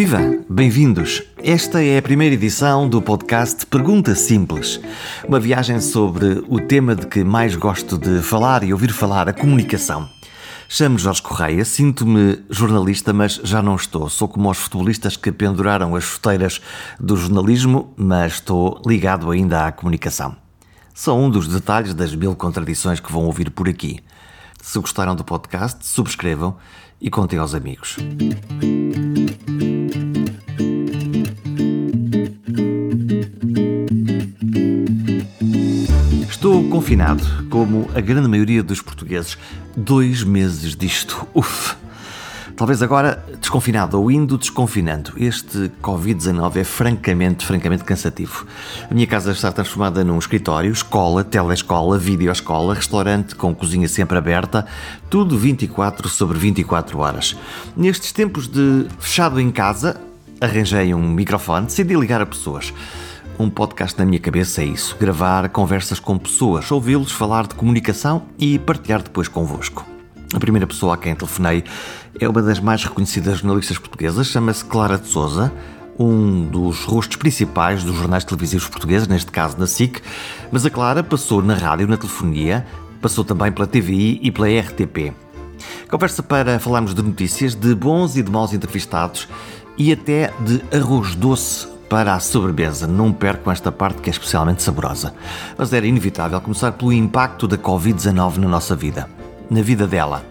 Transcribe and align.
Viva! 0.00 0.18
Bem-vindos! 0.48 1.22
Esta 1.36 1.84
é 1.84 1.98
a 1.98 2.00
primeira 2.00 2.34
edição 2.34 2.88
do 2.88 3.02
podcast 3.02 3.66
Pergunta 3.66 4.14
Simples. 4.14 4.80
Uma 5.28 5.38
viagem 5.38 5.78
sobre 5.78 6.42
o 6.48 6.58
tema 6.58 6.96
de 6.96 7.06
que 7.06 7.22
mais 7.22 7.54
gosto 7.54 7.98
de 7.98 8.22
falar 8.22 8.64
e 8.64 8.72
ouvir 8.72 8.92
falar, 8.94 9.28
a 9.28 9.34
comunicação. 9.34 10.08
Chamo 10.70 10.98
Jorge 10.98 11.20
Correia, 11.20 11.66
sinto-me 11.66 12.42
jornalista, 12.48 13.12
mas 13.12 13.42
já 13.44 13.60
não 13.60 13.76
estou. 13.76 14.08
Sou 14.08 14.26
como 14.26 14.50
os 14.50 14.56
futebolistas 14.56 15.18
que 15.18 15.30
penduraram 15.30 15.94
as 15.94 16.04
chuteiras 16.04 16.62
do 16.98 17.14
jornalismo, 17.14 17.92
mas 17.94 18.32
estou 18.32 18.80
ligado 18.86 19.30
ainda 19.30 19.66
à 19.66 19.70
comunicação. 19.70 20.34
São 20.94 21.22
um 21.22 21.28
dos 21.28 21.46
detalhes 21.46 21.92
das 21.92 22.14
mil 22.14 22.34
contradições 22.34 23.00
que 23.00 23.12
vão 23.12 23.26
ouvir 23.26 23.50
por 23.50 23.68
aqui. 23.68 24.00
Se 24.62 24.78
gostaram 24.78 25.14
do 25.14 25.24
podcast, 25.24 25.86
subscrevam 25.86 26.56
e 26.98 27.10
contem 27.10 27.38
aos 27.38 27.54
amigos. 27.54 27.98
Confinado, 36.80 37.22
como 37.50 37.90
a 37.94 38.00
grande 38.00 38.26
maioria 38.26 38.62
dos 38.62 38.80
portugueses. 38.80 39.36
Dois 39.76 40.24
meses 40.24 40.74
disto. 40.74 41.26
Uf! 41.34 41.76
Talvez 42.56 42.82
agora 42.82 43.22
desconfinado 43.38 44.00
ou 44.00 44.10
indo 44.10 44.38
desconfinando. 44.38 45.12
Este 45.18 45.70
Covid-19 45.82 46.56
é 46.56 46.64
francamente, 46.64 47.44
francamente 47.44 47.84
cansativo. 47.84 48.46
A 48.90 48.94
minha 48.94 49.06
casa 49.06 49.32
está 49.32 49.52
transformada 49.52 50.02
num 50.02 50.18
escritório, 50.18 50.72
escola, 50.72 51.22
telescola, 51.22 51.98
videoescola, 51.98 52.74
restaurante 52.74 53.34
com 53.34 53.54
cozinha 53.54 53.86
sempre 53.86 54.16
aberta, 54.16 54.64
tudo 55.10 55.36
24 55.36 56.08
sobre 56.08 56.38
24 56.38 56.98
horas. 56.98 57.36
Nestes 57.76 58.10
tempos 58.10 58.48
de 58.48 58.86
fechado 58.98 59.38
em 59.38 59.50
casa, 59.50 60.00
arranjei 60.40 60.94
um 60.94 61.10
microfone, 61.10 61.66
decidi 61.66 61.94
ligar 61.94 62.22
a 62.22 62.26
pessoas. 62.26 62.72
Um 63.40 63.48
podcast 63.48 63.98
na 63.98 64.04
minha 64.04 64.20
cabeça 64.20 64.60
é 64.60 64.66
isso: 64.66 64.94
gravar 65.00 65.48
conversas 65.48 65.98
com 65.98 66.18
pessoas, 66.18 66.70
ouvi-los 66.70 67.10
falar 67.10 67.46
de 67.46 67.54
comunicação 67.54 68.24
e 68.38 68.58
partilhar 68.58 69.02
depois 69.02 69.28
convosco. 69.28 69.82
A 70.34 70.38
primeira 70.38 70.66
pessoa 70.66 70.92
a 70.92 70.98
quem 70.98 71.14
telefonei 71.14 71.64
é 72.20 72.28
uma 72.28 72.42
das 72.42 72.60
mais 72.60 72.84
reconhecidas 72.84 73.38
jornalistas 73.38 73.78
portuguesas, 73.78 74.26
chama-se 74.26 74.62
Clara 74.66 74.98
de 74.98 75.08
Souza, 75.08 75.50
um 75.98 76.44
dos 76.44 76.84
rostos 76.84 77.16
principais 77.16 77.82
dos 77.82 77.96
jornais 77.96 78.24
televisivos 78.24 78.68
portugueses, 78.68 79.08
neste 79.08 79.30
caso 79.30 79.56
na 79.58 79.66
SIC, 79.66 80.02
mas 80.52 80.66
a 80.66 80.70
Clara 80.70 81.02
passou 81.02 81.40
na 81.40 81.54
rádio, 81.54 81.88
na 81.88 81.96
telefonia, 81.96 82.66
passou 83.00 83.24
também 83.24 83.50
pela 83.50 83.66
TVI 83.66 84.20
e 84.22 84.30
pela 84.30 84.48
RTP. 84.48 85.14
Conversa 85.90 86.22
para 86.22 86.58
falarmos 86.58 86.94
de 86.94 87.00
notícias, 87.00 87.54
de 87.54 87.74
bons 87.74 88.18
e 88.18 88.22
de 88.22 88.30
maus 88.30 88.52
entrevistados 88.52 89.26
e 89.78 89.90
até 89.90 90.30
de 90.40 90.62
arroz 90.76 91.14
doce 91.14 91.79
para 91.90 92.14
a 92.14 92.20
sobremesa. 92.20 92.86
Não 92.86 93.12
perco 93.12 93.50
esta 93.50 93.70
parte 93.70 94.00
que 94.00 94.08
é 94.08 94.12
especialmente 94.12 94.62
saborosa. 94.62 95.12
Mas 95.58 95.74
era 95.74 95.86
inevitável 95.86 96.40
começar 96.40 96.72
pelo 96.72 96.92
impacto 96.92 97.46
da 97.46 97.58
Covid-19 97.58 98.38
na 98.38 98.48
nossa 98.48 98.74
vida 98.74 99.06
na 99.50 99.62
vida 99.62 99.86
dela. 99.86 100.24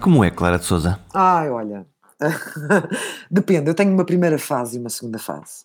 Como 0.00 0.24
é, 0.24 0.30
Clara 0.30 0.58
de 0.58 0.64
Souza? 0.64 0.98
Ai, 1.14 1.48
olha, 1.48 1.86
depende. 3.30 3.70
Eu 3.70 3.74
tenho 3.74 3.94
uma 3.94 4.04
primeira 4.04 4.38
fase 4.38 4.76
e 4.76 4.80
uma 4.80 4.90
segunda 4.90 5.18
fase. 5.18 5.64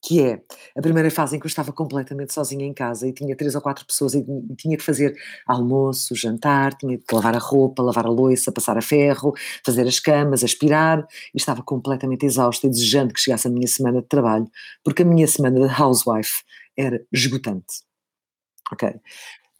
Que 0.00 0.22
é 0.22 0.40
a 0.76 0.80
primeira 0.80 1.10
fase 1.10 1.36
em 1.36 1.40
que 1.40 1.46
eu 1.46 1.48
estava 1.48 1.72
completamente 1.72 2.32
sozinha 2.32 2.64
em 2.64 2.72
casa 2.72 3.06
e 3.06 3.12
tinha 3.12 3.36
três 3.36 3.54
ou 3.54 3.60
quatro 3.60 3.84
pessoas 3.84 4.14
e 4.14 4.24
tinha 4.56 4.76
que 4.76 4.82
fazer 4.82 5.14
almoço, 5.46 6.14
jantar, 6.14 6.74
tinha 6.74 6.96
que 6.96 7.14
lavar 7.14 7.34
a 7.34 7.38
roupa, 7.38 7.82
lavar 7.82 8.06
a 8.06 8.10
louça, 8.10 8.52
passar 8.52 8.78
a 8.78 8.82
ferro, 8.82 9.34
fazer 9.64 9.86
as 9.86 9.98
camas, 9.98 10.44
aspirar 10.44 11.06
e 11.34 11.38
estava 11.38 11.62
completamente 11.62 12.24
exausta 12.24 12.66
e 12.66 12.70
desejando 12.70 13.12
que 13.12 13.20
chegasse 13.20 13.48
a 13.48 13.50
minha 13.50 13.66
semana 13.66 14.00
de 14.00 14.06
trabalho, 14.06 14.48
porque 14.84 15.02
a 15.02 15.04
minha 15.04 15.26
semana 15.26 15.66
de 15.66 15.82
housewife 15.82 16.44
era 16.76 17.04
esgotante. 17.12 17.82
Ok? 18.72 18.94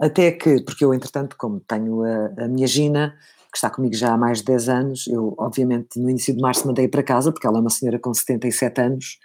Até 0.00 0.31
que, 0.31 0.62
porque 0.62 0.84
eu, 0.84 0.94
entretanto, 0.94 1.37
como 1.37 1.60
tenho 1.60 2.04
a, 2.04 2.44
a 2.44 2.48
minha 2.48 2.66
Gina, 2.69 3.16
que 3.50 3.56
está 3.56 3.69
comigo 3.69 3.94
já 3.97 4.12
há 4.12 4.16
mais 4.16 4.38
de 4.38 4.44
10 4.44 4.69
anos, 4.69 5.06
eu, 5.09 5.34
obviamente, 5.38 5.98
no 5.98 6.09
início 6.09 6.34
de 6.34 6.41
março 6.41 6.66
mandei 6.66 6.87
para 6.87 7.03
casa, 7.03 7.32
porque 7.32 7.47
ela 7.47 7.59
é 7.59 7.60
uma 7.60 7.71
senhora 7.71 7.98
com 7.98 8.15
77 8.15 8.81
anos, 8.81 9.19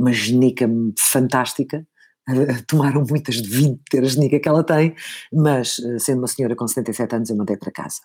uma 0.00 0.12
genica 0.12 0.68
fantástica, 0.98 1.86
tomaram 2.66 3.04
muitas 3.08 3.36
de 3.36 3.48
20 3.48 3.80
ter 3.90 4.02
a 4.02 4.06
genica 4.06 4.40
que 4.40 4.48
ela 4.48 4.64
tem, 4.64 4.94
mas 5.32 5.78
eh, 5.78 5.98
sendo 5.98 6.18
uma 6.18 6.28
senhora 6.28 6.56
com 6.56 6.66
77 6.66 7.16
anos 7.16 7.30
eu 7.30 7.36
mandei 7.36 7.56
para 7.56 7.70
casa. 7.70 8.00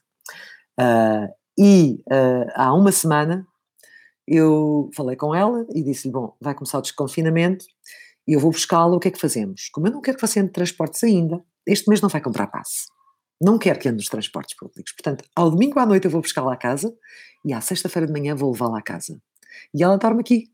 Uh, 0.79 1.31
e 1.57 2.01
uh, 2.11 2.51
há 2.53 2.73
uma 2.73 2.91
semana 2.91 3.47
eu 4.27 4.89
falei 4.93 5.15
com 5.15 5.33
ela 5.33 5.65
e 5.73 5.81
disse-lhe, 5.83 6.11
bom, 6.11 6.35
vai 6.41 6.53
começar 6.53 6.79
o 6.79 6.81
desconfinamento 6.81 7.65
e 8.27 8.33
eu 8.33 8.39
vou 8.39 8.51
buscá-la, 8.51 8.95
o 8.95 8.99
que 8.99 9.07
é 9.07 9.11
que 9.11 9.19
fazemos? 9.19 9.69
Como 9.71 9.87
eu 9.87 9.91
não 9.91 10.01
quero 10.01 10.17
que 10.17 10.27
você 10.27 10.39
entre 10.39 10.53
transportes 10.53 11.03
ainda, 11.03 11.41
este 11.65 11.87
mês 11.87 12.01
não 12.01 12.09
vai 12.09 12.19
comprar 12.19 12.47
passe. 12.47 12.87
Não 13.39 13.57
quer 13.57 13.77
que 13.77 13.87
ande 13.87 13.97
nos 13.97 14.09
transportes 14.09 14.55
públicos. 14.57 14.91
Portanto, 14.93 15.23
ao 15.35 15.51
domingo 15.51 15.79
à 15.79 15.85
noite 15.85 16.05
eu 16.05 16.11
vou 16.11 16.21
buscá-la 16.21 16.53
à 16.53 16.57
casa 16.57 16.93
e 17.45 17.53
à 17.53 17.61
sexta-feira 17.61 18.07
de 18.07 18.13
manhã 18.13 18.35
vou 18.35 18.51
levá-la 18.51 18.79
à 18.79 18.81
casa. 18.81 19.17
E 19.73 19.83
ela 19.83 19.97
dorme 19.97 20.21
aqui. 20.21 20.45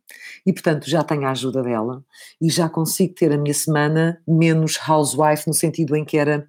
E, 0.45 0.51
portanto, 0.51 0.89
já 0.89 1.03
tenho 1.03 1.25
a 1.25 1.31
ajuda 1.31 1.61
dela 1.61 2.03
e 2.41 2.49
já 2.49 2.67
consigo 2.67 3.13
ter 3.13 3.31
a 3.31 3.37
minha 3.37 3.53
semana 3.53 4.21
menos 4.27 4.79
housewife, 4.87 5.47
no 5.47 5.53
sentido 5.53 5.95
em 5.95 6.03
que 6.03 6.17
era. 6.17 6.45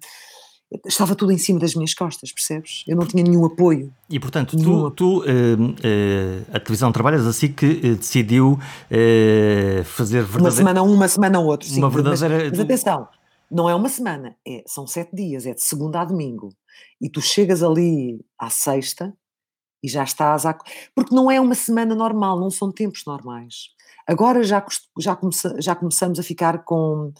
Estava 0.87 1.13
tudo 1.13 1.31
em 1.31 1.37
cima 1.37 1.59
das 1.59 1.75
minhas 1.75 1.93
costas, 1.93 2.31
percebes? 2.31 2.83
Eu 2.87 2.95
não 2.95 3.05
tinha 3.05 3.23
nenhum 3.23 3.45
apoio. 3.45 3.93
E, 4.09 4.19
portanto, 4.19 4.57
tu, 4.57 4.89
tu 4.89 5.19
uh, 5.19 5.23
uh, 5.23 6.45
a 6.51 6.59
televisão 6.59 6.91
trabalhas 6.91 7.27
assim 7.27 7.49
que 7.49 7.65
uh, 7.67 7.95
decidiu 7.95 8.57
fazer 9.85 10.23
verdadeira... 10.23 10.41
Uma 10.41 10.51
semana 10.51 10.81
um, 10.81 10.91
uma 10.91 11.07
semana 11.07 11.39
outro, 11.39 11.69
sim. 11.69 11.77
Uma 11.77 11.91
verdadeira... 11.91 12.37
Mas, 12.37 12.49
mas 12.49 12.59
atenção, 12.59 13.07
não 13.51 13.69
é 13.69 13.75
uma 13.75 13.87
semana, 13.87 14.35
é, 14.47 14.63
são 14.65 14.87
sete 14.87 15.15
dias, 15.15 15.45
é 15.45 15.53
de 15.53 15.61
segunda 15.61 16.01
a 16.01 16.05
domingo. 16.05 16.49
E 16.99 17.07
tu 17.07 17.21
chegas 17.21 17.61
ali 17.61 18.19
à 18.39 18.49
sexta 18.49 19.13
e 19.83 19.89
já 19.89 20.03
estás 20.03 20.45
a. 20.45 20.57
Porque 20.95 21.13
não 21.13 21.29
é 21.29 21.39
uma 21.39 21.55
semana 21.55 21.93
normal, 21.93 22.39
não 22.39 22.49
são 22.49 22.71
tempos 22.71 23.03
normais. 23.05 23.69
Agora 24.07 24.43
já, 24.43 24.63
já, 24.97 25.17
já 25.59 25.75
começamos 25.75 26.19
a 26.19 26.23
ficar 26.23 26.63
com. 26.63 27.11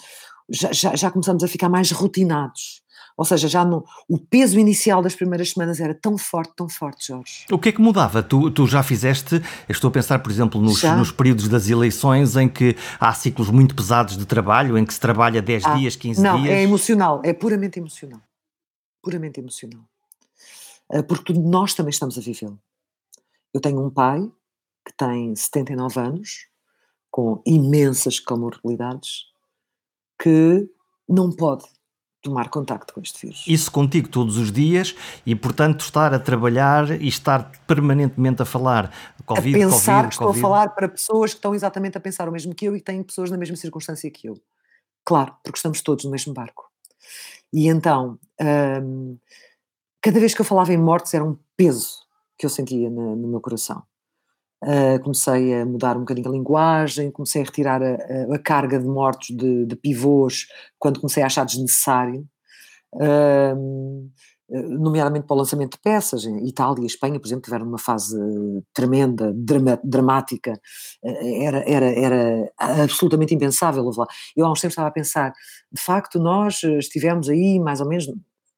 Já, 0.50 0.72
já, 0.72 0.96
já 0.96 1.12
começamos 1.12 1.44
a 1.44 1.48
ficar 1.48 1.70
mais 1.70 1.92
rotinados. 1.92 2.82
Ou 3.16 3.24
seja, 3.24 3.48
já 3.48 3.64
no, 3.64 3.86
o 4.10 4.18
peso 4.18 4.60
inicial 4.60 5.02
das 5.02 5.16
primeiras 5.16 5.52
semanas 5.52 5.80
era 5.80 5.94
tão 5.94 6.18
forte, 6.18 6.54
tão 6.56 6.68
forte, 6.68 7.08
Jorge. 7.08 7.46
O 7.52 7.60
que 7.60 7.70
é 7.70 7.72
que 7.72 7.80
mudava? 7.80 8.24
Tu, 8.24 8.50
tu 8.50 8.66
já 8.66 8.82
fizeste, 8.82 9.42
estou 9.70 9.90
a 9.90 9.92
pensar, 9.92 10.20
por 10.20 10.32
exemplo, 10.32 10.60
nos, 10.60 10.82
nos, 10.82 11.12
períodos 11.12 11.48
das 11.48 11.70
eleições 11.70 12.36
em 12.36 12.50
que 12.50 12.76
há 13.00 13.14
ciclos 13.14 13.52
muito 13.52 13.76
pesados 13.76 14.18
de 14.18 14.26
trabalho, 14.26 14.78
em 14.78 14.86
que 14.86 14.94
se 14.94 15.00
trabalha 15.00 15.42
10 15.42 15.66
ah, 15.66 15.76
dias, 15.76 15.96
15 15.96 16.22
não, 16.22 16.42
dias. 16.42 16.48
Não, 16.48 16.54
é 16.54 16.64
emocional, 16.64 17.22
é 17.24 17.34
puramente 17.34 17.78
emocional. 17.78 18.22
Puramente 19.02 19.40
emocional. 19.40 19.84
Ah, 20.92 21.04
porque 21.04 21.34
nós 21.34 21.74
também 21.74 21.92
estamos 21.92 22.18
a 22.18 22.22
vivê-lo. 22.22 22.60
Eu 23.54 23.62
tenho 23.62 23.86
um 23.86 23.90
pai 23.90 24.20
que 24.86 24.94
tem 24.98 25.36
79 25.36 26.00
anos, 26.00 26.48
com 27.10 27.42
imensas 27.46 28.20
comorbilidades, 28.20 29.26
que 30.22 30.68
não 31.08 31.32
pode 31.32 31.66
tomar 32.22 32.50
contacto 32.50 32.94
com 32.94 33.02
este 33.02 33.28
vírus. 33.28 33.44
Isso 33.48 33.72
contigo 33.72 34.08
todos 34.08 34.38
os 34.38 34.52
dias 34.52 34.96
e, 35.26 35.36
portanto, 35.36 35.82
estar 35.82 36.14
a 36.14 36.20
trabalhar 36.20 36.90
e 37.02 37.08
estar 37.08 37.52
permanentemente 37.68 38.42
a 38.42 38.46
falar 38.46 38.92
Covid, 39.26 39.56
a 39.56 39.68
pensar 39.68 39.94
COVID, 39.94 40.08
que 40.08 40.14
estou 40.14 40.28
COVID. 40.28 40.40
a 40.40 40.42
falar 40.42 40.70
para 40.70 40.88
pessoas 40.88 41.32
que 41.32 41.38
estão 41.38 41.54
exatamente 41.54 41.98
a 41.98 42.02
pensar 42.02 42.28
o 42.28 42.32
mesmo 42.32 42.56
que 42.56 42.66
eu 42.66 42.76
e 42.76 42.82
têm 42.82 43.04
pessoas 43.04 43.30
na 43.30 43.38
mesma 43.38 43.58
circunstância 43.58 44.10
que 44.10 44.28
eu. 44.28 44.42
Claro, 45.06 45.36
porque 45.44 45.58
estamos 45.58 45.82
todos 45.82 46.06
no 46.06 46.12
mesmo 46.12 46.34
barco. 46.34 46.72
E 47.52 47.68
então, 47.68 48.18
hum, 48.82 49.18
cada 50.04 50.20
vez 50.20 50.34
que 50.36 50.42
eu 50.42 50.46
falava 50.46 50.74
em 50.74 50.78
mortes 50.78 51.14
era 51.14 51.24
um 51.24 51.38
peso 51.56 52.04
que 52.38 52.46
eu 52.46 52.50
sentia 52.50 52.90
no, 52.90 53.16
no 53.16 53.28
meu 53.30 53.40
coração. 53.40 53.82
Uh, 54.62 55.02
comecei 55.02 55.62
a 55.62 55.66
mudar 55.66 55.96
um 55.98 56.02
bocadinho 56.02 56.30
a 56.30 56.32
linguagem, 56.32 57.12
comecei 57.12 57.42
a 57.42 57.46
retirar 57.46 57.82
a, 57.82 57.96
a, 58.34 58.40
carga 58.40 58.80
de 58.80 58.88
mortos 58.88 59.36
de, 59.36 59.66
de, 59.66 59.76
pivôs 59.76 60.48
quando 60.80 61.02
comecei 61.02 61.22
a 61.22 61.26
achar 61.26 61.46
desnecessário, 61.46 62.26
uh, 62.96 64.10
nomeadamente 64.50 65.26
para 65.26 65.36
o 65.36 65.40
lançamento 65.40 65.74
de 65.74 65.80
peças. 65.80 66.24
Itália 66.24 66.84
e 66.84 66.86
Espanha, 66.86 67.20
por 67.20 67.28
exemplo, 67.28 67.44
tiveram 67.44 67.66
uma 67.66 67.78
fase 67.78 68.18
tremenda, 68.74 69.34
drama, 69.36 69.80
dramática, 69.84 70.54
uh, 71.04 71.44
era, 71.44 71.70
era, 71.70 71.86
era 71.86 72.54
absolutamente 72.58 73.36
impensável. 73.36 73.90
Eu 74.36 74.46
há 74.46 74.52
uns 74.52 74.62
tempos 74.62 74.74
estava 74.74 74.88
a 74.88 74.92
pensar, 74.92 75.34
de 75.72 75.82
facto, 75.82 76.20
nós 76.20 76.64
estivemos 76.64 77.30
aí 77.30 77.60
mais 77.60 77.82
ou 77.82 77.88
menos 77.88 78.08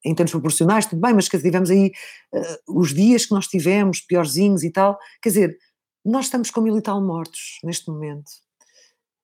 em 0.06 0.14
termos 0.14 0.30
proporcionais, 0.30 0.86
tudo 0.86 1.00
bem, 1.00 1.12
mas 1.12 1.28
que 1.28 1.38
tivemos 1.38 1.68
aí 1.68 1.90
uh, 2.32 2.80
os 2.80 2.94
dias 2.94 3.26
que 3.26 3.32
nós 3.32 3.46
tivemos, 3.48 4.00
piorzinhos 4.00 4.62
e 4.62 4.70
tal, 4.70 4.96
quer 5.20 5.30
dizer, 5.30 5.58
nós 6.04 6.26
estamos 6.26 6.50
com 6.50 6.60
mil 6.60 6.78
e 6.78 6.80
tal 6.80 7.02
mortos 7.02 7.58
neste 7.64 7.90
momento. 7.90 8.30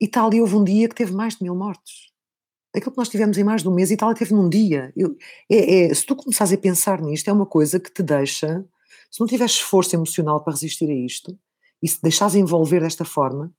Itália 0.00 0.40
houve 0.40 0.56
um 0.56 0.64
dia 0.64 0.88
que 0.88 0.94
teve 0.96 1.12
mais 1.12 1.36
de 1.36 1.44
mil 1.44 1.54
mortos. 1.54 2.10
Aquilo 2.74 2.90
que 2.90 2.98
nós 2.98 3.08
tivemos 3.08 3.38
em 3.38 3.44
mais 3.44 3.62
de 3.62 3.68
um 3.68 3.74
mês, 3.74 3.90
Itália 3.90 4.16
teve 4.16 4.34
num 4.34 4.48
dia. 4.48 4.92
Eu, 4.96 5.16
é, 5.48 5.84
é, 5.84 5.94
se 5.94 6.04
tu 6.04 6.16
começares 6.16 6.52
a 6.52 6.58
pensar 6.58 7.00
nisto, 7.00 7.28
é 7.28 7.32
uma 7.32 7.46
coisa 7.46 7.78
que 7.78 7.92
te 7.92 8.02
deixa, 8.02 8.64
se 9.10 9.20
não 9.20 9.26
tiveres 9.26 9.60
força 9.60 9.94
emocional 9.94 10.42
para 10.42 10.54
resistir 10.54 10.90
a 10.90 10.94
isto, 10.94 11.38
e 11.80 11.88
se 11.88 12.02
deixares 12.02 12.34
envolver 12.34 12.80
desta 12.80 13.04
forma, 13.04 13.52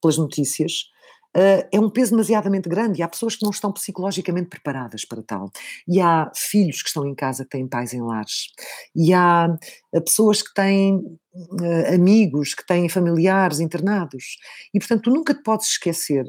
pelas 0.00 0.18
notícias, 0.18 0.90
uh, 1.36 1.68
é 1.70 1.80
um 1.80 1.90
peso 1.90 2.12
demasiadamente 2.12 2.68
grande 2.68 3.00
e 3.00 3.02
há 3.02 3.08
pessoas 3.08 3.36
que 3.36 3.42
não 3.42 3.50
estão 3.50 3.72
psicologicamente 3.72 4.48
preparadas 4.48 5.04
para 5.04 5.22
tal. 5.22 5.50
E 5.86 6.00
há 6.00 6.30
filhos 6.34 6.82
que 6.82 6.88
estão 6.88 7.06
em 7.06 7.14
casa 7.14 7.44
que 7.44 7.50
têm 7.50 7.66
pais 7.66 7.92
em 7.92 8.02
lares. 8.02 8.48
E 8.94 9.12
há 9.12 9.48
uh, 9.94 10.02
pessoas 10.02 10.42
que 10.42 10.52
têm 10.54 10.96
uh, 10.96 11.94
amigos, 11.94 12.54
que 12.54 12.66
têm 12.66 12.88
familiares 12.88 13.60
internados. 13.60 14.38
E, 14.72 14.78
portanto, 14.78 15.02
tu 15.02 15.10
nunca 15.10 15.34
te 15.34 15.42
podes 15.42 15.68
esquecer 15.68 16.24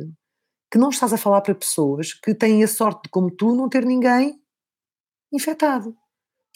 que 0.71 0.77
não 0.77 0.89
estás 0.89 1.13
a 1.13 1.17
falar 1.17 1.41
para 1.41 1.55
pessoas 1.55 2.13
que 2.13 2.33
têm 2.33 2.63
a 2.63 2.67
sorte 2.67 3.03
de, 3.03 3.09
como 3.09 3.31
tu, 3.31 3.55
não 3.55 3.69
ter 3.69 3.85
ninguém 3.85 4.39
infectado. 5.31 5.95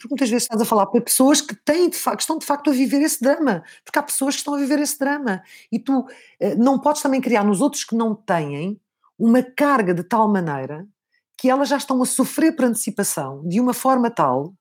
Porque 0.00 0.14
muitas 0.14 0.30
vezes 0.30 0.44
estás 0.44 0.62
a 0.62 0.64
falar 0.64 0.86
para 0.86 1.00
pessoas 1.00 1.40
que 1.42 1.54
têm 1.54 1.90
de 1.90 1.96
facto, 1.96 2.20
estão 2.20 2.38
de 2.38 2.46
facto 2.46 2.70
a 2.70 2.72
viver 2.72 3.02
esse 3.02 3.20
drama, 3.20 3.62
porque 3.84 3.98
há 3.98 4.02
pessoas 4.02 4.34
que 4.34 4.40
estão 4.40 4.54
a 4.54 4.58
viver 4.58 4.78
esse 4.78 4.98
drama. 4.98 5.42
E 5.70 5.78
tu 5.78 6.06
eh, 6.40 6.54
não 6.54 6.78
podes 6.78 7.02
também 7.02 7.20
criar 7.20 7.44
nos 7.44 7.60
outros 7.60 7.84
que 7.84 7.94
não 7.94 8.14
têm 8.14 8.80
uma 9.18 9.42
carga 9.42 9.92
de 9.92 10.02
tal 10.02 10.26
maneira 10.26 10.88
que 11.36 11.50
elas 11.50 11.68
já 11.68 11.76
estão 11.76 12.02
a 12.02 12.06
sofrer 12.06 12.56
por 12.56 12.64
antecipação 12.64 13.46
de 13.46 13.60
uma 13.60 13.74
forma 13.74 14.10
tal 14.10 14.54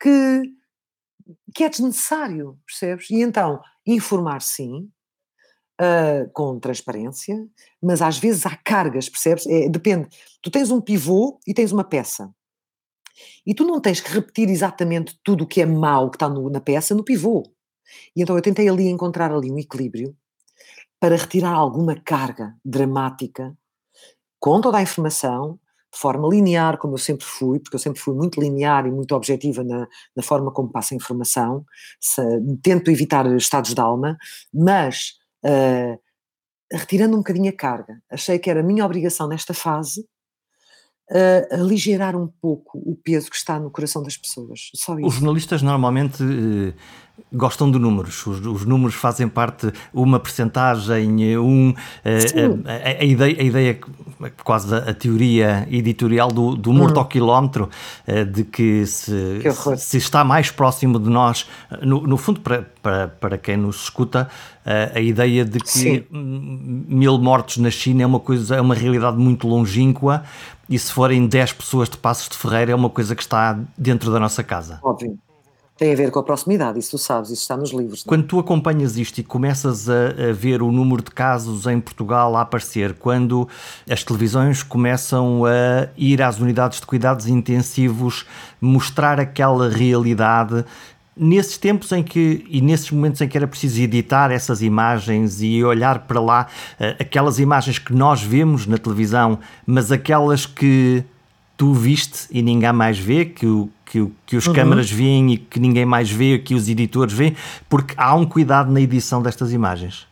que, 0.00 0.42
que 1.54 1.64
é 1.64 1.68
desnecessário, 1.68 2.58
percebes? 2.66 3.10
E 3.10 3.20
então, 3.20 3.60
informar 3.86 4.42
sim, 4.42 4.90
uh, 5.80 6.30
com 6.32 6.58
transparência, 6.60 7.36
mas 7.82 8.02
às 8.02 8.18
vezes 8.18 8.44
há 8.46 8.56
cargas, 8.56 9.08
percebes? 9.08 9.46
É, 9.46 9.68
depende. 9.68 10.08
Tu 10.42 10.50
tens 10.50 10.70
um 10.70 10.80
pivô 10.80 11.40
e 11.46 11.54
tens 11.54 11.72
uma 11.72 11.84
peça. 11.84 12.32
E 13.46 13.54
tu 13.54 13.64
não 13.64 13.80
tens 13.80 14.00
que 14.00 14.12
repetir 14.12 14.48
exatamente 14.48 15.18
tudo 15.22 15.44
o 15.44 15.46
que 15.46 15.60
é 15.60 15.66
mau 15.66 16.10
que 16.10 16.16
está 16.16 16.28
no, 16.28 16.48
na 16.50 16.60
peça 16.60 16.94
no 16.94 17.04
pivô. 17.04 17.42
E 18.14 18.22
então 18.22 18.36
eu 18.36 18.42
tentei 18.42 18.68
ali 18.68 18.88
encontrar 18.88 19.32
ali 19.32 19.50
um 19.50 19.58
equilíbrio 19.58 20.14
para 20.98 21.16
retirar 21.16 21.52
alguma 21.52 21.96
carga 21.96 22.54
dramática 22.64 23.56
com 24.38 24.60
toda 24.60 24.78
a 24.78 24.82
informação, 24.82 25.58
de 25.92 25.98
forma 25.98 26.28
linear, 26.28 26.78
como 26.78 26.94
eu 26.94 26.98
sempre 26.98 27.26
fui, 27.26 27.58
porque 27.58 27.74
eu 27.74 27.80
sempre 27.80 28.00
fui 28.00 28.14
muito 28.14 28.40
linear 28.40 28.86
e 28.86 28.90
muito 28.90 29.14
objetiva 29.14 29.64
na, 29.64 29.88
na 30.14 30.22
forma 30.22 30.52
como 30.52 30.70
passo 30.70 30.94
a 30.94 30.96
informação, 30.96 31.64
se, 32.00 32.22
tento 32.62 32.90
evitar 32.90 33.26
estados 33.36 33.74
de 33.74 33.80
alma, 33.80 34.16
mas 34.52 35.18
uh, 35.44 35.98
retirando 36.72 37.14
um 37.14 37.18
bocadinho 37.18 37.50
a 37.50 37.56
carga. 37.56 38.00
Achei 38.08 38.38
que 38.38 38.48
era 38.48 38.60
a 38.60 38.64
minha 38.64 38.84
obrigação 38.84 39.26
nesta 39.26 39.52
fase 39.52 40.06
uh, 41.10 41.54
aligerar 41.54 42.16
um 42.16 42.26
pouco 42.26 42.78
o 42.78 42.96
peso 42.96 43.30
que 43.30 43.36
está 43.36 43.58
no 43.58 43.70
coração 43.70 44.02
das 44.02 44.16
pessoas. 44.16 44.70
Só 44.74 44.98
isso. 44.98 45.08
Os 45.08 45.14
jornalistas 45.14 45.62
normalmente 45.62 46.22
uh, 46.22 46.74
gostam 47.32 47.70
de 47.70 47.78
números. 47.78 48.26
Os, 48.26 48.44
os, 48.44 48.64
números 48.64 48.94
fazem 48.94 49.28
parte, 49.28 49.72
uma 49.92 50.18
percentagem, 50.18 51.38
um, 51.38 51.70
uh, 51.70 51.74
a, 52.66 52.72
a, 52.72 53.00
a, 53.00 53.04
ideia, 53.04 53.36
a 53.38 53.42
ideia, 53.42 53.80
quase 54.44 54.74
a, 54.74 54.78
a 54.78 54.94
teoria 54.94 55.66
editorial 55.70 56.28
do, 56.28 56.56
do 56.56 56.72
morto 56.72 56.96
hum. 56.96 57.00
ao 57.00 57.06
quilómetro, 57.06 57.68
de 58.32 58.44
que 58.44 58.86
se, 58.86 59.40
que 59.42 59.76
se, 59.76 59.96
está 59.96 60.24
mais 60.24 60.50
próximo 60.50 60.98
de 60.98 61.08
nós, 61.08 61.46
no, 61.82 62.02
no 62.06 62.16
fundo, 62.16 62.40
para, 62.40 62.66
para, 62.82 63.08
para 63.08 63.38
quem 63.38 63.56
nos 63.56 63.84
escuta, 63.84 64.28
a 64.94 65.00
ideia 65.00 65.44
de 65.44 65.58
que 65.58 65.68
Sim. 65.68 66.04
mil 66.10 67.18
mortos 67.18 67.56
na 67.58 67.70
China 67.70 68.02
é 68.02 68.06
uma 68.06 68.20
coisa, 68.20 68.56
é 68.56 68.60
uma 68.60 68.74
realidade 68.74 69.16
muito 69.16 69.48
longínqua, 69.48 70.24
e 70.70 70.78
se 70.78 70.92
forem 70.92 71.26
10 71.26 71.54
pessoas 71.54 71.88
de 71.88 71.96
Passos 71.96 72.28
de 72.28 72.36
Ferreira 72.36 72.70
é 72.70 72.74
uma 72.74 72.88
coisa 72.88 73.16
que 73.16 73.22
está 73.22 73.58
dentro 73.76 74.12
da 74.12 74.20
nossa 74.20 74.44
casa. 74.44 74.78
Óbvio. 74.82 75.18
Tem 75.80 75.94
a 75.94 75.96
ver 75.96 76.10
com 76.10 76.18
a 76.18 76.22
proximidade, 76.22 76.78
isso 76.78 76.98
sabes, 76.98 77.30
isso 77.30 77.40
está 77.40 77.56
nos 77.56 77.70
livros. 77.70 78.04
Não? 78.04 78.10
É? 78.12 78.14
Quando 78.14 78.26
tu 78.26 78.38
acompanhas 78.38 78.98
isto 78.98 79.16
e 79.16 79.24
começas 79.24 79.88
a, 79.88 80.28
a, 80.28 80.32
ver 80.34 80.60
o 80.60 80.70
número 80.70 81.02
de 81.02 81.10
casos 81.10 81.66
em 81.66 81.80
Portugal 81.80 82.36
a 82.36 82.42
aparecer, 82.42 82.92
quando 82.92 83.48
as 83.90 84.04
televisões 84.04 84.62
começam 84.62 85.46
a 85.46 85.88
ir 85.96 86.20
às 86.20 86.38
unidades 86.38 86.80
de 86.80 86.86
cuidados 86.86 87.26
intensivos, 87.26 88.26
mostrar 88.60 89.18
aquela 89.18 89.70
realidade, 89.70 90.66
nesses 91.16 91.56
tempos 91.56 91.90
em 91.92 92.02
que, 92.02 92.44
e 92.50 92.60
nesses 92.60 92.90
momentos 92.90 93.22
em 93.22 93.26
que 93.26 93.38
era 93.38 93.46
preciso 93.46 93.80
editar 93.80 94.30
essas 94.30 94.60
imagens 94.60 95.40
e 95.40 95.64
olhar 95.64 96.00
para 96.00 96.20
lá, 96.20 96.46
uh, 96.78 97.00
aquelas 97.00 97.38
imagens 97.38 97.78
que 97.78 97.94
nós 97.94 98.22
vemos 98.22 98.66
na 98.66 98.76
televisão, 98.76 99.38
mas 99.66 99.90
aquelas 99.90 100.44
que 100.44 101.02
tu 101.60 101.74
viste 101.74 102.26
e 102.30 102.40
ninguém 102.40 102.72
mais 102.72 102.98
vê, 102.98 103.26
que, 103.26 103.46
o, 103.46 103.68
que, 103.84 104.10
que 104.24 104.34
os 104.34 104.46
uhum. 104.46 104.54
câmaras 104.54 104.90
veem 104.90 105.34
e 105.34 105.36
que 105.36 105.60
ninguém 105.60 105.84
mais 105.84 106.10
vê, 106.10 106.38
que 106.38 106.54
os 106.54 106.70
editores 106.70 107.12
veem, 107.12 107.36
porque 107.68 107.92
há 107.98 108.14
um 108.14 108.24
cuidado 108.24 108.72
na 108.72 108.80
edição 108.80 109.20
destas 109.20 109.52
imagens. 109.52 110.08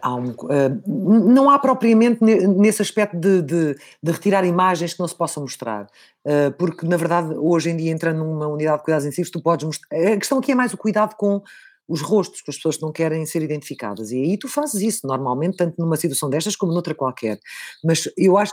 Há 0.00 0.14
um, 0.14 0.30
uh, 0.30 0.80
não 0.86 1.50
há 1.50 1.58
propriamente 1.58 2.22
nesse 2.22 2.82
aspecto 2.82 3.16
de, 3.16 3.42
de, 3.42 3.76
de, 4.00 4.12
retirar 4.12 4.44
imagens 4.44 4.94
que 4.94 5.00
não 5.00 5.08
se 5.08 5.16
possam 5.16 5.42
mostrar, 5.42 5.86
uh, 6.24 6.52
porque 6.56 6.86
na 6.86 6.96
verdade 6.96 7.34
hoje 7.34 7.70
em 7.70 7.76
dia 7.76 7.90
entrando 7.90 8.18
numa 8.18 8.46
unidade 8.46 8.78
de 8.78 8.84
cuidados 8.84 9.04
intensivos 9.04 9.32
tu 9.32 9.42
podes 9.42 9.66
mostrar, 9.66 9.98
a 9.98 10.16
questão 10.16 10.38
aqui 10.38 10.52
é 10.52 10.54
mais 10.54 10.72
o 10.72 10.76
cuidado 10.76 11.16
com 11.16 11.42
os 11.88 12.00
rostos, 12.00 12.42
com 12.42 12.52
as 12.52 12.56
pessoas 12.56 12.76
que 12.76 12.82
não 12.82 12.92
querem 12.92 13.26
ser 13.26 13.42
identificadas, 13.42 14.12
e 14.12 14.22
aí 14.22 14.38
tu 14.38 14.46
fazes 14.46 14.80
isso 14.80 15.04
normalmente, 15.04 15.56
tanto 15.56 15.74
numa 15.80 15.96
situação 15.96 16.30
destas 16.30 16.54
como 16.54 16.72
noutra 16.72 16.94
qualquer, 16.94 17.40
mas 17.84 18.08
eu 18.16 18.38
acho 18.38 18.52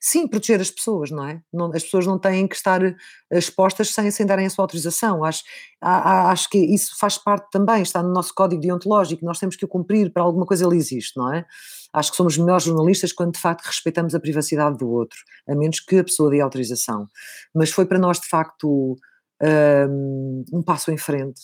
Sim, 0.00 0.26
proteger 0.26 0.60
as 0.60 0.70
pessoas, 0.70 1.10
não 1.10 1.26
é? 1.26 1.40
Não, 1.52 1.66
as 1.72 1.82
pessoas 1.82 2.06
não 2.06 2.18
têm 2.18 2.48
que 2.48 2.56
estar 2.56 2.82
eh, 2.82 2.94
expostas 3.30 3.90
sem, 3.90 4.10
sem 4.10 4.26
darem 4.26 4.46
a 4.46 4.50
sua 4.50 4.64
autorização. 4.64 5.24
Acho, 5.24 5.42
acho 5.80 6.48
que 6.48 6.58
isso 6.58 6.96
faz 6.98 7.18
parte 7.18 7.48
também, 7.50 7.82
está 7.82 8.02
no 8.02 8.12
nosso 8.12 8.34
código 8.34 8.60
deontológico, 8.60 9.24
nós 9.24 9.38
temos 9.38 9.56
que 9.56 9.64
o 9.64 9.68
cumprir, 9.68 10.12
para 10.12 10.22
alguma 10.22 10.46
coisa 10.46 10.66
ele 10.66 10.76
existe, 10.76 11.16
não 11.16 11.32
é? 11.32 11.44
Acho 11.92 12.10
que 12.10 12.16
somos 12.16 12.38
melhores 12.38 12.64
jornalistas 12.64 13.12
quando 13.12 13.34
de 13.34 13.40
facto 13.40 13.66
respeitamos 13.66 14.14
a 14.14 14.20
privacidade 14.20 14.78
do 14.78 14.88
outro, 14.90 15.18
a 15.48 15.54
menos 15.54 15.78
que 15.80 15.98
a 15.98 16.04
pessoa 16.04 16.30
dê 16.30 16.40
autorização. 16.40 17.06
Mas 17.54 17.70
foi 17.70 17.84
para 17.84 17.98
nós 17.98 18.18
de 18.18 18.28
facto 18.28 18.96
um, 19.42 20.44
um 20.52 20.62
passo 20.62 20.90
em 20.90 20.96
frente 20.96 21.40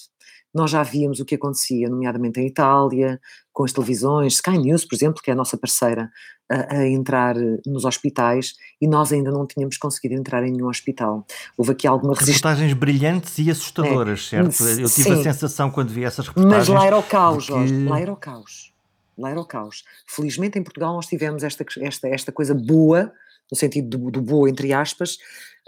nós 0.54 0.70
já 0.70 0.82
víamos 0.82 1.20
o 1.20 1.24
que 1.24 1.34
acontecia, 1.34 1.88
nomeadamente 1.88 2.40
em 2.40 2.46
Itália, 2.46 3.20
com 3.52 3.64
as 3.64 3.72
televisões, 3.72 4.34
Sky 4.34 4.58
News, 4.58 4.84
por 4.84 4.94
exemplo, 4.94 5.22
que 5.22 5.30
é 5.30 5.32
a 5.32 5.36
nossa 5.36 5.56
parceira, 5.56 6.10
a, 6.50 6.76
a, 6.76 6.88
entrar 6.88 7.34
nos 7.66 7.84
hospitais 7.84 8.54
e 8.80 8.86
nós 8.86 9.12
ainda 9.12 9.30
não 9.30 9.46
tínhamos 9.46 9.76
conseguido 9.76 10.14
entrar 10.14 10.44
em 10.44 10.52
nenhum 10.52 10.68
hospital. 10.68 11.26
Houve 11.56 11.72
aqui 11.72 11.86
alguma 11.86 12.14
resistência. 12.14 12.38
Reportagens 12.38 12.72
brilhantes 12.72 13.38
e 13.38 13.50
assustadoras, 13.50 14.30
é, 14.32 14.50
certo? 14.50 14.80
Eu 14.80 14.88
tive 14.88 15.10
sim. 15.10 15.12
a 15.12 15.22
sensação 15.22 15.70
quando 15.70 15.90
vi 15.90 16.04
essas 16.04 16.28
reportagens. 16.28 16.68
Mas 16.68 16.68
lá 16.68 16.86
era 16.86 16.96
o 16.96 17.02
caos, 17.02 17.46
que... 17.46 17.52
Jorge, 17.52 17.84
lá 17.84 18.00
era 18.00 18.12
o 18.12 18.16
caos. 18.16 18.72
Lá 19.16 19.30
era 19.30 19.40
o 19.40 19.44
caos. 19.44 19.84
Felizmente 20.06 20.58
em 20.58 20.62
Portugal 20.62 20.94
nós 20.94 21.06
tivemos 21.06 21.42
esta, 21.42 21.64
esta, 21.80 22.08
esta 22.08 22.32
coisa 22.32 22.54
boa, 22.54 23.12
no 23.50 23.56
sentido 23.56 23.98
do, 23.98 24.10
do 24.10 24.22
boa, 24.22 24.48
entre 24.48 24.72
aspas, 24.72 25.18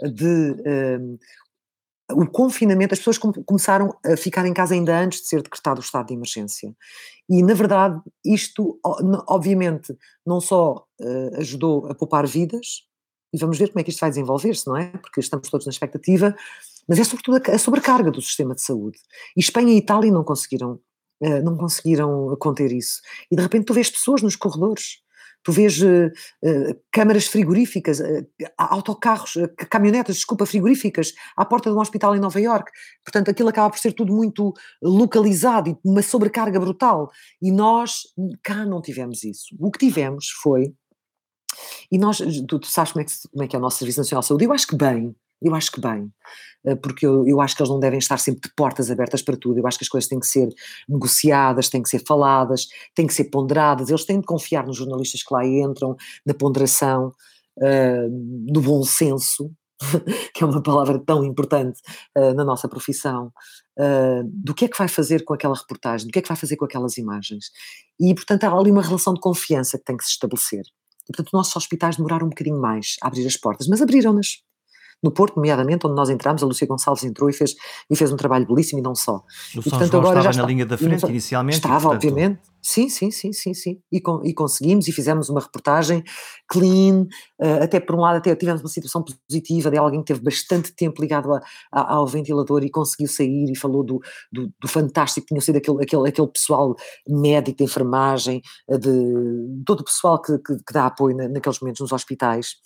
de 0.01 0.55
um, 0.65 1.17
o 2.13 2.27
confinamento, 2.27 2.93
as 2.93 2.99
pessoas 2.99 3.17
começaram 3.17 3.95
a 4.05 4.15
ficar 4.15 4.45
em 4.45 4.53
casa 4.53 4.73
ainda 4.73 4.97
antes 4.99 5.21
de 5.21 5.27
ser 5.27 5.41
decretado 5.41 5.79
o 5.79 5.83
estado 5.83 6.07
de 6.07 6.13
emergência. 6.13 6.75
E, 7.29 7.41
na 7.41 7.53
verdade, 7.53 7.99
isto, 8.25 8.79
obviamente, 9.27 9.95
não 10.25 10.41
só 10.41 10.85
uh, 10.99 11.37
ajudou 11.37 11.87
a 11.87 11.95
poupar 11.95 12.27
vidas, 12.27 12.83
e 13.33 13.37
vamos 13.37 13.57
ver 13.57 13.69
como 13.69 13.79
é 13.79 13.83
que 13.83 13.89
isto 13.89 14.01
vai 14.01 14.09
desenvolver-se, 14.09 14.67
não 14.67 14.75
é? 14.75 14.87
Porque 14.97 15.21
estamos 15.21 15.49
todos 15.49 15.65
na 15.65 15.71
expectativa, 15.71 16.35
mas 16.87 16.99
é 16.99 17.03
sobretudo 17.03 17.41
a, 17.49 17.57
sobrecarga 17.57 18.11
do 18.11 18.21
sistema 18.21 18.53
de 18.53 18.61
saúde. 18.61 18.99
E 19.35 19.39
Espanha 19.39 19.73
e 19.73 19.77
Itália 19.77 20.11
não 20.11 20.23
conseguiram, 20.23 20.79
uh, 21.21 21.41
não 21.43 21.55
conseguiram 21.55 22.35
conter 22.37 22.71
isso. 22.71 23.01
E, 23.31 23.35
de 23.35 23.41
repente, 23.41 23.65
tu 23.65 23.73
vês 23.73 23.89
pessoas 23.89 24.21
nos 24.21 24.35
corredores 24.35 25.01
tu 25.43 25.51
vês 25.51 25.81
uh, 25.81 26.07
uh, 26.43 26.81
câmaras 26.91 27.27
frigoríficas, 27.27 27.99
uh, 27.99 28.27
autocarros, 28.57 29.33
caminhonetas, 29.69 30.15
desculpa, 30.15 30.45
frigoríficas 30.45 31.13
à 31.35 31.45
porta 31.45 31.69
de 31.69 31.75
um 31.75 31.79
hospital 31.79 32.15
em 32.15 32.19
Nova 32.19 32.39
York. 32.39 32.71
Portanto, 33.03 33.29
aquilo 33.29 33.49
acaba 33.49 33.69
por 33.69 33.79
ser 33.79 33.93
tudo 33.93 34.13
muito 34.13 34.53
localizado 34.81 35.69
e 35.69 35.77
uma 35.83 36.01
sobrecarga 36.01 36.59
brutal. 36.59 37.11
E 37.41 37.51
nós 37.51 38.01
cá 38.43 38.65
não 38.65 38.81
tivemos 38.81 39.23
isso. 39.23 39.55
O 39.59 39.71
que 39.71 39.79
tivemos 39.79 40.29
foi. 40.41 40.73
E 41.91 41.97
nós, 41.97 42.19
tu, 42.47 42.59
tu 42.59 42.67
sabes 42.67 42.93
como 42.93 43.01
é, 43.01 43.05
que, 43.05 43.11
como 43.29 43.43
é 43.43 43.47
que 43.47 43.55
é 43.55 43.59
o 43.59 43.61
nosso 43.61 43.79
Serviço 43.79 43.99
Nacional 43.99 44.21
de 44.21 44.27
Saúde? 44.27 44.45
Eu 44.45 44.53
acho 44.53 44.67
que 44.67 44.75
bem, 44.75 45.15
eu 45.41 45.55
acho 45.55 45.71
que 45.71 45.81
bem, 45.81 46.11
eh, 46.65 46.75
porque 46.75 47.05
eu, 47.05 47.27
eu 47.27 47.41
acho 47.41 47.55
que 47.55 47.61
eles 47.61 47.69
não 47.69 47.79
devem 47.79 47.99
estar 47.99 48.17
sempre 48.17 48.49
de 48.49 48.55
portas 48.55 48.91
abertas 48.91 49.21
para 49.21 49.37
tudo. 49.37 49.59
Eu 49.59 49.67
acho 49.67 49.77
que 49.77 49.83
as 49.83 49.89
coisas 49.89 50.07
têm 50.07 50.19
que 50.19 50.27
ser 50.27 50.49
negociadas, 50.87 51.69
têm 51.69 51.81
que 51.81 51.89
ser 51.89 52.03
faladas, 52.05 52.67
têm 52.95 53.07
que 53.07 53.13
ser 53.13 53.25
ponderadas. 53.25 53.89
Eles 53.89 54.05
têm 54.05 54.19
de 54.19 54.25
confiar 54.25 54.65
nos 54.65 54.77
jornalistas 54.77 55.23
que 55.23 55.33
lá 55.33 55.45
entram, 55.45 55.95
na 56.25 56.33
ponderação, 56.33 57.13
uh, 57.57 58.53
no 58.53 58.61
bom 58.61 58.83
senso, 58.83 59.51
que 60.33 60.43
é 60.43 60.45
uma 60.45 60.61
palavra 60.61 60.99
tão 60.99 61.23
importante 61.23 61.79
uh, 62.17 62.33
na 62.35 62.45
nossa 62.45 62.69
profissão, 62.69 63.31
uh, 63.79 64.23
do 64.25 64.53
que 64.53 64.65
é 64.65 64.67
que 64.67 64.77
vai 64.77 64.87
fazer 64.87 65.23
com 65.23 65.33
aquela 65.33 65.55
reportagem, 65.55 66.07
do 66.07 66.11
que 66.11 66.19
é 66.19 66.21
que 66.21 66.27
vai 66.27 66.37
fazer 66.37 66.55
com 66.55 66.65
aquelas 66.65 66.97
imagens. 66.97 67.45
E, 67.99 68.13
portanto, 68.13 68.43
há 68.43 68.51
ali 68.51 68.71
uma 68.71 68.83
relação 68.83 69.13
de 69.13 69.19
confiança 69.19 69.77
que 69.79 69.85
tem 69.85 69.97
que 69.97 70.03
se 70.03 70.11
estabelecer. 70.11 70.63
E, 71.03 71.07
portanto, 71.07 71.27
os 71.27 71.33
nossos 71.33 71.55
hospitais 71.55 71.97
demoraram 71.97 72.27
um 72.27 72.29
bocadinho 72.29 72.59
mais 72.59 72.95
a 73.01 73.07
abrir 73.07 73.25
as 73.25 73.37
portas, 73.37 73.67
mas 73.67 73.81
abriram-nas 73.81 74.43
no 75.01 75.11
Porto, 75.11 75.35
nomeadamente, 75.35 75.85
onde 75.87 75.95
nós 75.95 76.09
entramos, 76.09 76.43
a 76.43 76.45
Lúcia 76.45 76.67
Gonçalves 76.67 77.03
entrou 77.03 77.29
e 77.29 77.33
fez, 77.33 77.55
e 77.89 77.95
fez 77.95 78.11
um 78.11 78.17
trabalho 78.17 78.45
belíssimo 78.45 78.79
e 78.79 78.81
não 78.81 78.95
só. 78.95 79.15
O 79.15 79.59
e, 79.59 79.63
São 79.63 79.63
portanto, 79.63 79.91
João 79.91 80.01
agora 80.03 80.19
estava 80.19 80.23
já 80.23 80.29
está, 80.31 80.41
na 80.41 80.47
linha 80.47 80.65
da 80.65 80.77
frente 80.77 81.05
inicialmente. 81.07 81.57
Estava, 81.57 81.75
e, 81.75 81.81
portanto... 81.81 81.95
obviamente. 81.95 82.51
Sim, 82.63 82.89
sim, 82.89 83.09
sim, 83.09 83.33
sim, 83.33 83.55
sim. 83.55 83.81
E, 83.91 83.99
com, 83.99 84.21
e 84.23 84.33
conseguimos 84.33 84.87
e 84.87 84.91
fizemos 84.91 85.29
uma 85.29 85.41
reportagem 85.41 86.03
clean, 86.47 87.07
uh, 87.41 87.63
até 87.63 87.79
por 87.79 87.95
um 87.95 88.01
lado 88.01 88.17
até 88.17 88.35
tivemos 88.35 88.61
uma 88.61 88.69
situação 88.69 89.03
positiva 89.27 89.71
de 89.71 89.77
alguém 89.77 90.01
que 90.01 90.07
teve 90.07 90.21
bastante 90.21 90.71
tempo 90.75 91.01
ligado 91.01 91.33
a, 91.33 91.41
a, 91.71 91.93
ao 91.95 92.05
ventilador 92.05 92.63
e 92.63 92.69
conseguiu 92.69 93.07
sair 93.07 93.51
e 93.51 93.57
falou 93.57 93.83
do, 93.83 93.99
do, 94.31 94.53
do 94.61 94.67
fantástico 94.67 95.25
que 95.25 95.33
tinha 95.33 95.41
sido 95.41 95.57
aquele, 95.57 95.83
aquele, 95.83 96.07
aquele 96.07 96.27
pessoal 96.27 96.75
médico 97.07 97.57
de 97.57 97.63
enfermagem, 97.63 98.43
eh, 98.69 98.77
de 98.77 99.63
todo 99.65 99.79
o 99.79 99.83
pessoal 99.83 100.21
que, 100.21 100.37
que, 100.37 100.57
que 100.57 100.73
dá 100.73 100.85
apoio 100.85 101.17
na, 101.17 101.27
naqueles 101.27 101.59
momentos 101.59 101.81
nos 101.81 101.91
hospitais 101.91 102.57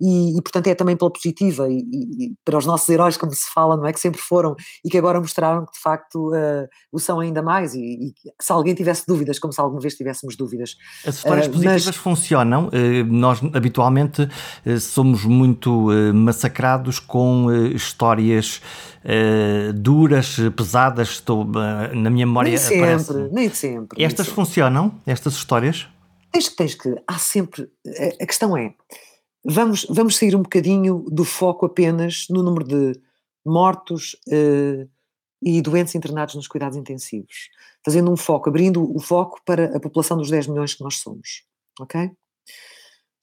e, 0.00 0.36
e, 0.36 0.42
portanto 0.42 0.66
é 0.66 0.74
também 0.74 0.96
pela 0.96 1.10
positiva 1.10 1.68
e, 1.68 1.78
e, 1.78 2.34
para 2.44 2.58
os 2.58 2.66
nossos 2.66 2.88
heróis, 2.88 3.16
como 3.16 3.32
se 3.32 3.52
fala, 3.52 3.76
não 3.76 3.86
é? 3.86 3.92
Que 3.92 4.00
sempre 4.00 4.20
foram 4.20 4.56
e 4.84 4.90
que 4.90 4.98
agora 4.98 5.20
mostraram 5.20 5.64
que 5.64 5.72
de 5.72 5.80
facto 5.80 6.30
uh, 6.30 6.68
o 6.90 6.98
são 6.98 7.20
ainda 7.20 7.42
mais 7.42 7.74
e, 7.74 7.80
e, 7.80 8.14
se 8.40 8.52
alguém 8.52 8.74
tivesse 8.74 9.06
dúvidas, 9.06 9.38
como 9.38 9.52
se 9.52 9.60
alguma 9.60 9.80
vez 9.80 9.94
tivéssemos 9.94 10.36
dúvidas. 10.36 10.76
As 11.06 11.16
histórias 11.16 11.46
uh, 11.46 11.50
positivas 11.50 11.86
mas... 11.86 11.96
funcionam, 11.96 12.66
uh, 12.68 13.04
nós 13.06 13.40
habitualmente 13.52 14.28
somos 14.80 15.24
muito 15.24 15.88
massacrados 16.14 16.98
com 16.98 17.52
histórias 17.74 18.60
duras, 19.74 20.36
pesadas, 20.56 21.08
estou 21.10 21.44
na 21.44 22.10
minha 22.10 22.26
memória. 22.26 22.50
Nem 22.50 22.58
sempre, 22.58 22.80
aparece... 22.80 23.28
nem 23.32 23.48
sempre. 23.50 24.02
Estas 24.02 24.26
nem 24.26 24.34
funcionam, 24.34 25.00
estas 25.06 25.34
histórias? 25.34 25.86
Tens 26.32 26.48
que, 26.48 26.56
tens 26.56 26.74
que, 26.74 26.94
há 27.06 27.18
sempre, 27.18 27.70
a, 27.86 28.24
a 28.24 28.26
questão 28.26 28.56
é, 28.56 28.74
Vamos, 29.44 29.86
vamos 29.90 30.16
sair 30.16 30.34
um 30.34 30.42
bocadinho 30.42 31.04
do 31.10 31.24
foco 31.24 31.66
apenas 31.66 32.26
no 32.30 32.42
número 32.42 32.64
de 32.64 33.00
mortos 33.44 34.16
uh, 34.28 34.88
e 35.42 35.60
doentes 35.60 35.94
internados 35.94 36.34
nos 36.34 36.48
cuidados 36.48 36.78
intensivos, 36.78 37.50
fazendo 37.84 38.10
um 38.10 38.16
foco, 38.16 38.48
abrindo 38.48 38.90
o 38.96 38.98
foco 38.98 39.40
para 39.44 39.76
a 39.76 39.80
população 39.80 40.16
dos 40.16 40.30
10 40.30 40.46
milhões 40.46 40.74
que 40.74 40.82
nós 40.82 40.96
somos, 40.96 41.44
ok? 41.78 42.10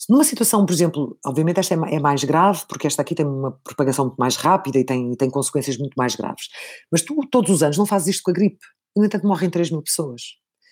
Numa 0.09 0.23
situação, 0.23 0.65
por 0.65 0.73
exemplo, 0.73 1.17
obviamente 1.25 1.59
esta 1.59 1.73
é, 1.73 1.95
é 1.95 1.99
mais 1.99 2.23
grave, 2.23 2.63
porque 2.67 2.87
esta 2.87 3.01
aqui 3.01 3.15
tem 3.15 3.25
uma 3.25 3.51
propagação 3.63 4.05
muito 4.05 4.17
mais 4.17 4.35
rápida 4.35 4.79
e 4.79 4.83
tem, 4.83 5.15
tem 5.15 5.29
consequências 5.29 5.77
muito 5.77 5.93
mais 5.95 6.15
graves. 6.15 6.49
Mas 6.91 7.01
tu, 7.01 7.15
todos 7.31 7.51
os 7.51 7.63
anos, 7.63 7.77
não 7.77 7.85
fazes 7.85 8.15
isto 8.15 8.23
com 8.23 8.31
a 8.31 8.33
gripe. 8.33 8.65
E, 8.95 8.99
no 8.99 9.05
entanto, 9.05 9.27
morrem 9.27 9.49
3 9.49 9.69
mil 9.71 9.81
pessoas. 9.81 10.21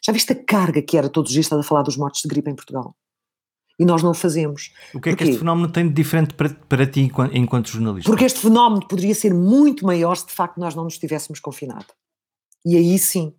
Já 0.04 0.12
viste 0.12 0.34
a 0.34 0.44
carga 0.44 0.82
que 0.82 0.98
era 0.98 1.10
todos 1.10 1.30
os 1.30 1.34
dias 1.34 1.46
estar 1.46 1.60
a 1.60 1.64
falar 1.64 1.84
dos 1.84 1.96
mortos 1.96 2.22
de 2.22 2.28
gripe 2.28 2.50
em 2.50 2.56
Portugal? 2.56 2.96
E 3.80 3.86
nós 3.86 4.04
não 4.04 4.12
o 4.12 4.14
fazemos. 4.14 4.74
O 4.94 5.00
que 5.00 5.10
é 5.10 5.12
Porquê? 5.14 5.16
que 5.16 5.24
este 5.24 5.40
fenómeno 5.40 5.72
tem 5.72 5.88
de 5.88 5.94
diferente 5.94 6.34
para, 6.34 6.50
para 6.50 6.86
ti 6.86 7.10
enquanto 7.34 7.70
jornalista? 7.70 8.12
Porque 8.12 8.26
este 8.26 8.42
fenómeno 8.42 8.86
poderia 8.86 9.16
ser 9.16 9.34
muito 9.34 9.86
maior 9.86 10.16
se 10.16 10.28
de 10.28 10.34
facto 10.34 10.58
nós 10.58 10.76
não 10.76 10.84
nos 10.84 10.98
tivéssemos 10.98 11.40
confinado. 11.40 11.88
E 12.66 12.76
aí 12.76 13.00
sim, 13.00 13.34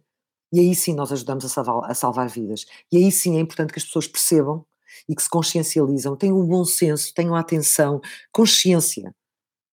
e 0.52 0.60
aí 0.60 0.74
sim 0.74 0.94
nós 0.94 1.12
ajudamos 1.12 1.44
a 1.44 1.48
salvar, 1.48 1.90
a 1.90 1.94
salvar 1.94 2.28
vidas. 2.28 2.64
E 2.90 2.96
aí 2.96 3.12
sim 3.12 3.36
é 3.36 3.40
importante 3.40 3.72
que 3.72 3.78
as 3.78 3.84
pessoas 3.84 4.08
percebam 4.08 4.64
e 5.08 5.14
que 5.14 5.22
se 5.22 5.28
consciencializam, 5.28 6.16
tenham 6.16 6.40
o 6.40 6.46
bom 6.46 6.64
senso, 6.64 7.12
tenham 7.14 7.34
a 7.34 7.40
atenção, 7.40 8.00
consciência 8.32 9.14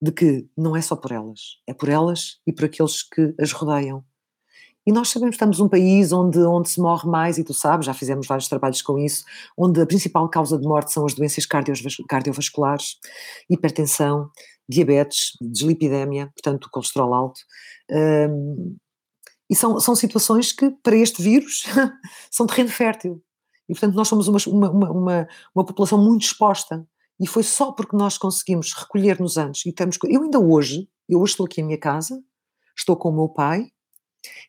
de 0.02 0.12
que 0.12 0.48
não 0.56 0.76
é 0.76 0.82
só 0.82 0.96
por 0.96 1.12
elas, 1.12 1.40
é 1.66 1.74
por 1.74 1.90
elas 1.90 2.40
e 2.46 2.54
por 2.54 2.66
aqueles 2.66 3.04
que 3.04 3.34
as 3.40 3.52
rodeiam. 3.52 4.04
E 4.88 4.92
nós 4.94 5.10
sabemos 5.10 5.34
que 5.34 5.36
estamos 5.36 5.60
num 5.60 5.68
país 5.68 6.14
onde, 6.14 6.40
onde 6.40 6.70
se 6.70 6.80
morre 6.80 7.10
mais, 7.10 7.38
e 7.38 7.44
tu 7.44 7.54
sabes, 7.54 7.86
já 7.86 7.94
fizemos 7.94 8.26
vários 8.26 8.48
trabalhos 8.48 8.82
com 8.82 8.98
isso, 8.98 9.26
onde 9.58 9.82
a 9.82 9.86
principal 9.86 10.30
causa 10.30 10.58
de 10.58 10.66
morte 10.66 10.94
são 10.94 11.06
as 11.06 11.14
doenças 11.14 11.46
cardiovasculares, 11.46 12.96
hipertensão, 13.50 14.32
diabetes, 14.68 15.34
dislipidemia, 15.42 16.28
portanto, 16.28 16.70
colesterol 16.72 17.14
alto. 17.14 17.42
Um, 17.92 18.78
e 19.50 19.56
são, 19.58 19.78
são 19.78 19.94
situações 19.94 20.54
que, 20.54 20.72
para 20.82 20.96
este 20.96 21.22
vírus, 21.22 21.66
são 22.32 22.48
terreno 22.48 22.70
fértil. 22.70 23.22
E, 23.68 23.74
portanto, 23.74 23.94
nós 23.94 24.08
somos 24.08 24.30
uma, 24.30 24.40
uma, 24.48 24.90
uma, 24.90 25.28
uma 25.54 25.66
população 25.66 26.02
muito 26.02 26.24
exposta. 26.24 26.88
E 27.20 27.28
foi 27.28 27.44
só 27.44 27.74
porque 27.74 27.98
nós 27.98 28.18
conseguimos 28.18 28.72
recolher-nos 28.72 29.36
antes. 29.36 29.66
E 29.66 29.70
estamos, 29.70 29.98
eu 30.06 30.24
ainda 30.24 30.40
hoje, 30.40 30.88
eu 31.10 31.20
hoje 31.20 31.32
estou 31.32 31.46
aqui 31.46 31.60
em 31.60 31.66
minha 31.66 31.78
casa, 31.78 32.24
estou 32.74 32.96
com 32.96 33.10
o 33.10 33.14
meu 33.14 33.28
pai, 33.28 33.70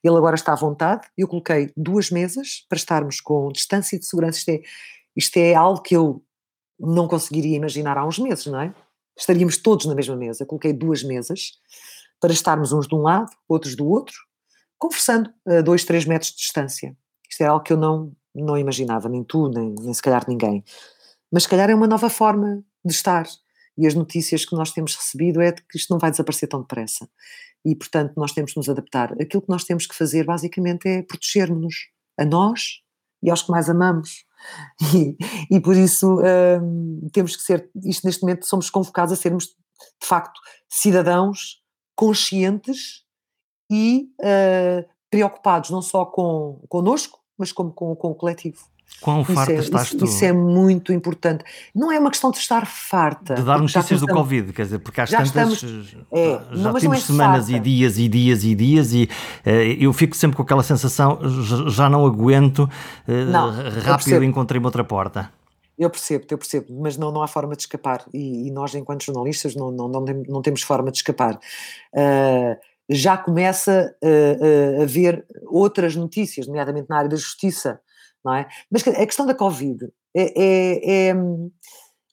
ele 0.02 0.16
agora 0.16 0.34
está 0.34 0.52
à 0.52 0.56
vontade. 0.56 1.08
Eu 1.16 1.28
coloquei 1.28 1.72
duas 1.76 2.10
mesas 2.10 2.64
para 2.68 2.76
estarmos 2.76 3.20
com 3.20 3.48
distância 3.48 3.98
de 3.98 4.06
segurança. 4.06 4.38
Isto 4.38 4.50
é, 4.50 4.60
isto 5.16 5.36
é 5.36 5.54
algo 5.54 5.82
que 5.82 5.96
eu 5.96 6.22
não 6.78 7.08
conseguiria 7.08 7.56
imaginar 7.56 7.98
há 7.98 8.06
uns 8.06 8.18
meses, 8.18 8.46
não 8.46 8.60
é? 8.60 8.74
Estaríamos 9.16 9.56
todos 9.56 9.86
na 9.86 9.94
mesma 9.94 10.16
mesa. 10.16 10.46
coloquei 10.46 10.72
duas 10.72 11.02
mesas 11.02 11.52
para 12.20 12.32
estarmos 12.32 12.72
uns 12.72 12.86
de 12.86 12.94
um 12.94 13.02
lado, 13.02 13.30
outros 13.48 13.74
do 13.74 13.86
outro, 13.86 14.16
conversando 14.78 15.30
a 15.46 15.60
dois, 15.60 15.84
três 15.84 16.04
metros 16.04 16.30
de 16.30 16.38
distância. 16.38 16.96
Isto 17.28 17.42
é 17.42 17.46
algo 17.46 17.64
que 17.64 17.72
eu 17.72 17.76
não, 17.76 18.12
não 18.34 18.56
imaginava, 18.56 19.08
nem 19.08 19.24
tu, 19.24 19.48
nem, 19.48 19.74
nem 19.74 19.92
se 19.92 20.02
calhar 20.02 20.24
ninguém. 20.28 20.64
Mas 21.30 21.42
se 21.42 21.48
calhar 21.48 21.68
é 21.68 21.74
uma 21.74 21.86
nova 21.86 22.08
forma 22.08 22.62
de 22.84 22.92
estar. 22.92 23.26
E 23.78 23.86
as 23.86 23.94
notícias 23.94 24.44
que 24.44 24.56
nós 24.56 24.72
temos 24.72 24.94
recebido 24.96 25.40
é 25.40 25.52
de 25.52 25.62
que 25.62 25.78
isto 25.78 25.90
não 25.90 25.98
vai 25.98 26.10
desaparecer 26.10 26.48
tão 26.48 26.60
depressa 26.60 27.08
e, 27.64 27.74
portanto, 27.74 28.14
nós 28.16 28.32
temos 28.32 28.52
que 28.52 28.58
nos 28.58 28.68
adaptar. 28.68 29.12
Aquilo 29.20 29.42
que 29.42 29.48
nós 29.48 29.64
temos 29.64 29.86
que 29.86 29.94
fazer, 29.94 30.24
basicamente, 30.24 30.88
é 30.88 31.02
protegermos-nos 31.02 31.88
a 32.18 32.24
nós 32.24 32.80
e 33.22 33.30
aos 33.30 33.42
que 33.42 33.50
mais 33.50 33.68
amamos. 33.68 34.26
E, 34.94 35.16
e 35.56 35.60
por 35.60 35.74
isso 35.76 36.20
hum, 36.62 37.08
temos 37.12 37.34
que 37.34 37.42
ser, 37.42 37.68
isto 37.84 38.06
neste 38.06 38.22
momento 38.22 38.46
somos 38.46 38.70
convocados 38.70 39.12
a 39.12 39.16
sermos, 39.16 39.46
de 39.46 40.06
facto, 40.06 40.40
cidadãos 40.68 41.60
conscientes 41.96 43.02
e 43.68 44.12
uh, 44.20 44.88
preocupados 45.10 45.70
não 45.70 45.82
só 45.82 46.04
com 46.06 46.64
connosco, 46.68 47.18
mas 47.36 47.50
como 47.50 47.72
com, 47.72 47.96
com 47.96 48.12
o 48.12 48.14
coletivo. 48.14 48.64
Quão 49.00 49.24
farta 49.24 49.52
isso 49.52 49.62
é, 49.62 49.64
estás 49.64 49.86
isso, 49.88 49.98
tu? 49.98 50.04
Isso 50.06 50.24
é 50.24 50.32
muito 50.32 50.92
importante. 50.92 51.44
Não 51.74 51.92
é 51.92 51.98
uma 51.98 52.10
questão 52.10 52.30
de 52.32 52.38
estar 52.38 52.66
farta. 52.66 53.34
De 53.34 53.42
dar 53.42 53.58
notícias 53.58 54.00
do 54.00 54.08
Covid, 54.08 54.52
quer 54.52 54.62
dizer, 54.62 54.78
porque 54.80 55.00
às 55.00 55.08
já 55.08 55.18
tantas 55.18 55.62
estamos, 55.62 55.96
é, 56.10 56.40
já 56.52 56.72
não, 56.72 56.74
temos 56.74 56.98
é 56.98 57.00
semanas 57.00 57.48
farta. 57.48 57.56
e 57.56 57.60
dias 57.60 57.98
e 57.98 58.08
dias 58.08 58.44
e 58.44 58.54
dias 58.56 58.92
e 58.92 59.08
uh, 59.46 59.50
eu 59.78 59.92
fico 59.92 60.16
sempre 60.16 60.36
com 60.36 60.42
aquela 60.42 60.64
sensação, 60.64 61.18
já 61.68 61.88
não 61.88 62.04
aguento, 62.04 62.60
uh, 63.06 63.12
não, 63.30 63.52
rápido 63.82 64.24
encontrei-me 64.24 64.66
outra 64.66 64.82
porta. 64.82 65.30
Eu 65.78 65.88
percebo, 65.90 66.24
eu 66.28 66.36
percebo, 66.36 66.66
mas 66.80 66.96
não, 66.96 67.12
não 67.12 67.22
há 67.22 67.28
forma 67.28 67.54
de 67.54 67.62
escapar 67.62 68.04
e, 68.12 68.48
e 68.48 68.50
nós, 68.50 68.74
enquanto 68.74 69.04
jornalistas, 69.04 69.54
não, 69.54 69.70
não, 69.70 69.88
não, 69.88 70.04
não, 70.28 70.42
temos 70.42 70.62
forma 70.62 70.90
de 70.90 70.96
escapar. 70.98 71.38
Uh, 71.94 72.56
já 72.90 73.16
começa 73.16 73.94
a 74.02 74.82
haver 74.82 75.24
outras 75.46 75.94
notícias, 75.94 76.46
nomeadamente 76.46 76.88
na 76.88 76.96
área 76.96 77.08
da 77.08 77.16
justiça, 77.16 77.78
não 78.24 78.34
é? 78.34 78.48
Mas 78.70 78.86
a 78.86 79.06
questão 79.06 79.26
da 79.26 79.34
Covid 79.34 79.88
é, 80.16 80.32
é, 80.36 81.10
é, 81.10 81.14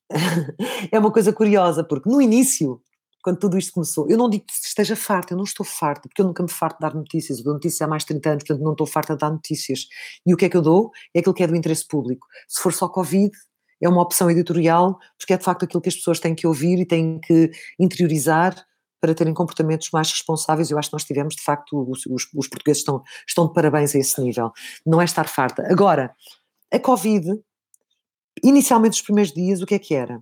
é 0.92 1.00
uma 1.00 1.12
coisa 1.12 1.34
curiosa, 1.34 1.84
porque 1.84 2.10
no 2.10 2.22
início, 2.22 2.82
quando 3.24 3.40
tudo 3.40 3.58
isto 3.58 3.74
começou, 3.74 4.10
eu 4.10 4.18
não 4.18 4.30
digo 4.30 4.46
que 4.46 4.54
esteja 4.54 4.96
farta, 4.96 5.34
eu 5.34 5.38
não 5.38 5.44
estou 5.44 5.66
farta, 5.66 6.08
porque 6.08 6.22
eu 6.22 6.26
nunca 6.26 6.44
me 6.44 6.50
farto 6.50 6.78
de 6.78 6.82
dar 6.82 6.94
notícias, 6.94 7.40
eu 7.40 7.44
dou 7.44 7.54
notícias 7.54 7.82
há 7.82 7.88
mais 7.88 8.04
de 8.04 8.08
30 8.08 8.30
anos, 8.30 8.44
portanto 8.44 8.64
não 8.64 8.72
estou 8.74 8.88
farta 8.88 9.14
de 9.14 9.20
dar 9.20 9.32
notícias. 9.32 9.88
E 10.26 10.34
o 10.34 10.38
que 10.38 10.46
é 10.46 10.50
que 10.50 10.58
eu 10.58 10.62
dou? 10.62 10.92
É 11.14 11.20
aquilo 11.20 11.34
que 11.34 11.44
é 11.44 11.48
do 11.48 11.56
interesse 11.56 11.88
público. 11.88 12.28
Se 12.48 12.62
for 12.62 12.74
só 12.74 12.88
Covid, 12.88 13.32
é 13.82 13.90
uma 13.90 14.02
opção 14.02 14.30
editorial, 14.30 14.98
porque 15.18 15.34
é 15.34 15.38
de 15.38 15.44
facto 15.44 15.64
aquilo 15.64 15.82
que 15.82 15.90
as 15.90 15.96
pessoas 15.96 16.20
têm 16.20 16.36
que 16.36 16.48
ouvir 16.48 16.80
e 16.80 16.86
têm 16.86 17.20
que 17.20 17.52
interiorizar 17.80 18.56
para 19.06 19.14
terem 19.14 19.36
comportamentos 19.36 19.90
mais 19.92 20.10
responsáveis. 20.10 20.72
Eu 20.72 20.80
acho 20.80 20.90
que 20.90 20.96
nós 20.96 21.04
tivemos, 21.04 21.36
de 21.36 21.44
facto, 21.44 21.88
os, 21.88 22.06
os, 22.08 22.28
os 22.34 22.48
portugueses 22.48 22.82
estão, 22.82 23.04
estão 23.28 23.48
de 23.48 23.54
parabéns 23.54 23.94
a 23.94 24.00
esse 24.00 24.20
nível. 24.20 24.52
Não 24.84 25.00
é 25.00 25.06
estar 25.06 25.28
farta. 25.28 25.64
Agora, 25.72 26.12
a 26.74 26.80
Covid, 26.80 27.40
inicialmente, 28.44 28.96
os 28.96 29.02
primeiros 29.04 29.32
dias, 29.32 29.62
o 29.62 29.66
que 29.68 29.76
é 29.76 29.80
que 29.80 29.94
era? 29.94 30.20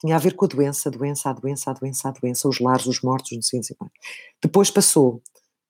Tinha 0.00 0.16
a 0.16 0.18
ver 0.18 0.34
com 0.34 0.44
a 0.44 0.48
doença, 0.48 0.90
a 0.90 0.92
doença, 0.92 1.30
a 1.30 1.32
doença, 1.32 1.70
a 1.70 1.74
doença, 1.74 2.08
a 2.08 2.12
doença, 2.12 2.48
os 2.48 2.60
lares, 2.60 2.86
os 2.86 3.00
mortos, 3.00 3.32
não 3.32 3.42
sei, 3.42 3.60
Depois 4.42 4.70
passou 4.70 5.22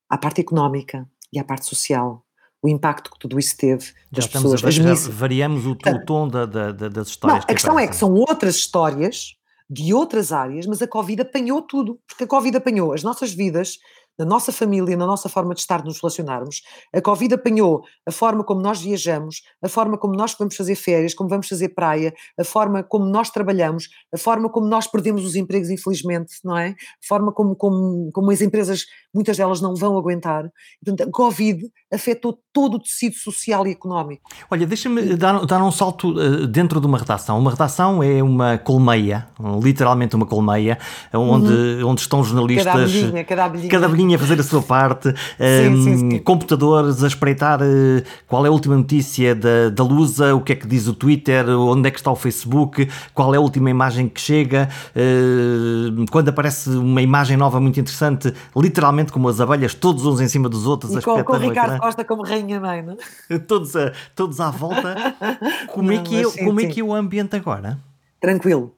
à 0.09 0.19
parte 0.19 0.41
económica 0.41 1.09
e 1.33 1.39
à 1.39 1.45
parte 1.45 1.67
social, 1.67 2.25
o 2.61 2.69
impacto 2.69 3.13
que 3.13 3.19
tudo 3.19 3.39
isso 3.39 3.57
teve 3.57 3.93
das 4.11 4.27
pessoas. 4.27 4.65
A, 4.65 4.71
já 4.71 4.95
variamos 5.11 5.67
o, 5.67 5.73
o 5.73 6.05
tom 6.05 6.27
da, 6.29 6.47
da, 6.47 6.73
das 6.73 7.09
histórias. 7.09 7.45
Não, 7.45 7.45
a 7.45 7.55
questão 7.55 7.73
aparecem. 7.73 7.89
é 7.89 7.89
que 7.89 7.97
são 7.97 8.13
outras 8.15 8.57
histórias 8.57 9.40
de 9.71 9.95
outras 9.95 10.33
áreas, 10.33 10.67
mas 10.67 10.83
a 10.83 10.89
Covid 10.89 11.23
apanhou 11.23 11.63
tudo, 11.63 12.01
porque 12.09 12.25
a 12.25 12.27
Covid 12.27 12.57
apanhou 12.57 12.93
as 12.93 13.05
nossas 13.05 13.33
vidas, 13.33 13.79
na 14.21 14.27
nossa 14.27 14.53
família, 14.53 14.97
na 14.99 15.07
nossa 15.07 15.31
forma 15.31 15.55
de 15.55 15.61
estar, 15.61 15.79
de 15.79 15.87
nos 15.87 15.99
relacionarmos. 16.01 16.61
A 16.95 17.01
Covid 17.01 17.35
apanhou 17.35 17.83
a 18.07 18.13
forma 18.13 18.45
como 18.45 18.61
nós 18.61 18.81
viajamos, 18.83 19.43
a 19.63 19.69
forma 19.69 19.97
como 19.97 20.15
nós 20.15 20.37
vamos 20.39 20.55
fazer 20.55 20.75
férias, 20.75 21.15
como 21.15 21.31
vamos 21.31 21.49
fazer 21.49 21.71
praia, 21.71 22.13
a 22.39 22.45
forma 22.45 22.83
como 22.83 23.07
nós 23.07 23.31
trabalhamos, 23.31 23.89
a 24.13 24.19
forma 24.19 24.51
como 24.51 24.67
nós 24.67 24.87
perdemos 24.87 25.25
os 25.25 25.37
empregos, 25.37 25.71
infelizmente, 25.71 26.35
não 26.45 26.57
é? 26.57 26.69
A 26.69 27.07
forma 27.09 27.33
como, 27.33 27.57
como, 27.57 28.11
como 28.13 28.31
as 28.31 28.43
empresas, 28.43 28.85
muitas 29.15 29.39
delas 29.39 29.63
não 29.63 29.75
vão 29.75 29.97
aguentar. 29.97 30.51
Portanto, 30.85 31.09
a 31.09 31.11
Covid 31.11 31.67
afetou 31.91 32.39
todo 32.53 32.75
o 32.75 32.79
tecido 32.79 33.17
social 33.17 33.67
e 33.67 33.71
económico. 33.71 34.31
Olha, 34.51 34.67
deixa-me 34.67 35.17
dar, 35.17 35.47
dar 35.47 35.63
um 35.63 35.73
salto 35.73 36.11
uh, 36.11 36.47
dentro 36.47 36.79
de 36.79 36.87
uma 36.87 36.99
redação. 36.99 37.39
Uma 37.39 37.53
redação 37.53 38.03
é 38.03 38.23
uma 38.23 38.59
colmeia, 38.59 39.29
literalmente 39.63 40.15
uma 40.15 40.27
colmeia, 40.27 40.79
onde, 41.15 41.53
uhum. 41.53 41.89
onde 41.89 42.03
estão 42.03 42.23
jornalistas. 42.23 42.67
Cada 42.67 42.83
abelhinha, 42.83 43.25
cada 43.25 43.45
abelhinha. 43.45 43.71
Cada 43.71 43.87
abelhinha 43.87 44.10
a 44.15 44.19
fazer 44.19 44.41
a 44.41 44.43
sua 44.43 44.63
parte, 44.63 45.11
sim, 45.11 45.69
um, 45.69 45.85
sim, 45.85 46.11
sim. 46.11 46.19
computadores 46.19 47.03
a 47.03 47.07
espreitar 47.07 47.61
uh, 47.61 48.03
qual 48.27 48.45
é 48.45 48.49
a 48.49 48.53
última 48.53 48.77
notícia 48.77 49.35
da, 49.35 49.69
da 49.71 49.83
Lusa, 49.83 50.35
o 50.35 50.41
que 50.41 50.53
é 50.53 50.57
que 50.57 50.67
diz 50.67 50.87
o 50.87 50.95
Twitter, 50.95 51.49
onde 51.49 51.89
é 51.89 51.91
que 51.91 51.99
está 51.99 52.11
o 52.11 52.17
Facebook, 52.17 52.89
qual 53.15 53.35
é 53.35 53.39
a 53.39 53.41
última 53.41 53.71
imagem 53.71 54.09
que 54.09 54.21
chega. 54.21 54.69
Uh, 54.95 56.05
quando 56.11 56.29
aparece 56.29 56.71
uma 56.71 57.03
imagem 57.03 57.37
nova 57.37 57.61
muito 57.61 57.79
interessante, 57.81 58.33
literalmente 58.57 59.13
como 59.13 59.29
as 59.29 59.41
abelhas, 59.41 59.75
todos 59.75 60.05
uns 60.07 60.21
em 60.21 60.29
cima 60.29 60.49
dos 60.49 60.67
outros, 60.67 60.93
e 60.93 60.99
a 60.99 61.03
com, 61.03 61.23
com 61.25 61.33
o 61.33 61.39
Ricardo 61.39 61.79
Costa 61.79 62.05
como 62.05 62.23
rainha-mãe, 62.23 62.83
não 62.83 62.97
é? 63.31 63.39
todos, 63.41 63.75
a, 63.77 63.93
todos 64.15 64.41
à 64.41 64.51
volta. 64.51 64.95
Como, 65.73 65.93
é 65.93 65.97
não, 65.97 66.03
é, 66.03 66.05
que 66.05 66.21
é, 66.21 66.25
sim, 66.25 66.45
como 66.45 66.61
é 66.61 66.67
que 66.67 66.81
é 66.81 66.85
o 66.85 66.93
ambiente 66.93 67.37
agora? 67.37 67.79
Tranquilo. 68.21 68.75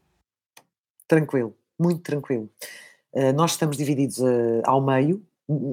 Tranquilo. 1.09 1.55
Muito 1.79 2.01
tranquilo. 2.03 2.49
Uh, 3.15 3.33
nós 3.35 3.53
estamos 3.53 3.77
divididos 3.77 4.19
uh, 4.19 4.63
ao 4.65 4.85
meio, 4.85 5.23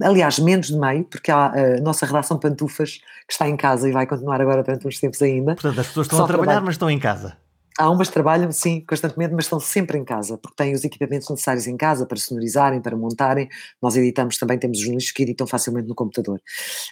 aliás, 0.04 0.40
menos 0.40 0.68
de 0.68 0.78
meio, 0.78 1.06
porque 1.06 1.32
há 1.32 1.52
eh, 1.56 1.78
a 1.78 1.82
nossa 1.82 2.06
redação 2.06 2.38
Pantufas, 2.38 2.98
que 3.28 3.34
está 3.34 3.48
em 3.48 3.56
casa 3.56 3.88
e 3.88 3.92
vai 3.92 4.06
continuar 4.06 4.42
agora 4.42 4.64
durante 4.64 4.88
uns 4.88 5.00
tempos 5.00 5.22
ainda. 5.22 5.54
Portanto, 5.54 5.80
as 5.80 5.88
pessoas 5.88 6.08
estão 6.08 6.24
a 6.24 6.28
trabalhar, 6.28 6.46
trabalho. 6.46 6.66
mas 6.66 6.76
estão 6.76 6.90
em 6.90 7.00
casa. 7.00 7.38
Há 7.78 7.90
umas 7.90 8.08
que 8.10 8.14
trabalham, 8.14 8.52
sim, 8.52 8.84
constantemente, 8.86 9.34
mas 9.34 9.46
estão 9.46 9.60
sempre 9.60 9.98
em 9.98 10.04
casa, 10.04 10.38
porque 10.38 10.56
têm 10.58 10.74
os 10.74 10.84
equipamentos 10.84 11.30
necessários 11.30 11.66
em 11.66 11.78
casa 11.78 12.06
para 12.06 12.18
sonorizarem, 12.18 12.82
para 12.82 12.96
montarem. 12.98 13.48
Nós 13.82 13.96
editamos 13.96 14.38
também, 14.38 14.58
temos 14.58 14.80
jornalistas 14.80 15.14
que 15.14 15.24
editam 15.24 15.48
facilmente 15.48 15.88
no 15.88 15.96
computador. 15.96 16.42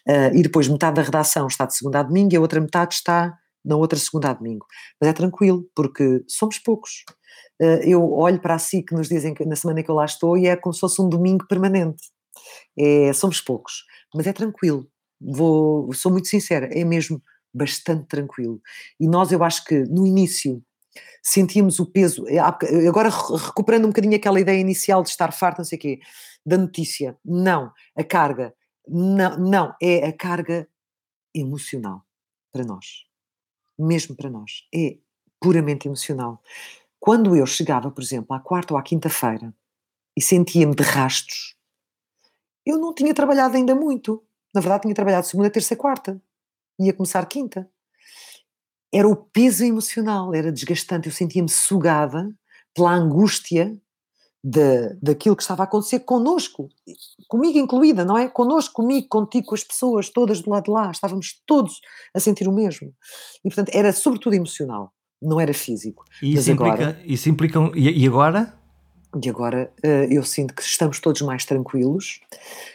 Uh, 0.08 0.34
e 0.34 0.42
depois 0.42 0.70
metade 0.70 0.96
da 0.96 1.02
redação 1.02 1.48
está 1.48 1.66
de 1.66 1.76
segunda 1.76 2.00
a 2.00 2.04
domingo 2.04 2.34
e 2.34 2.38
a 2.38 2.40
outra 2.40 2.62
metade 2.62 2.94
está 2.94 3.38
na 3.66 3.76
outra 3.76 4.00
segunda 4.00 4.30
a 4.30 4.34
domingo. 4.34 4.66
Mas 5.02 5.10
é 5.10 5.14
tranquilo, 5.14 5.66
porque 5.76 6.24
somos 6.26 6.58
poucos. 6.58 7.04
Uh, 7.60 7.82
eu 7.84 8.14
olho 8.14 8.40
para 8.40 8.56
a 8.56 8.60
SIC 8.60 8.92
nos 8.92 9.10
dizem 9.10 9.34
que 9.34 9.46
na 9.46 9.56
semana 9.56 9.82
que 9.82 9.90
eu 9.90 9.96
lá 9.96 10.06
estou 10.06 10.38
e 10.38 10.48
é 10.48 10.56
como 10.56 10.74
se 10.74 10.80
fosse 10.80 11.02
um 11.02 11.10
domingo 11.10 11.48
permanente. 11.48 12.04
É, 12.78 13.12
somos 13.14 13.42
poucos, 13.42 13.86
mas 14.14 14.28
é 14.28 14.34
tranquilo. 14.34 14.88
Vou, 15.20 15.92
sou 15.94 16.12
muito 16.12 16.28
sincera, 16.28 16.70
é 16.72 16.84
mesmo 16.86 17.22
bastante 17.54 18.06
tranquilo. 18.08 18.62
E 19.00 19.08
nós, 19.08 19.32
eu 19.32 19.44
acho 19.44 19.64
que 19.66 19.80
no 19.86 20.06
início 20.06 20.64
sentíamos 21.22 21.80
o 21.80 21.86
peso, 21.86 22.28
é, 22.28 22.40
agora 22.40 23.10
recuperando 23.10 23.86
um 23.86 23.90
bocadinho 23.90 24.16
aquela 24.16 24.40
ideia 24.40 24.60
inicial 24.60 25.04
de 25.04 25.10
estar 25.10 25.32
farto, 25.34 25.58
não 25.58 25.66
sei 25.66 25.78
o 25.78 25.82
quê, 25.82 26.00
da 26.46 26.58
notícia, 26.58 27.18
não, 27.26 27.72
a 27.96 28.04
carga, 28.04 28.54
não, 28.88 29.38
não, 29.38 29.76
é 29.82 30.08
a 30.08 30.14
carga 30.14 30.68
emocional 31.36 32.04
para 32.52 32.64
nós, 32.64 33.06
mesmo 33.78 34.16
para 34.16 34.30
nós, 34.30 34.64
é 34.74 34.98
puramente 35.40 35.88
emocional. 35.88 36.42
Quando 37.00 37.36
eu 37.36 37.46
chegava, 37.46 37.92
por 37.92 38.02
exemplo, 38.02 38.36
à 38.36 38.40
quarta 38.40 38.74
ou 38.74 38.80
à 38.80 38.84
quinta-feira 38.84 39.54
e 40.16 40.22
sentia-me 40.22 40.76
de 40.76 40.84
rastos, 40.84 41.56
eu 42.66 42.78
não 42.78 42.94
tinha 42.94 43.14
trabalhado 43.14 43.56
ainda 43.56 43.76
muito. 43.76 44.24
Na 44.54 44.62
verdade, 44.62 44.84
tinha 44.84 44.96
trabalhado 44.96 45.28
segunda, 45.28 45.50
terça 45.50 45.76
quarta. 45.76 46.22
Ia 46.80 46.94
começar 46.94 47.26
quinta 47.26 47.70
era 48.92 49.08
o 49.08 49.16
peso 49.16 49.64
emocional, 49.64 50.34
era 50.34 50.52
desgastante. 50.52 51.08
Eu 51.08 51.14
sentia-me 51.14 51.50
sugada 51.50 52.34
pela 52.74 52.94
angústia 52.94 53.76
de, 54.44 54.94
daquilo 55.02 55.36
que 55.36 55.42
estava 55.42 55.64
a 55.64 55.66
acontecer 55.66 56.02
connosco, 56.02 56.70
comigo 57.28 57.58
incluída, 57.58 58.06
não 58.06 58.18
é? 58.18 58.30
Connosco, 58.30 58.76
comigo, 58.76 59.08
contigo, 59.10 59.48
com 59.48 59.56
as 59.56 59.64
pessoas 59.64 60.10
todas 60.10 60.42
do 60.42 60.50
lado 60.50 60.66
de 60.66 60.72
lá, 60.72 60.92
estávamos 60.92 61.42
todos 61.46 61.82
a 62.14 62.20
sentir 62.20 62.48
o 62.48 62.54
mesmo. 62.54 62.94
E 63.44 63.50
portanto 63.50 63.70
era 63.74 63.92
sobretudo 63.92 64.36
emocional, 64.36 64.94
não 65.22 65.40
era 65.40 65.54
físico. 65.54 66.06
E 66.22 66.34
isso, 66.34 66.52
implica, 66.52 66.74
agora, 66.74 67.02
isso 67.06 67.30
implica. 67.30 67.60
E 67.76 68.08
agora? 68.08 68.54
E 69.24 69.30
agora 69.30 69.72
uh, 69.84 70.14
eu 70.14 70.24
sinto 70.24 70.54
que 70.54 70.62
estamos 70.62 71.00
todos 71.00 71.22
mais 71.22 71.46
tranquilos, 71.46 72.20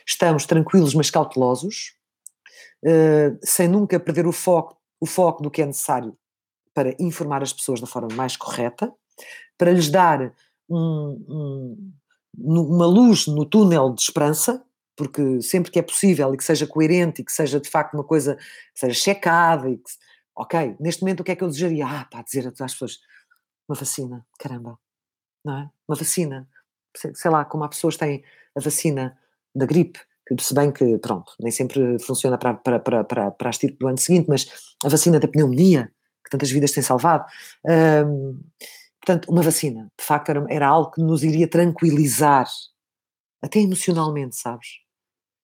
estamos 0.06 0.46
tranquilos, 0.46 0.94
mas 0.94 1.10
cautelosos, 1.10 1.94
uh, 2.84 3.38
sem 3.42 3.68
nunca 3.68 4.00
perder 4.00 4.26
o 4.26 4.32
foco 4.32 4.76
o 5.02 5.06
foco 5.06 5.42
do 5.42 5.50
que 5.50 5.60
é 5.60 5.66
necessário 5.66 6.16
para 6.72 6.94
informar 7.00 7.42
as 7.42 7.52
pessoas 7.52 7.80
da 7.80 7.88
forma 7.88 8.14
mais 8.14 8.36
correta, 8.36 8.92
para 9.58 9.72
lhes 9.72 9.90
dar 9.90 10.32
um, 10.70 11.18
um, 11.28 11.92
uma 12.38 12.86
luz 12.86 13.26
no 13.26 13.44
túnel 13.44 13.92
de 13.92 14.00
esperança, 14.00 14.64
porque 14.94 15.42
sempre 15.42 15.72
que 15.72 15.78
é 15.80 15.82
possível 15.82 16.32
e 16.32 16.36
que 16.36 16.44
seja 16.44 16.68
coerente 16.68 17.20
e 17.20 17.24
que 17.24 17.32
seja 17.32 17.58
de 17.58 17.68
facto 17.68 17.94
uma 17.94 18.04
coisa 18.04 18.36
que 18.36 18.78
seja 18.78 18.94
checada 18.94 19.68
e 19.68 19.76
que, 19.76 19.90
ok, 20.34 20.76
neste 20.80 21.02
momento 21.02 21.20
o 21.20 21.24
que 21.24 21.32
é 21.32 21.36
que 21.36 21.44
eu 21.44 21.48
desejaria? 21.48 21.86
Ah, 21.86 22.04
pá, 22.10 22.22
dizer 22.22 22.46
às 22.46 22.72
pessoas, 22.72 22.98
uma 23.68 23.76
vacina, 23.76 24.26
caramba, 24.38 24.78
não 25.44 25.58
é? 25.58 25.70
Uma 25.88 25.96
vacina, 25.96 26.48
sei 26.94 27.30
lá, 27.30 27.44
como 27.44 27.64
há 27.64 27.68
pessoas 27.68 27.94
que 27.94 28.04
têm 28.04 28.24
a 28.56 28.60
vacina 28.60 29.18
da 29.54 29.66
gripe, 29.66 30.00
se 30.40 30.54
bem 30.54 30.72
que, 30.72 30.98
pronto, 30.98 31.32
nem 31.40 31.50
sempre 31.50 31.98
funciona 31.98 32.38
para, 32.38 32.54
para, 32.54 32.78
para, 32.78 33.04
para, 33.04 33.30
para 33.30 33.48
a 33.48 33.50
estirpe 33.50 33.78
do 33.78 33.88
ano 33.88 33.98
seguinte, 33.98 34.26
mas 34.28 34.46
a 34.84 34.88
vacina 34.88 35.20
da 35.20 35.28
pneumonia, 35.28 35.92
que 36.24 36.30
tantas 36.30 36.50
vidas 36.50 36.72
tem 36.72 36.82
salvado, 36.82 37.26
hum, 38.06 38.40
portanto, 39.00 39.30
uma 39.30 39.42
vacina, 39.42 39.90
de 39.98 40.04
facto, 40.04 40.30
era, 40.30 40.46
era, 40.48 40.66
algo 40.66 40.92
que 40.92 41.02
nos 41.02 41.22
iria 41.22 41.48
tranquilizar, 41.48 42.46
até 43.42 43.58
emocionalmente, 43.58 44.36
sabes? 44.36 44.68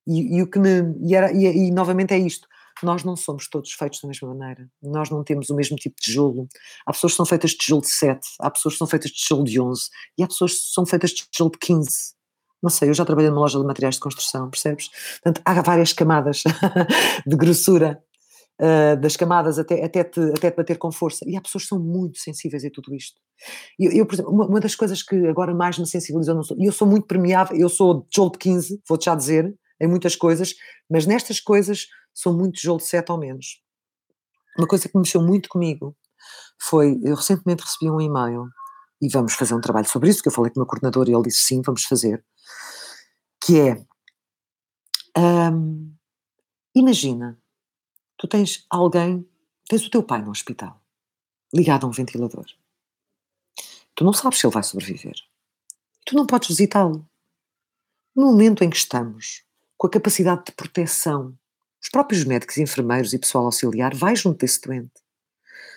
E, 0.07 0.39
e 0.39 0.43
o 0.43 0.49
que 0.49 0.59
me, 0.59 0.95
e, 1.07 1.15
era, 1.15 1.33
e, 1.33 1.69
e 1.69 1.71
novamente 1.71 2.15
é 2.15 2.19
isto, 2.19 2.49
nós 2.87 3.05
não 3.05 3.17
somos 3.17 3.49
todos 3.49 3.73
feitos 3.73 4.01
da 4.01 4.09
mesma 4.09 4.35
maneira, 4.35 4.69
nós 4.83 5.11
não 5.11 5.23
temos 5.25 5.51
o 5.51 5.55
mesmo 5.55 5.77
tipo 5.77 5.97
de 5.97 6.07
tijolo, 6.07 6.49
há 6.87 6.93
pessoas 6.93 7.13
que 7.13 7.17
são 7.17 7.27
feitas 7.27 7.51
de 7.53 7.59
tijolo 7.59 7.83
de 7.83 7.89
7, 7.89 8.21
há 8.41 8.51
pessoas 8.51 8.75
que 8.75 8.79
são 8.79 8.87
feitas 8.87 9.11
de 9.11 9.17
tijolo 9.17 9.45
de 9.45 9.61
11, 9.61 9.83
e 10.19 10.23
há 10.23 10.27
pessoas 10.27 10.55
que 10.55 10.61
são 10.73 10.87
feitas 10.87 11.11
de 11.11 11.29
tijolo 11.31 11.51
de 11.51 11.59
15, 11.59 11.89
não 12.63 12.71
sei, 12.71 12.89
eu 12.89 12.95
já 12.95 13.05
trabalhei 13.05 13.31
numa 13.31 13.43
loja 13.43 13.59
de 13.59 13.65
materiais 13.65 13.95
de 13.95 14.01
construção, 14.01 14.51
percebes? 14.51 14.91
Portanto, 15.23 15.41
há 15.45 15.63
várias 15.63 15.93
camadas 15.93 16.43
de 17.27 17.37
grossura, 17.37 18.03
uh, 18.61 19.01
das 19.01 19.17
camadas 19.17 19.59
até, 19.59 19.85
até, 19.85 20.05
te, 20.05 20.21
até 20.21 20.51
te 20.51 20.57
bater 20.57 20.77
com 20.77 20.91
força. 20.91 21.25
E 21.27 21.37
há 21.37 21.41
pessoas 21.41 21.65
que 21.65 21.69
são 21.69 21.79
muito 21.79 22.19
sensíveis 22.19 22.65
a 22.65 22.71
tudo 22.71 22.95
isto. 22.95 23.21
Eu, 23.79 23.93
eu 23.93 24.07
por 24.07 24.15
exemplo, 24.15 24.33
uma, 24.33 24.47
uma, 24.47 24.61
das 24.61 24.75
coisas 24.75 25.03
que 25.03 25.15
agora 25.27 25.55
mais 25.55 25.79
me 25.79 25.87
sensibilizou, 25.87 26.41
e 26.59 26.67
eu 26.67 26.73
sou 26.73 26.87
muito 26.87 27.07
permeável, 27.07 27.57
eu 27.57 27.69
sou 27.69 28.03
tijolo 28.11 28.33
de 28.33 28.39
15, 28.39 28.83
vou-te 28.89 29.05
já 29.05 29.15
dizer, 29.15 29.55
em 29.81 29.87
muitas 29.87 30.17
coisas, 30.17 30.55
mas 30.91 31.07
nestas 31.07 31.39
coisas 31.39 31.87
sou 32.19 32.33
muito 32.33 32.57
tijolo 32.57 32.79
de 32.79 32.87
7 32.87 33.13
ou 33.13 33.19
menos. 33.19 33.63
Uma 34.59 34.67
coisa 34.67 34.89
que 34.89 34.99
mexeu 34.99 35.23
muito 35.23 35.49
comigo 35.49 35.97
foi, 36.61 36.99
eu 37.05 37.15
recentemente 37.15 37.63
recebi 37.63 37.89
um 37.89 38.01
e-mail 38.01 38.49
e 39.01 39.09
vamos 39.09 39.35
fazer 39.35 39.55
um 39.55 39.61
trabalho 39.61 39.89
sobre 39.89 40.11
isso, 40.11 40.21
que 40.21 40.29
eu 40.29 40.33
falei 40.33 40.51
com 40.51 40.59
o 40.59 40.63
meu 40.63 40.67
coordenador 40.67 41.09
e 41.09 41.13
ele 41.13 41.23
disse 41.23 41.43
sim, 41.43 41.63
vamos 41.63 41.85
fazer, 41.85 42.25
que 43.41 43.61
é, 43.61 43.85
hum, 45.17 45.95
imagina, 46.75 47.41
tu 48.17 48.27
tens 48.27 48.67
alguém, 48.69 49.25
tens 49.69 49.87
o 49.87 49.91
teu 49.91 50.03
pai 50.03 50.21
no 50.21 50.33
hospital, 50.33 50.83
ligado 51.55 51.87
a 51.87 51.89
um 51.89 51.93
ventilador. 51.93 52.47
Tu 53.95 54.03
não 54.03 54.13
sabes 54.13 54.41
se 54.41 54.47
ele 54.47 54.55
vai 54.55 54.65
sobreviver. 54.65 55.15
Tu 56.05 56.17
não 56.17 56.27
podes 56.27 56.49
visitá-lo. 56.49 57.09
No 58.15 58.27
momento 58.27 58.65
em 58.65 58.71
que 58.71 58.77
estamos, 58.77 59.45
com 59.77 59.87
a 59.87 59.91
capacidade 59.91 60.47
de 60.47 60.53
proteção, 60.53 61.39
os 61.89 61.91
próprios 61.91 62.23
médicos, 62.25 62.59
enfermeiros 62.59 63.15
e 63.15 63.19
pessoal 63.19 63.47
auxiliar 63.47 63.95
vai 63.95 64.15
junto 64.15 64.41
desse 64.41 64.61
doente. 64.61 64.93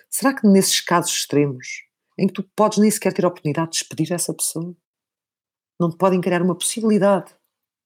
Será 0.10 0.34
que 0.34 0.46
nesses 0.46 0.82
casos 0.82 1.10
extremos, 1.10 1.86
em 2.20 2.28
que 2.28 2.34
tu 2.34 2.44
podes 2.54 2.80
nem 2.80 2.92
sequer 2.92 3.14
ter 3.14 3.24
a 3.24 3.30
oportunidade 3.30 3.72
de 3.72 3.80
despedir 3.80 4.12
essa 4.12 4.34
pessoa, 4.34 4.76
não 5.80 5.90
te 5.90 5.96
podem 5.96 6.20
criar 6.20 6.42
uma 6.42 6.54
possibilidade 6.54 7.34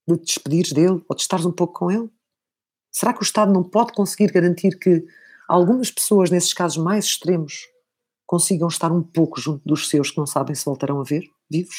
de 0.07 0.17
te 0.17 0.25
despedires 0.25 0.71
dele 0.71 1.03
ou 1.07 1.15
de 1.15 1.21
estares 1.21 1.45
um 1.45 1.51
pouco 1.51 1.77
com 1.77 1.91
ele? 1.91 2.09
Será 2.91 3.13
que 3.13 3.21
o 3.21 3.23
Estado 3.23 3.53
não 3.53 3.63
pode 3.63 3.93
conseguir 3.93 4.31
garantir 4.31 4.79
que 4.79 5.05
algumas 5.47 5.91
pessoas, 5.91 6.31
nesses 6.31 6.51
casos 6.51 6.83
mais 6.83 7.05
extremos, 7.05 7.67
consigam 8.25 8.67
estar 8.67 8.91
um 8.91 9.03
pouco 9.03 9.39
junto 9.39 9.61
dos 9.63 9.87
seus 9.87 10.09
que 10.09 10.17
não 10.17 10.25
sabem 10.25 10.55
se 10.55 10.65
voltarão 10.65 10.99
a 10.99 11.03
ver 11.03 11.29
vivos? 11.47 11.75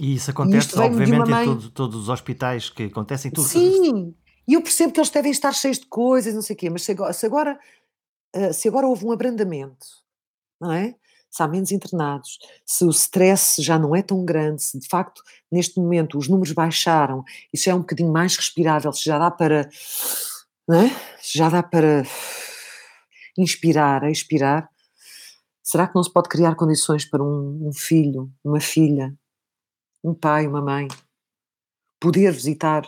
E 0.00 0.14
isso 0.14 0.30
acontece, 0.30 0.76
e 0.76 0.78
obviamente, 0.78 1.28
mãe... 1.28 1.42
em 1.42 1.46
todo, 1.48 1.70
todos 1.70 2.02
os 2.02 2.08
hospitais 2.08 2.70
que 2.70 2.84
acontecem 2.84 3.32
tudo. 3.32 3.48
Sim, 3.48 4.14
e 4.46 4.54
eu 4.54 4.62
percebo 4.62 4.92
que 4.92 5.00
eles 5.00 5.10
devem 5.10 5.30
estar 5.32 5.52
cheios 5.52 5.78
de 5.78 5.86
coisas, 5.86 6.34
não 6.34 6.42
sei 6.42 6.54
o 6.54 6.58
quê, 6.58 6.70
mas 6.70 6.82
se 6.82 6.92
agora, 6.92 7.12
se 7.12 7.26
agora, 7.26 7.60
eh, 8.34 8.52
se 8.52 8.68
agora 8.68 8.86
houve 8.86 9.04
um 9.06 9.12
abrandamento, 9.12 9.86
não 10.60 10.72
é? 10.72 10.94
se 11.32 11.42
há 11.42 11.48
menos 11.48 11.72
internados, 11.72 12.38
se 12.66 12.84
o 12.84 12.90
stress 12.90 13.62
já 13.62 13.78
não 13.78 13.96
é 13.96 14.02
tão 14.02 14.22
grande, 14.22 14.62
se 14.62 14.78
de 14.78 14.86
facto 14.86 15.22
neste 15.50 15.80
momento 15.80 16.18
os 16.18 16.28
números 16.28 16.52
baixaram, 16.52 17.24
isso 17.50 17.70
é 17.70 17.74
um 17.74 17.80
bocadinho 17.80 18.12
mais 18.12 18.36
respirável, 18.36 18.92
se 18.92 19.02
já 19.02 19.18
dá 19.18 19.30
para, 19.30 19.62
é? 19.62 20.88
se 21.22 21.38
já 21.38 21.48
dá 21.48 21.62
para 21.62 22.02
inspirar, 23.38 24.04
expirar, 24.10 24.68
será 25.62 25.88
que 25.88 25.94
não 25.94 26.02
se 26.02 26.12
pode 26.12 26.28
criar 26.28 26.54
condições 26.54 27.06
para 27.06 27.22
um, 27.22 27.68
um 27.68 27.72
filho, 27.72 28.30
uma 28.44 28.60
filha, 28.60 29.16
um 30.04 30.12
pai, 30.12 30.46
uma 30.46 30.60
mãe, 30.60 30.86
poder 31.98 32.30
visitar 32.30 32.82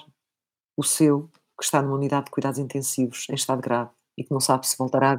o 0.76 0.82
seu 0.82 1.30
que 1.64 1.76
está 1.76 1.82
numa 1.82 1.96
unidade 1.96 2.26
de 2.26 2.30
cuidados 2.30 2.58
intensivos 2.58 3.26
em 3.30 3.34
estado 3.34 3.62
grave 3.62 3.90
e 4.16 4.24
que 4.24 4.32
não 4.32 4.40
sabe 4.40 4.66
se 4.66 4.76
voltará 4.76 5.16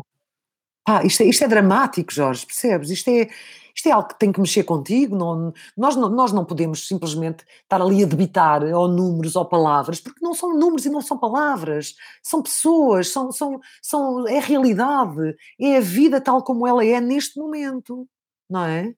Pá, 0.85 1.03
isto 1.03 1.23
é, 1.23 1.25
isto 1.25 1.43
é 1.43 1.47
dramático, 1.47 2.13
Jorge, 2.13 2.45
percebes? 2.45 2.91
Isto 2.91 3.09
é, 3.09 3.27
isto 3.75 3.87
é 3.87 3.91
algo 3.91 4.07
que 4.07 4.19
tem 4.19 4.31
que 4.31 4.39
mexer 4.39 4.63
contigo. 4.63 5.15
Não, 5.15 5.51
nós, 5.75 5.95
não, 5.95 6.09
nós 6.09 6.31
não 6.31 6.45
podemos 6.45 6.87
simplesmente 6.87 7.43
estar 7.63 7.81
ali 7.81 8.03
a 8.03 8.07
debitar 8.07 8.63
ou 8.63 8.87
números 8.87 9.35
ou 9.35 9.43
palavras, 9.45 9.99
porque 9.99 10.23
não 10.23 10.35
são 10.35 10.55
números 10.55 10.85
e 10.85 10.89
não 10.91 11.01
são 11.01 11.17
palavras, 11.17 11.95
são 12.21 12.39
pessoas, 12.43 13.09
são, 13.09 13.31
são, 13.31 13.59
são, 13.81 14.27
é 14.27 14.39
realidade, 14.39 15.35
é 15.59 15.77
a 15.77 15.81
vida 15.81 16.21
tal 16.21 16.43
como 16.43 16.67
ela 16.67 16.85
é 16.85 17.01
neste 17.01 17.39
momento, 17.39 18.07
não 18.47 18.63
é? 18.65 18.93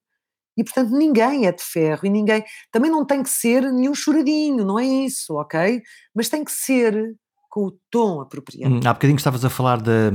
E 0.57 0.63
portanto 0.63 0.91
ninguém 0.91 1.45
é 1.47 1.51
de 1.53 1.63
ferro 1.63 2.05
e 2.05 2.09
ninguém 2.09 2.43
também 2.71 2.91
não 2.91 3.05
tem 3.05 3.23
que 3.23 3.29
ser 3.29 3.61
nenhum 3.71 3.93
choradinho, 3.95 4.65
não 4.65 4.79
é 4.79 4.85
isso, 4.85 5.35
ok? 5.35 5.81
Mas 6.13 6.29
tem 6.29 6.43
que 6.43 6.51
ser 6.51 7.15
com 7.57 7.65
o 7.65 7.71
tom 7.89 8.21
apropriado. 8.21 8.75
Hum, 8.75 8.79
há 8.85 8.93
bocadinho 8.93 9.17
estavas 9.17 9.43
a 9.43 9.49
falar 9.49 9.81
da, 9.81 10.11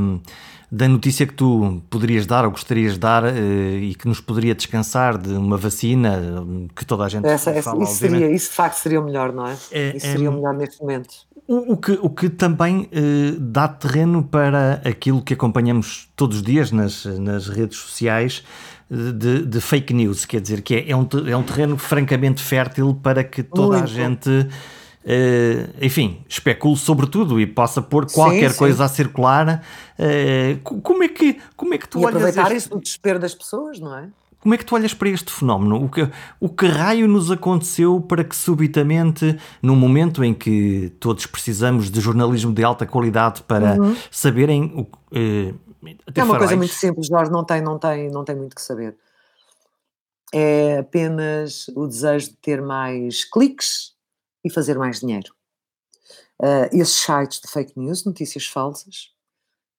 da 0.70 0.86
notícia 0.86 1.26
que 1.26 1.34
tu 1.34 1.82
poderias 1.90 2.24
dar 2.24 2.44
ou 2.44 2.52
gostarias 2.52 2.92
de 2.92 3.00
dar 3.00 3.24
eh, 3.24 3.78
e 3.80 3.96
que 3.96 4.06
nos 4.06 4.20
poderia 4.20 4.54
descansar 4.54 5.18
de 5.18 5.30
uma 5.30 5.56
vacina 5.56 6.46
que 6.76 6.86
toda 6.86 7.04
a 7.04 7.08
gente 7.08 7.26
essa, 7.26 7.52
fala, 7.60 7.82
isso, 7.82 7.94
seria, 7.94 8.30
isso 8.30 8.50
de 8.50 8.54
facto 8.54 8.76
seria 8.76 9.00
o 9.00 9.04
melhor, 9.04 9.32
não 9.32 9.48
é? 9.48 9.56
é 9.72 9.96
isso 9.96 10.06
seria 10.06 10.28
é, 10.28 10.30
o 10.30 10.34
melhor 10.34 10.54
neste 10.54 10.80
momento. 10.80 11.14
O, 11.48 11.72
o, 11.72 11.76
que, 11.76 11.98
o 12.00 12.08
que 12.08 12.30
também 12.30 12.88
eh, 12.92 13.34
dá 13.40 13.66
terreno 13.66 14.22
para 14.22 14.80
aquilo 14.84 15.20
que 15.20 15.34
acompanhamos 15.34 16.08
todos 16.14 16.36
os 16.36 16.42
dias 16.44 16.70
nas, 16.70 17.04
nas 17.04 17.48
redes 17.48 17.76
sociais, 17.76 18.44
de, 18.88 19.46
de, 19.46 19.60
fake 19.60 19.92
news, 19.92 20.26
quer 20.26 20.40
dizer, 20.40 20.60
que 20.60 20.74
é, 20.74 20.90
é, 20.90 20.96
um, 20.96 21.08
é 21.26 21.34
um 21.34 21.42
terreno 21.42 21.78
francamente 21.78 22.42
fértil 22.42 22.94
para 23.02 23.24
que 23.24 23.42
toda 23.42 23.78
Muito. 23.78 23.84
a 23.84 23.86
gente 23.86 24.48
Uh, 25.04 25.68
enfim, 25.80 26.24
especule 26.28 26.76
sobre 26.76 27.08
tudo 27.08 27.40
e 27.40 27.46
possa 27.46 27.82
pôr 27.82 28.06
qualquer 28.10 28.48
sim, 28.48 28.52
sim. 28.52 28.58
coisa 28.58 28.84
a 28.84 28.88
circular. 28.88 29.62
Uh, 29.98 30.80
como, 30.80 31.02
é 31.02 31.08
que, 31.08 31.38
como 31.56 31.74
é 31.74 31.78
que 31.78 31.88
tu 31.88 31.98
e 31.98 32.04
olhas. 32.04 32.16
aproveitar 32.16 32.52
este... 32.52 32.56
isso 32.56 32.74
no 32.74 32.80
desespero 32.80 33.18
das 33.18 33.34
pessoas, 33.34 33.80
não 33.80 33.96
é? 33.96 34.08
Como 34.42 34.54
é 34.54 34.58
que 34.58 34.64
tu 34.64 34.74
olhas 34.74 34.92
para 34.92 35.08
este 35.08 35.30
fenómeno? 35.30 35.84
O 35.84 35.88
que, 35.88 36.08
o 36.40 36.48
que 36.48 36.66
raio 36.66 37.06
nos 37.06 37.30
aconteceu 37.30 38.00
para 38.00 38.24
que 38.24 38.34
subitamente, 38.34 39.38
num 39.62 39.76
momento 39.76 40.24
em 40.24 40.34
que 40.34 40.92
todos 40.98 41.26
precisamos 41.26 41.88
de 41.88 42.00
jornalismo 42.00 42.52
de 42.52 42.64
alta 42.64 42.84
qualidade 42.84 43.42
para 43.42 43.80
uhum. 43.80 43.96
saberem 44.10 44.64
o 44.74 44.80
uh, 44.80 45.58
É 46.12 46.24
uma 46.24 46.38
coisa 46.38 46.56
muito 46.56 46.74
simples, 46.74 47.06
Jorge, 47.06 47.30
não 47.30 47.44
tem, 47.44 47.62
não, 47.62 47.78
tem, 47.78 48.10
não 48.10 48.24
tem 48.24 48.34
muito 48.34 48.56
que 48.56 48.62
saber. 48.62 48.96
É 50.34 50.78
apenas 50.78 51.68
o 51.76 51.86
desejo 51.86 52.30
de 52.30 52.36
ter 52.36 52.60
mais 52.60 53.24
cliques 53.24 53.91
e 54.44 54.50
fazer 54.50 54.78
mais 54.78 55.00
dinheiro. 55.00 55.32
Uh, 56.40 56.68
esses 56.72 56.96
sites 56.96 57.40
de 57.40 57.48
fake 57.48 57.78
news, 57.78 58.04
notícias 58.04 58.46
falsas, 58.46 59.12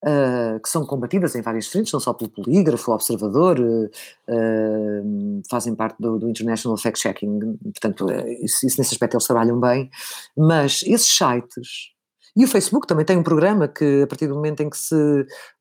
uh, 0.06 0.60
que 0.62 0.70
são 0.70 0.86
combatidas 0.86 1.36
em 1.36 1.42
várias 1.42 1.68
frentes, 1.68 1.92
não 1.92 2.00
só 2.00 2.14
pelo 2.14 2.30
polígrafo, 2.30 2.92
o 2.92 2.94
observador, 2.94 3.60
uh, 3.60 5.42
fazem 5.50 5.76
parte 5.76 5.98
do, 6.00 6.20
do, 6.20 6.30
International 6.30 6.78
Fact 6.78 7.00
Checking, 7.00 7.58
portanto, 7.64 8.08
isso, 8.42 8.66
isso, 8.66 8.80
nesse 8.80 8.94
aspecto 8.94 9.16
eles 9.16 9.26
trabalham 9.26 9.60
bem, 9.60 9.90
mas 10.38 10.84
esses 10.84 11.10
sites 11.10 11.93
e 12.36 12.44
o 12.44 12.48
Facebook 12.48 12.88
também 12.88 13.06
tem 13.06 13.16
um 13.16 13.24
programa 13.24 13.68
que, 13.68 14.02
a 14.02 14.08
partir 14.08 14.28
do 14.28 14.34
momento 14.34 14.62
em 14.62 14.70
que 14.70 14.78
se 14.78 14.96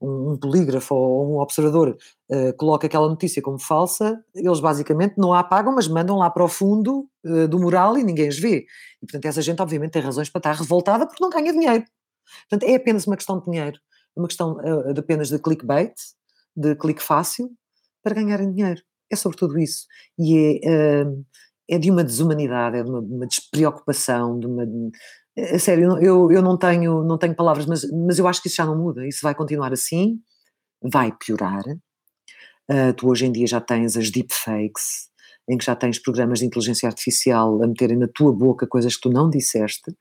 um, 0.00 0.32
um 0.32 0.36
polígrafo 0.38 0.94
ou 0.94 1.34
um 1.34 1.40
observador 1.40 1.96
uh, 2.30 2.56
coloca 2.56 2.86
aquela 2.86 3.08
notícia 3.08 3.42
como 3.42 3.58
falsa, 3.58 4.24
eles 4.34 4.58
basicamente 4.58 5.14
não 5.18 5.34
a 5.34 5.40
apagam, 5.40 5.74
mas 5.74 5.86
mandam 5.86 6.16
lá 6.16 6.30
para 6.30 6.42
o 6.42 6.48
fundo 6.48 7.06
uh, 7.26 7.46
do 7.46 7.58
mural 7.58 7.98
e 7.98 8.02
ninguém 8.02 8.28
as 8.28 8.38
vê. 8.38 8.64
E, 9.02 9.06
portanto, 9.06 9.26
essa 9.26 9.42
gente, 9.42 9.60
obviamente, 9.60 9.92
tem 9.92 10.02
razões 10.02 10.30
para 10.30 10.38
estar 10.38 10.52
revoltada 10.52 11.06
porque 11.06 11.22
não 11.22 11.28
ganha 11.28 11.52
dinheiro. 11.52 11.84
Portanto, 12.48 12.68
é 12.68 12.74
apenas 12.74 13.06
uma 13.06 13.16
questão 13.16 13.38
de 13.38 13.44
dinheiro, 13.44 13.78
uma 14.16 14.26
questão 14.26 14.52
uh, 14.52 14.94
de 14.94 15.00
apenas 15.00 15.28
de 15.28 15.38
clickbait, 15.38 15.92
de 16.56 16.74
clique 16.76 17.02
fácil, 17.02 17.50
para 18.02 18.14
ganharem 18.14 18.50
dinheiro. 18.50 18.80
É 19.10 19.16
sobretudo 19.16 19.58
isso. 19.58 19.84
E 20.18 20.58
é, 20.64 21.04
é 21.68 21.78
de 21.78 21.90
uma 21.90 22.02
desumanidade, 22.02 22.78
é 22.78 22.82
de 22.82 22.88
uma, 22.88 23.00
uma 23.00 23.26
despreocupação, 23.26 24.38
de 24.38 24.46
uma 24.46 24.66
é, 25.36 25.58
sério, 25.58 25.98
eu, 26.02 26.30
eu 26.30 26.42
não, 26.42 26.58
tenho, 26.58 27.02
não 27.02 27.16
tenho 27.16 27.34
palavras, 27.34 27.66
mas, 27.66 27.90
mas 27.90 28.18
eu 28.18 28.28
acho 28.28 28.42
que 28.42 28.48
isso 28.48 28.56
já 28.56 28.66
não 28.66 28.76
muda. 28.76 29.06
Isso 29.06 29.20
vai 29.22 29.34
continuar 29.34 29.72
assim, 29.72 30.20
vai 30.82 31.12
piorar. 31.12 31.64
Uh, 32.70 32.92
tu 32.96 33.08
hoje 33.08 33.26
em 33.26 33.32
dia 33.32 33.46
já 33.46 33.60
tens 33.60 33.96
as 33.96 34.10
deepfakes, 34.10 35.10
em 35.48 35.58
que 35.58 35.64
já 35.64 35.74
tens 35.74 35.98
programas 35.98 36.38
de 36.38 36.46
inteligência 36.46 36.86
artificial 36.86 37.62
a 37.62 37.66
meterem 37.66 37.98
na 37.98 38.08
tua 38.08 38.32
boca 38.32 38.66
coisas 38.66 38.94
que 38.94 39.02
tu 39.02 39.10
não 39.10 39.28
disseste, 39.28 39.92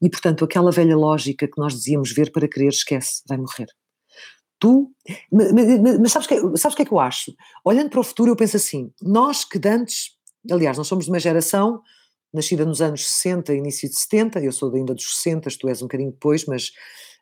e 0.00 0.08
portanto 0.08 0.44
aquela 0.44 0.70
velha 0.70 0.96
lógica 0.96 1.46
que 1.46 1.58
nós 1.58 1.74
dizíamos 1.74 2.12
ver 2.12 2.32
para 2.32 2.48
querer, 2.48 2.68
esquece, 2.68 3.22
vai 3.28 3.36
morrer. 3.36 3.66
Tu, 4.58 4.90
mas, 5.30 5.52
mas, 5.52 5.98
mas 5.98 6.12
sabes 6.12 6.26
o 6.26 6.28
que, 6.28 6.56
sabes 6.58 6.74
que 6.74 6.82
é 6.82 6.84
que 6.86 6.92
eu 6.92 6.98
acho? 6.98 7.34
Olhando 7.62 7.90
para 7.90 8.00
o 8.00 8.04
futuro, 8.04 8.30
eu 8.30 8.36
penso 8.36 8.56
assim: 8.56 8.90
nós 9.02 9.44
que 9.44 9.60
antes, 9.68 10.12
aliás, 10.50 10.78
nós 10.78 10.86
somos 10.86 11.04
de 11.04 11.10
uma 11.10 11.20
geração 11.20 11.82
nascida 12.36 12.64
nos 12.64 12.82
anos 12.82 13.08
60, 13.08 13.54
início 13.54 13.88
de 13.88 13.96
70, 13.96 14.40
eu 14.40 14.52
sou 14.52 14.72
ainda 14.74 14.94
dos 14.94 15.16
60, 15.16 15.48
tu 15.58 15.68
és 15.68 15.80
um 15.80 15.86
bocadinho 15.86 16.12
depois, 16.12 16.44
mas 16.44 16.70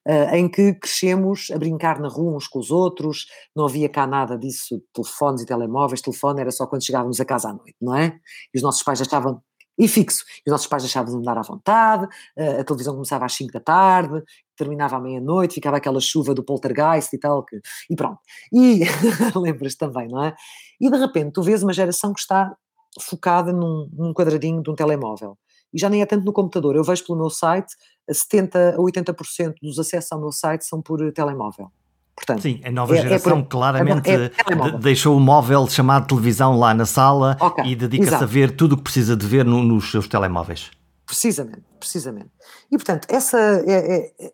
uh, 0.06 0.34
em 0.34 0.48
que 0.48 0.74
crescemos 0.74 1.50
a 1.54 1.58
brincar 1.58 2.00
na 2.00 2.08
rua 2.08 2.36
uns 2.36 2.48
com 2.48 2.58
os 2.58 2.70
outros, 2.70 3.26
não 3.54 3.64
havia 3.64 3.88
cá 3.88 4.06
nada 4.06 4.36
disso, 4.36 4.82
telefones 4.92 5.42
e 5.42 5.46
telemóveis, 5.46 6.02
telefone 6.02 6.40
era 6.40 6.50
só 6.50 6.66
quando 6.66 6.84
chegávamos 6.84 7.20
a 7.20 7.24
casa 7.24 7.48
à 7.48 7.52
noite, 7.52 7.76
não 7.80 7.96
é? 7.96 8.18
E 8.52 8.58
os 8.58 8.62
nossos 8.62 8.82
pais 8.82 9.00
achavam, 9.00 9.40
e 9.78 9.88
fixo, 9.88 10.24
e 10.44 10.50
os 10.50 10.52
nossos 10.52 10.66
pais 10.66 10.82
deixavam 10.82 11.12
de 11.12 11.18
andar 11.18 11.38
à 11.38 11.42
vontade, 11.42 12.06
uh, 12.36 12.60
a 12.60 12.64
televisão 12.64 12.94
começava 12.94 13.24
às 13.24 13.34
5 13.34 13.52
da 13.52 13.60
tarde, 13.60 14.20
terminava 14.56 14.96
à 14.96 15.00
meia-noite, 15.00 15.54
ficava 15.54 15.76
aquela 15.76 16.00
chuva 16.00 16.34
do 16.34 16.44
poltergeist 16.44 17.14
e 17.14 17.18
tal, 17.18 17.44
que, 17.44 17.60
e 17.88 17.94
pronto. 17.94 18.18
E 18.52 18.80
lembras 19.38 19.76
também, 19.76 20.08
não 20.08 20.24
é? 20.24 20.34
E 20.80 20.90
de 20.90 20.96
repente 20.96 21.32
tu 21.32 21.42
vês 21.42 21.62
uma 21.62 21.72
geração 21.72 22.12
que 22.12 22.20
está 22.20 22.52
focada 23.00 23.52
num, 23.52 23.88
num 23.92 24.12
quadradinho 24.12 24.62
de 24.62 24.70
um 24.70 24.74
telemóvel. 24.74 25.36
E 25.72 25.78
já 25.78 25.88
nem 25.88 26.02
é 26.02 26.06
tanto 26.06 26.24
no 26.24 26.32
computador. 26.32 26.76
Eu 26.76 26.84
vejo 26.84 27.04
pelo 27.04 27.18
meu 27.18 27.30
site, 27.30 27.74
70% 28.10 28.74
a 28.74 28.76
80% 28.76 29.54
dos 29.60 29.78
acessos 29.78 30.12
ao 30.12 30.20
meu 30.20 30.30
site 30.30 30.64
são 30.64 30.80
por 30.80 31.12
telemóvel. 31.12 31.70
Portanto, 32.14 32.42
Sim, 32.42 32.60
a 32.64 32.70
nova 32.70 32.96
é, 32.96 33.02
geração 33.02 33.38
é 33.38 33.42
por, 33.42 33.48
claramente 33.48 34.08
é, 34.08 34.26
é 34.26 34.78
deixou 34.78 35.16
o 35.16 35.20
móvel 35.20 35.66
chamado 35.68 36.06
televisão 36.06 36.56
lá 36.56 36.72
na 36.72 36.86
sala 36.86 37.36
okay, 37.40 37.72
e 37.72 37.74
dedica-se 37.74 38.22
a 38.22 38.26
ver 38.26 38.54
tudo 38.54 38.74
o 38.74 38.76
que 38.76 38.84
precisa 38.84 39.16
de 39.16 39.26
ver 39.26 39.44
no, 39.44 39.62
nos 39.64 39.90
seus 39.90 40.06
telemóveis. 40.06 40.70
Precisamente, 41.04 41.64
precisamente. 41.78 42.30
E 42.70 42.76
portanto, 42.76 43.08
essa, 43.10 43.38
é, 43.66 43.96
é, 43.96 44.32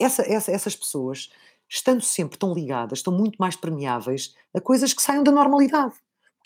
essa, 0.00 0.22
essa, 0.22 0.50
essas 0.50 0.74
pessoas, 0.74 1.30
estando 1.68 2.02
sempre 2.02 2.36
tão 2.36 2.52
ligadas, 2.52 2.98
estão 2.98 3.12
muito 3.12 3.36
mais 3.36 3.54
permeáveis 3.54 4.34
a 4.54 4.60
coisas 4.60 4.92
que 4.92 5.00
saiam 5.00 5.22
da 5.22 5.30
normalidade. 5.30 5.94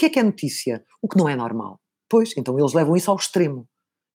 Que 0.03 0.07
é 0.07 0.11
que 0.11 0.19
é 0.19 0.23
notícia? 0.25 0.85
O 1.01 1.07
que 1.07 1.17
não 1.17 1.29
é 1.29 1.37
normal. 1.37 1.79
Pois, 2.09 2.35
então 2.37 2.59
eles 2.59 2.73
levam 2.73 2.97
isso 2.97 3.09
ao 3.09 3.17
extremo. 3.17 3.69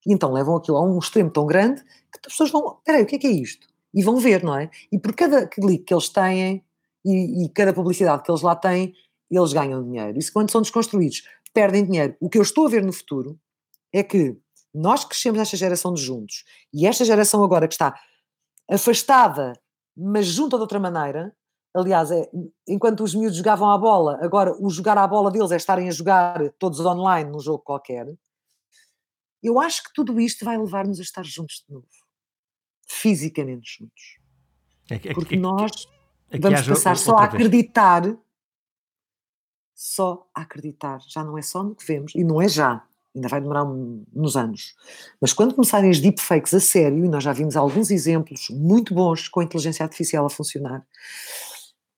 E 0.04 0.12
então 0.12 0.30
levam 0.30 0.54
aquilo 0.54 0.76
a 0.76 0.82
um 0.82 0.98
extremo 0.98 1.30
tão 1.30 1.46
grande 1.46 1.82
que 1.82 2.18
as 2.26 2.32
pessoas 2.32 2.50
vão, 2.50 2.78
peraí, 2.84 3.04
o 3.04 3.06
que 3.06 3.16
é 3.16 3.18
que 3.18 3.26
é 3.26 3.30
isto? 3.30 3.66
E 3.94 4.02
vão 4.02 4.18
ver, 4.18 4.44
não 4.44 4.54
é? 4.54 4.68
E 4.92 4.98
por 4.98 5.14
cada 5.14 5.46
clique 5.46 5.84
que 5.84 5.94
eles 5.94 6.10
têm 6.10 6.62
e, 7.02 7.46
e 7.46 7.48
cada 7.48 7.72
publicidade 7.72 8.22
que 8.22 8.30
eles 8.30 8.42
lá 8.42 8.54
têm, 8.54 8.92
eles 9.30 9.54
ganham 9.54 9.82
dinheiro. 9.82 10.18
Isso 10.18 10.30
quando 10.30 10.50
são 10.50 10.60
desconstruídos, 10.60 11.22
perdem 11.54 11.86
dinheiro. 11.86 12.14
O 12.20 12.28
que 12.28 12.36
eu 12.36 12.42
estou 12.42 12.66
a 12.66 12.68
ver 12.68 12.84
no 12.84 12.92
futuro 12.92 13.40
é 13.90 14.02
que 14.02 14.36
nós 14.74 15.06
crescemos 15.06 15.38
nesta 15.38 15.56
geração 15.56 15.94
de 15.94 16.02
juntos 16.02 16.44
e 16.70 16.86
esta 16.86 17.02
geração 17.02 17.42
agora 17.42 17.66
que 17.66 17.72
está 17.72 17.98
afastada, 18.70 19.54
mas 19.96 20.26
junta 20.26 20.58
de 20.58 20.60
outra 20.60 20.78
maneira, 20.78 21.34
Aliás, 21.74 22.10
é, 22.10 22.28
enquanto 22.66 23.04
os 23.04 23.14
miúdos 23.14 23.36
jogavam 23.36 23.70
à 23.70 23.78
bola, 23.78 24.18
agora 24.22 24.56
o 24.58 24.70
jogar 24.70 24.96
à 24.98 25.06
bola 25.06 25.30
deles 25.30 25.50
é 25.50 25.56
estarem 25.56 25.88
a 25.88 25.92
jogar 25.92 26.50
todos 26.58 26.80
online 26.80 27.30
num 27.30 27.40
jogo 27.40 27.62
qualquer. 27.62 28.06
Eu 29.42 29.60
acho 29.60 29.84
que 29.84 29.92
tudo 29.92 30.18
isto 30.18 30.44
vai 30.44 30.58
levar-nos 30.58 30.98
a 30.98 31.02
estar 31.02 31.24
juntos 31.24 31.64
de 31.66 31.72
novo. 31.72 31.86
Fisicamente 32.88 33.78
juntos. 33.78 34.18
É, 34.90 35.10
é, 35.10 35.14
Porque 35.14 35.34
é, 35.34 35.38
nós 35.38 35.86
vamos 36.40 36.66
passar 36.66 36.96
só 36.96 37.16
a 37.16 37.24
acreditar. 37.24 38.16
Só 39.74 40.28
a 40.34 40.42
acreditar. 40.42 41.00
Já 41.06 41.22
não 41.22 41.38
é 41.38 41.42
só 41.42 41.62
no 41.62 41.74
que 41.74 41.86
vemos, 41.86 42.14
e 42.14 42.24
não 42.24 42.42
é 42.42 42.48
já 42.48 42.84
ainda 43.14 43.28
vai 43.28 43.40
demorar 43.40 43.64
uns 43.64 44.36
anos. 44.36 44.74
Mas 45.20 45.32
quando 45.32 45.54
começarem 45.54 45.90
as 45.90 45.98
deepfakes 45.98 46.54
a 46.54 46.60
sério, 46.60 47.04
e 47.04 47.08
nós 47.08 47.24
já 47.24 47.32
vimos 47.32 47.56
alguns 47.56 47.90
exemplos 47.90 48.48
muito 48.50 48.94
bons 48.94 49.28
com 49.28 49.40
a 49.40 49.44
inteligência 49.44 49.82
artificial 49.82 50.24
a 50.24 50.30
funcionar, 50.30 50.86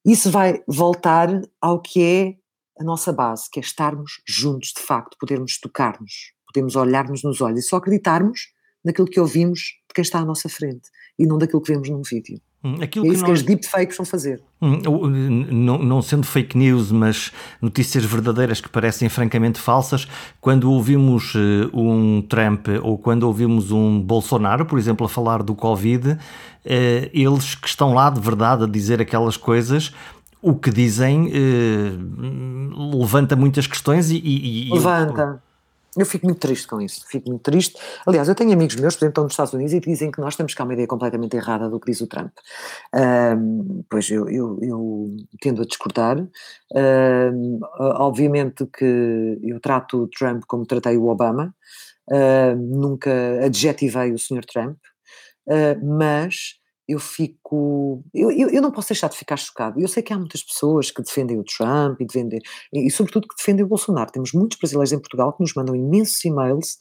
isso 0.05 0.31
vai 0.31 0.63
voltar 0.67 1.29
ao 1.61 1.81
que 1.81 2.03
é 2.03 2.37
a 2.81 2.85
nossa 2.85 3.13
base, 3.13 3.49
que 3.51 3.61
é 3.61 3.63
estarmos 3.63 4.23
juntos, 4.27 4.73
de 4.75 4.83
facto, 4.83 5.17
podermos 5.19 5.59
tocar-nos, 5.59 6.33
podermos 6.47 6.77
olhar-nos 6.77 7.23
nos 7.23 7.41
olhos 7.41 7.61
e 7.61 7.69
só 7.69 7.77
acreditarmos 7.77 8.53
naquilo 8.85 9.07
que 9.07 9.21
ouvimos 9.21 9.61
de 9.61 9.95
quem 9.95 10.03
está 10.03 10.21
à 10.21 10.25
nossa 10.25 10.49
frente 10.49 10.89
e 11.19 11.27
não 11.27 11.37
daquilo 11.37 11.61
que 11.61 11.73
vemos 11.73 11.91
num 11.91 12.03
vídeo. 12.03 12.41
Hum, 12.63 12.77
aquilo 12.83 13.07
é 13.07 13.09
isso 13.09 13.25
que, 13.25 13.31
nós... 13.31 13.43
que 13.43 13.53
as 13.53 13.57
deepfakes 13.57 13.97
vão 13.97 14.05
fazer. 14.05 14.43
Hum, 14.61 15.47
não, 15.51 15.79
não, 15.79 16.03
sendo 16.03 16.27
fake 16.27 16.59
news, 16.59 16.93
mas 16.93 17.33
notícias 17.61 18.05
verdadeiras 18.05 18.61
que 18.61 18.69
parecem 18.69 19.09
francamente 19.09 19.59
falsas, 19.59 20.07
quando 20.41 20.71
ouvimos 20.71 21.35
uh, 21.35 21.71
um 21.73 22.21
Trump 22.21 22.69
ou 22.83 22.99
quando 22.99 23.23
ouvimos 23.23 23.71
um 23.71 23.99
Bolsonaro, 23.99 24.67
por 24.67 24.79
exemplo, 24.79 25.07
a 25.07 25.09
falar 25.09 25.43
do 25.43 25.55
Covid, 25.55 26.13
uh, 26.13 26.19
eles 26.65 27.55
que 27.55 27.69
estão 27.69 27.95
lá 27.95 28.11
de 28.11 28.21
verdade 28.21 28.65
a 28.65 28.67
dizer 28.67 29.01
aquelas 29.01 29.39
coisas, 29.39 29.95
o 30.43 30.55
que 30.55 30.71
dizem 30.71 31.29
uh, 31.29 32.99
levanta 32.99 33.35
muitas 33.35 33.67
questões 33.67 34.11
e. 34.11 34.17
e, 34.17 34.69
e 34.69 34.73
levanta. 34.73 35.43
Eu 35.97 36.07
fico 36.07 36.25
muito 36.25 36.39
triste 36.39 36.69
com 36.69 36.81
isso, 36.81 37.05
fico 37.09 37.29
muito 37.29 37.43
triste. 37.43 37.77
Aliás, 38.07 38.29
eu 38.29 38.35
tenho 38.35 38.53
amigos 38.53 38.77
meus, 38.77 38.95
por 38.95 39.05
exemplo, 39.05 39.11
estão 39.11 39.25
nos 39.25 39.33
Estados 39.33 39.53
Unidos 39.53 39.73
e 39.73 39.81
dizem 39.81 40.11
que 40.11 40.21
nós 40.21 40.37
temos 40.37 40.55
cá 40.55 40.63
uma 40.63 40.73
ideia 40.73 40.87
completamente 40.87 41.37
errada 41.37 41.69
do 41.69 41.81
que 41.81 41.91
diz 41.91 42.01
o 42.01 42.07
Trump. 42.07 42.31
Um, 42.95 43.83
pois 43.91 44.09
eu, 44.09 44.29
eu, 44.29 44.59
eu, 44.63 45.17
tendo 45.41 45.63
a 45.63 45.65
discordar. 45.65 46.17
Um, 46.73 47.59
obviamente 47.79 48.67
que 48.67 49.39
eu 49.43 49.59
trato 49.59 50.05
o 50.05 50.09
Trump 50.09 50.45
como 50.47 50.65
tratei 50.65 50.97
o 50.97 51.09
Obama, 51.09 51.53
uh, 52.09 52.57
nunca 52.57 53.45
adjetivei 53.45 54.13
o 54.13 54.19
Sr. 54.19 54.45
Trump, 54.45 54.79
mas 55.83 56.61
eu 56.87 57.01
fico. 57.01 57.40
Eu, 57.53 58.31
eu, 58.31 58.49
eu, 58.51 58.63
não 58.63 58.71
posso 58.71 58.89
deixar 58.89 59.09
de 59.09 59.17
ficar 59.17 59.37
chocado. 59.37 59.81
Eu 59.81 59.89
sei 59.89 60.03
que 60.03 60.13
há 60.13 60.19
muitas 60.19 60.43
pessoas 60.43 60.91
que 60.91 61.03
defendem 61.03 61.39
o 61.39 61.45
Trump 61.45 62.01
e 62.01 62.05
defendem, 62.05 62.41
e, 62.73 62.91
sobretudo 62.91 63.27
que 63.29 63.37
defendem 63.37 63.65
o 63.65 63.69
Bolsonaro. 63.69 64.11
Temos 64.11 64.33
muitos 64.33 64.59
brasileiros 64.59 64.93
em 64.93 64.99
Portugal 64.99 65.33
que 65.33 65.43
nos 65.43 65.55
mandam 65.55 65.75
imensos 65.75 66.25
e-mails 66.25 66.79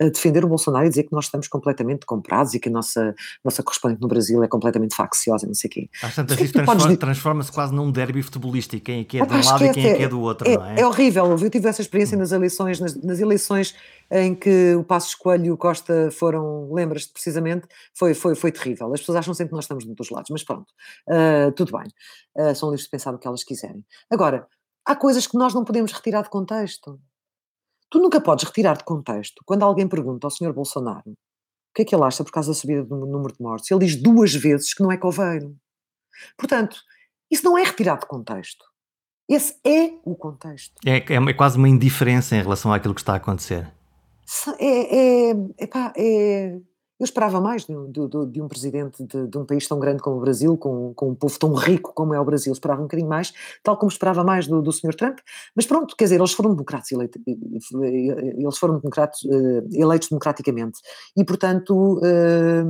a 0.00 0.08
defender 0.08 0.44
o 0.44 0.48
Bolsonaro 0.48 0.86
e 0.86 0.88
dizer 0.88 1.04
que 1.04 1.12
nós 1.12 1.26
estamos 1.26 1.48
completamente 1.48 2.04
comprados 2.06 2.54
e 2.54 2.60
que 2.60 2.68
a 2.68 2.72
nossa, 2.72 3.14
nossa 3.44 3.62
correspondente 3.62 4.00
no 4.00 4.08
Brasil 4.08 4.42
é 4.42 4.48
completamente 4.48 4.94
facciosa, 4.94 5.46
não 5.46 5.54
sei 5.54 5.68
o 5.68 5.70
quê. 5.70 5.88
Às 6.02 6.14
tantas 6.14 6.40
isso 6.40 6.52
transforma, 6.52 6.96
transforma-se 6.96 7.52
quase 7.52 7.74
num 7.74 7.90
derby 7.90 8.22
futebolístico, 8.22 8.84
quem 8.84 9.00
é 9.00 9.04
que 9.04 9.20
é 9.20 9.26
de 9.26 9.32
um 9.32 9.44
lado 9.44 9.64
e 9.64 9.70
quem 9.70 9.86
é 9.86 9.94
que 9.94 10.02
é 10.02 10.08
do 10.08 10.20
outro, 10.20 10.48
é, 10.48 10.56
não 10.56 10.66
é? 10.66 10.80
É 10.80 10.86
horrível, 10.86 11.36
eu 11.38 11.50
tive 11.50 11.68
essa 11.68 11.82
experiência 11.82 12.16
hum. 12.16 12.20
nas 12.20 12.32
eleições, 12.32 12.80
nas, 12.80 12.94
nas 12.96 13.20
eleições 13.20 13.74
em 14.10 14.34
que 14.34 14.74
o 14.74 14.84
Passos 14.84 15.14
Coelho 15.14 15.46
e 15.46 15.50
o 15.50 15.56
Costa 15.56 16.10
foram, 16.12 16.70
lembras-te 16.72 17.12
precisamente, 17.12 17.66
foi, 17.94 18.12
foi, 18.12 18.34
foi 18.34 18.52
terrível. 18.52 18.92
As 18.92 19.00
pessoas 19.00 19.16
acham 19.16 19.32
sempre 19.32 19.50
que 19.50 19.54
nós 19.54 19.64
estamos 19.64 19.86
dos 19.86 20.10
lados, 20.12 20.30
mas 20.30 20.44
pronto, 20.44 20.72
uh, 21.08 21.52
tudo 21.52 21.72
bem. 21.72 21.88
Uh, 22.36 22.54
são 22.54 22.70
livres 22.70 22.84
de 22.84 22.90
pensar 22.90 23.14
o 23.14 23.18
que 23.18 23.26
elas 23.26 23.42
quiserem. 23.42 23.84
Agora, 24.10 24.46
há 24.84 24.94
coisas 24.94 25.26
que 25.26 25.36
nós 25.36 25.54
não 25.54 25.64
podemos 25.64 25.92
retirar 25.92 26.22
de 26.22 26.30
contexto. 26.30 27.00
Tu 27.90 27.98
nunca 27.98 28.20
podes 28.20 28.44
retirar 28.44 28.76
de 28.76 28.84
contexto 28.84 29.42
quando 29.44 29.62
alguém 29.64 29.88
pergunta 29.88 30.26
ao 30.26 30.30
Sr. 30.30 30.52
Bolsonaro 30.52 31.10
o 31.72 31.74
que 31.74 31.82
é 31.82 31.84
que 31.86 31.94
ele 31.94 32.04
acha 32.04 32.22
por 32.22 32.30
causa 32.30 32.50
da 32.50 32.54
subida 32.54 32.84
do 32.84 33.06
número 33.06 33.32
de 33.34 33.42
mortes. 33.42 33.70
Ele 33.70 33.86
diz 33.86 33.96
duas 33.96 34.34
vezes 34.34 34.74
que 34.74 34.82
não 34.82 34.92
é 34.92 34.98
coveiro. 34.98 35.56
Portanto, 36.36 36.76
isso 37.30 37.44
não 37.44 37.56
é 37.56 37.64
retirar 37.64 37.98
de 37.98 38.06
contexto. 38.06 38.62
Esse 39.26 39.58
é 39.64 39.94
o 40.04 40.14
contexto. 40.14 40.74
É, 40.84 40.98
é, 40.98 41.16
é 41.16 41.32
quase 41.32 41.56
uma 41.56 41.68
indiferença 41.68 42.36
em 42.36 42.42
relação 42.42 42.72
àquilo 42.72 42.94
que 42.94 43.00
está 43.00 43.14
a 43.14 43.16
acontecer. 43.16 43.72
É, 44.58 45.30
é, 45.30 45.30
epá, 45.58 45.92
é, 45.96 46.58
eu 47.02 47.04
esperava 47.04 47.40
mais 47.40 47.64
de, 47.64 47.74
de, 47.88 48.26
de 48.30 48.40
um 48.40 48.46
presidente 48.46 49.04
de, 49.04 49.26
de, 49.26 49.36
um 49.36 49.44
país 49.44 49.66
tão 49.66 49.80
grande 49.80 50.00
como 50.00 50.18
o 50.18 50.20
Brasil, 50.20 50.56
com, 50.56 50.94
com 50.94 51.10
um 51.10 51.14
povo 51.16 51.36
tão 51.36 51.52
rico 51.52 51.92
como 51.92 52.14
é 52.14 52.20
o 52.20 52.24
Brasil, 52.24 52.52
esperava 52.52 52.80
um 52.80 52.84
bocadinho 52.84 53.08
mais, 53.08 53.32
tal 53.60 53.76
como 53.76 53.90
esperava 53.90 54.22
mais 54.22 54.46
do, 54.46 54.62
do 54.62 54.72
Sr. 54.72 54.94
Trump, 54.94 55.18
mas 55.52 55.66
pronto, 55.66 55.96
quer 55.96 56.04
dizer, 56.04 56.20
eles 56.20 56.32
foram 56.32 56.52
democratas 56.52 56.92
eleitos, 56.92 57.20
eles 57.82 58.56
foram 58.56 58.78
democratos, 58.78 59.24
eh, 59.24 59.80
eleitos 59.80 60.10
democraticamente, 60.10 60.78
e 61.16 61.24
portanto 61.24 62.00
eh, 62.04 62.64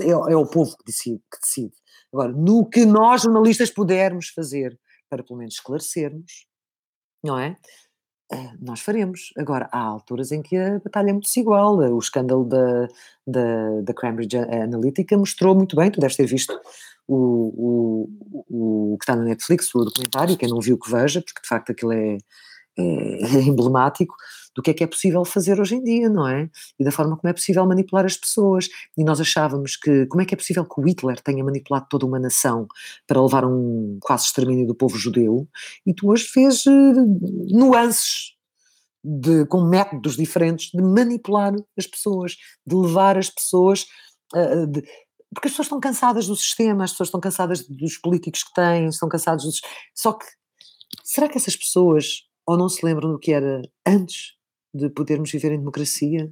é, 0.00 0.10
é 0.10 0.36
o 0.36 0.46
povo 0.46 0.76
que 0.78 0.84
decide, 0.84 1.22
que 1.30 1.38
decide. 1.40 1.74
Agora, 2.12 2.32
no 2.32 2.68
que 2.68 2.84
nós 2.84 3.22
jornalistas 3.22 3.70
pudermos 3.70 4.30
fazer 4.30 4.76
para 5.08 5.22
pelo 5.22 5.38
menos 5.38 5.54
esclarecermos, 5.54 6.48
não 7.22 7.38
é? 7.38 7.56
Eh, 8.32 8.50
nós 8.60 8.80
faremos. 8.80 9.32
Agora, 9.36 9.68
há 9.70 9.78
alturas 9.78 10.32
em 10.32 10.42
que 10.42 10.56
a 10.56 10.78
batalha 10.80 11.10
é 11.10 11.12
muito 11.12 11.26
desigual. 11.26 11.76
O 11.76 11.98
escândalo 11.98 12.44
da, 12.44 12.88
da, 13.26 13.80
da 13.82 13.94
Cambridge 13.94 14.36
Analytica 14.36 15.16
mostrou 15.16 15.54
muito 15.54 15.76
bem, 15.76 15.90
tu 15.90 16.00
deves 16.00 16.16
ter 16.16 16.26
visto 16.26 16.58
o, 17.06 18.08
o, 18.48 18.92
o 18.92 18.98
que 18.98 19.04
está 19.04 19.14
na 19.14 19.24
Netflix, 19.24 19.72
o 19.74 19.84
documentário, 19.84 20.36
quem 20.36 20.48
não 20.48 20.60
viu 20.60 20.78
que 20.78 20.90
veja, 20.90 21.22
porque 21.22 21.40
de 21.40 21.48
facto 21.48 21.70
aquilo 21.70 21.92
é, 21.92 22.18
é, 22.76 22.82
é 23.38 23.42
emblemático 23.42 24.14
do 24.56 24.62
que 24.62 24.70
é 24.70 24.74
que 24.74 24.82
é 24.82 24.86
possível 24.86 25.22
fazer 25.24 25.60
hoje 25.60 25.76
em 25.76 25.84
dia, 25.84 26.08
não 26.08 26.26
é? 26.26 26.48
E 26.80 26.84
da 26.84 26.90
forma 26.90 27.16
como 27.16 27.28
é 27.28 27.32
possível 27.32 27.66
manipular 27.66 28.06
as 28.06 28.16
pessoas. 28.16 28.68
E 28.96 29.04
nós 29.04 29.20
achávamos 29.20 29.76
que 29.76 30.06
como 30.06 30.22
é 30.22 30.24
que 30.24 30.34
é 30.34 30.36
possível 30.36 30.64
que 30.64 30.80
o 30.80 30.84
Hitler 30.84 31.20
tenha 31.20 31.44
manipulado 31.44 31.86
toda 31.90 32.06
uma 32.06 32.18
nação 32.18 32.66
para 33.06 33.22
levar 33.22 33.44
um 33.44 33.98
quase 34.00 34.24
extermínio 34.24 34.66
do 34.66 34.74
povo 34.74 34.96
judeu, 34.96 35.46
e 35.86 35.92
tu 35.92 36.10
hoje 36.10 36.24
fez 36.24 36.64
uh, 36.64 36.72
nuances 37.50 38.34
de, 39.04 39.44
com 39.46 39.62
métodos 39.62 40.16
diferentes 40.16 40.70
de 40.72 40.82
manipular 40.82 41.54
as 41.78 41.86
pessoas, 41.86 42.36
de 42.66 42.74
levar 42.74 43.18
as 43.18 43.28
pessoas. 43.28 43.86
Uh, 44.34 44.66
de, 44.66 44.82
porque 45.34 45.48
as 45.48 45.52
pessoas 45.52 45.66
estão 45.66 45.80
cansadas 45.80 46.26
do 46.26 46.34
sistema, 46.34 46.84
as 46.84 46.92
pessoas 46.92 47.08
estão 47.08 47.20
cansadas 47.20 47.68
dos 47.68 47.98
políticos 47.98 48.42
que 48.42 48.54
têm, 48.54 48.86
estão 48.86 49.08
cansadas 49.08 49.44
dos. 49.44 49.60
Só 49.94 50.14
que 50.14 50.24
será 51.04 51.28
que 51.28 51.36
essas 51.36 51.56
pessoas 51.56 52.22
ou 52.46 52.56
não 52.56 52.68
se 52.68 52.86
lembram 52.86 53.10
do 53.10 53.18
que 53.18 53.32
era 53.32 53.60
antes 53.84 54.35
de 54.76 54.90
podermos 54.90 55.30
viver 55.30 55.52
em 55.52 55.58
democracia. 55.58 56.30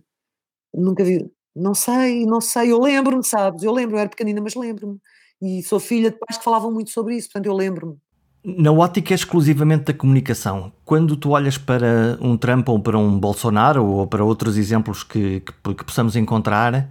Nunca 0.72 1.04
vi, 1.04 1.30
não 1.54 1.74
sei, 1.74 2.26
não 2.26 2.40
sei, 2.40 2.72
eu 2.72 2.80
lembro-me, 2.80 3.24
sabes? 3.24 3.62
Eu 3.62 3.72
lembro, 3.72 3.96
eu 3.96 4.00
era 4.00 4.08
pequenina, 4.08 4.40
mas 4.40 4.54
lembro-me. 4.54 4.98
E 5.40 5.62
sou 5.62 5.78
filha 5.78 6.10
de 6.10 6.18
pais 6.18 6.38
que 6.38 6.44
falavam 6.44 6.72
muito 6.72 6.90
sobre 6.90 7.16
isso, 7.16 7.28
portanto 7.28 7.46
eu 7.46 7.54
lembro-me. 7.54 7.96
Na 8.44 8.72
ótica 8.72 9.14
exclusivamente 9.14 9.84
da 9.84 9.94
comunicação, 9.94 10.70
quando 10.84 11.16
tu 11.16 11.30
olhas 11.30 11.56
para 11.56 12.18
um 12.20 12.36
Trump 12.36 12.68
ou 12.68 12.78
para 12.78 12.98
um 12.98 13.18
Bolsonaro 13.18 13.84
ou 13.84 14.06
para 14.06 14.24
outros 14.24 14.58
exemplos 14.58 15.02
que, 15.02 15.40
que, 15.40 15.74
que 15.74 15.84
possamos 15.84 16.14
encontrar, 16.14 16.90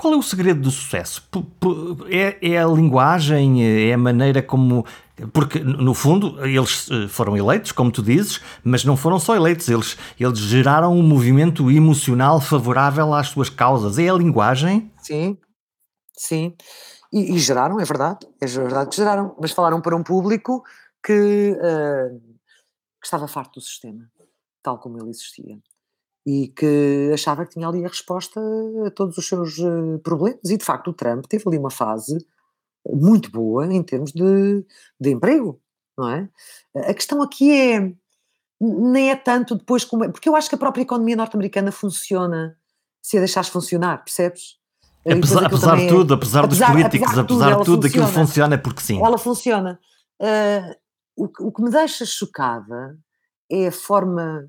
qual 0.00 0.14
é 0.14 0.16
o 0.16 0.22
segredo 0.22 0.62
do 0.62 0.70
sucesso? 0.70 1.28
É, 2.08 2.52
é, 2.52 2.58
a 2.58 2.66
linguagem, 2.66 3.62
é 3.62 3.92
a 3.92 3.98
maneira 3.98 4.42
como. 4.42 4.86
Porque, 5.34 5.58
no 5.60 5.92
fundo, 5.92 6.42
eles 6.46 6.88
eh, 6.90 7.06
foram 7.06 7.36
eleitos, 7.36 7.72
como 7.72 7.92
tu 7.92 8.02
dizes, 8.02 8.40
mas 8.64 8.82
não 8.86 8.96
foram 8.96 9.18
só 9.18 9.36
eleitos, 9.36 9.68
eles, 9.68 9.98
eles 10.18 10.38
geraram 10.38 10.94
um 10.94 11.02
movimento 11.02 11.70
emocional 11.70 12.40
favorável 12.40 13.12
às 13.12 13.28
suas 13.28 13.50
causas. 13.50 13.98
É 13.98 14.08
a 14.08 14.14
linguagem? 14.14 14.90
Sim, 15.02 15.36
sim. 16.16 16.54
E, 17.12 17.34
e 17.34 17.38
geraram, 17.38 17.78
é 17.78 17.84
verdade, 17.84 18.26
é 18.40 18.46
verdade 18.46 18.88
que 18.88 18.96
geraram, 18.96 19.36
mas 19.38 19.52
falaram 19.52 19.82
para 19.82 19.94
um 19.94 20.02
público 20.02 20.64
que, 21.04 21.52
uh, 21.52 22.18
que 22.98 23.04
estava 23.04 23.28
farto 23.28 23.60
do 23.60 23.62
sistema, 23.62 24.10
tal 24.62 24.78
como 24.78 24.96
ele 24.96 25.10
existia 25.10 25.58
e 26.30 26.48
que 26.48 27.10
achava 27.12 27.44
que 27.44 27.54
tinha 27.54 27.66
ali 27.66 27.84
a 27.84 27.88
resposta 27.88 28.40
a 28.86 28.90
todos 28.90 29.18
os 29.18 29.26
seus 29.26 29.58
eh, 29.58 29.98
problemas. 30.02 30.38
E 30.44 30.56
de 30.56 30.64
facto 30.64 30.88
o 30.88 30.92
Trump 30.92 31.24
teve 31.26 31.42
ali 31.46 31.58
uma 31.58 31.70
fase 31.70 32.24
muito 32.86 33.30
boa 33.32 33.66
em 33.66 33.82
termos 33.82 34.12
de, 34.12 34.64
de 35.00 35.10
emprego, 35.10 35.60
não 35.98 36.08
é? 36.08 36.28
A 36.88 36.94
questão 36.94 37.20
aqui 37.20 37.50
é 37.50 37.92
nem 38.60 39.10
é 39.10 39.16
tanto 39.16 39.56
depois 39.56 39.84
como 39.84 40.04
é, 40.04 40.08
porque 40.08 40.28
eu 40.28 40.36
acho 40.36 40.48
que 40.48 40.54
a 40.54 40.58
própria 40.58 40.82
economia 40.82 41.16
norte-americana 41.16 41.72
funciona 41.72 42.56
se 43.02 43.16
a 43.16 43.20
deixares 43.20 43.48
funcionar, 43.48 44.04
percebes? 44.04 44.58
Apesar, 45.04 45.46
apesar 45.46 45.76
de 45.76 45.88
tudo, 45.88 46.14
apesar, 46.14 46.44
apesar, 46.44 46.66
dos 46.66 46.76
políticos, 46.76 47.08
apesar 47.08 47.22
de 47.22 47.28
tudo, 47.28 47.42
apesar 47.42 47.64
tudo 47.64 47.86
aquilo 47.86 48.06
funciona 48.06 48.58
porque 48.58 48.82
sim. 48.82 49.02
Ela 49.02 49.18
funciona. 49.18 49.80
Uh, 50.20 50.76
o, 51.16 51.48
o 51.48 51.52
que 51.52 51.62
me 51.62 51.70
deixa 51.70 52.04
chocada 52.04 52.98
é 53.50 53.68
a 53.68 53.72
forma 53.72 54.46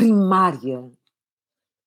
primária. 0.00 0.80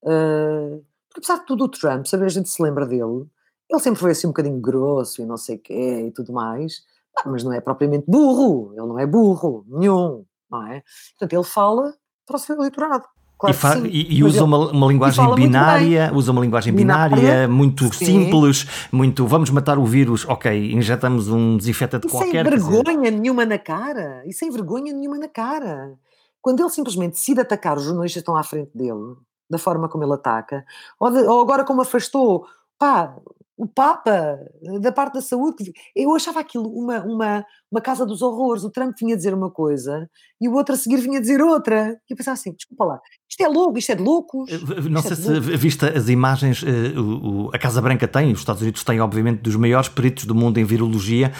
Uh, 0.03 0.83
porque 1.09 1.19
apesar 1.19 1.39
de 1.39 1.45
tudo 1.45 1.65
o 1.65 1.69
Trump, 1.69 2.05
sabe, 2.05 2.25
a 2.25 2.29
gente 2.29 2.49
se 2.49 2.61
lembra 2.61 2.85
dele, 2.85 3.25
ele 3.69 3.79
sempre 3.79 3.99
foi 3.99 4.11
assim 4.11 4.27
um 4.27 4.31
bocadinho 4.31 4.59
grosso 4.59 5.21
e 5.21 5.25
não 5.25 5.37
sei 5.37 5.55
o 5.57 5.59
quê 5.59 6.05
e 6.07 6.11
tudo 6.11 6.33
mais, 6.33 6.83
mas 7.25 7.43
não 7.43 7.53
é 7.53 7.61
propriamente 7.61 8.05
burro, 8.07 8.73
ele 8.73 8.87
não 8.87 8.99
é 8.99 9.05
burro, 9.05 9.65
nenhum, 9.67 10.25
não 10.49 10.67
é? 10.67 10.83
Portanto, 11.11 11.33
ele 11.33 11.43
fala 11.43 11.93
para 12.25 12.35
o 12.35 12.39
seu 12.39 12.55
eleitorado. 12.55 13.05
Claro 13.37 13.85
e, 13.87 13.89
e, 13.89 14.19
e 14.19 14.23
usa 14.23 14.37
ele, 14.37 14.45
uma, 14.45 14.71
uma 14.71 14.87
linguagem 14.87 15.35
binária, 15.35 16.11
usa 16.13 16.31
uma 16.31 16.39
linguagem 16.39 16.73
binária, 16.73 17.17
binária 17.17 17.47
muito 17.47 17.93
sim. 17.93 18.05
simples, 18.05 18.65
muito 18.89 19.27
vamos 19.27 19.49
matar 19.49 19.77
o 19.77 19.85
vírus, 19.85 20.25
ok, 20.25 20.71
injetamos 20.71 21.27
um 21.27 21.57
desinfetante 21.57 22.07
e 22.07 22.09
qualquer. 22.09 22.45
Sem 22.45 22.57
vergonha 22.57 23.11
nenhuma 23.11 23.45
na 23.45 23.57
cara, 23.57 24.23
e 24.25 24.31
sem 24.31 24.49
vergonha 24.49 24.93
nenhuma 24.93 25.17
na 25.17 25.27
cara. 25.27 25.97
Quando 26.43 26.59
ele 26.59 26.69
simplesmente 26.69 27.13
decide 27.13 27.39
atacar 27.39 27.77
os 27.77 27.83
jornalistas 27.85 28.15
que 28.15 28.19
estão 28.19 28.35
à 28.35 28.43
frente 28.43 28.69
dele, 28.75 29.15
da 29.49 29.57
forma 29.57 29.87
como 29.87 30.03
ele 30.03 30.13
ataca, 30.13 30.65
ou, 30.99 31.09
de, 31.09 31.19
ou 31.23 31.41
agora 31.41 31.63
como 31.63 31.81
afastou, 31.81 32.45
pá, 32.77 33.15
o 33.63 33.67
Papa, 33.67 34.37
da 34.81 34.91
parte 34.91 35.13
da 35.13 35.21
saúde. 35.21 35.71
Eu 35.95 36.13
achava 36.13 36.41
aquilo 36.41 36.69
uma, 36.69 36.99
uma, 37.03 37.45
uma 37.71 37.81
casa 37.81 38.05
dos 38.05 38.21
horrores. 38.21 38.63
O 38.63 38.69
Trump 38.69 38.93
vinha 38.99 39.15
dizer 39.15 39.33
uma 39.33 39.49
coisa 39.49 40.09
e 40.41 40.49
o 40.49 40.53
outro 40.53 40.75
a 40.75 40.77
seguir 40.77 40.97
vinha 40.97 41.21
dizer 41.21 41.41
outra. 41.41 41.97
E 42.09 42.13
eu 42.13 42.17
pensava 42.17 42.33
assim: 42.33 42.51
desculpa 42.51 42.83
lá, 42.83 42.99
isto 43.29 43.41
é 43.41 43.47
louco, 43.47 43.77
isto 43.77 43.91
é 43.93 43.95
de 43.95 44.03
loucos. 44.03 44.51
Não 44.91 45.01
sei 45.01 45.11
é 45.11 45.15
se 45.15 45.39
vista 45.55 45.97
as 45.97 46.09
imagens, 46.09 46.61
uh, 46.61 46.99
o, 46.99 47.45
o, 47.45 47.49
a 47.53 47.57
Casa 47.57 47.81
Branca 47.81 48.05
tem, 48.05 48.33
os 48.33 48.39
Estados 48.39 48.61
Unidos 48.61 48.83
têm, 48.83 48.99
obviamente, 48.99 49.39
dos 49.39 49.55
maiores 49.55 49.87
peritos 49.87 50.25
do 50.25 50.35
mundo 50.35 50.57
em 50.57 50.65
virologia. 50.65 51.31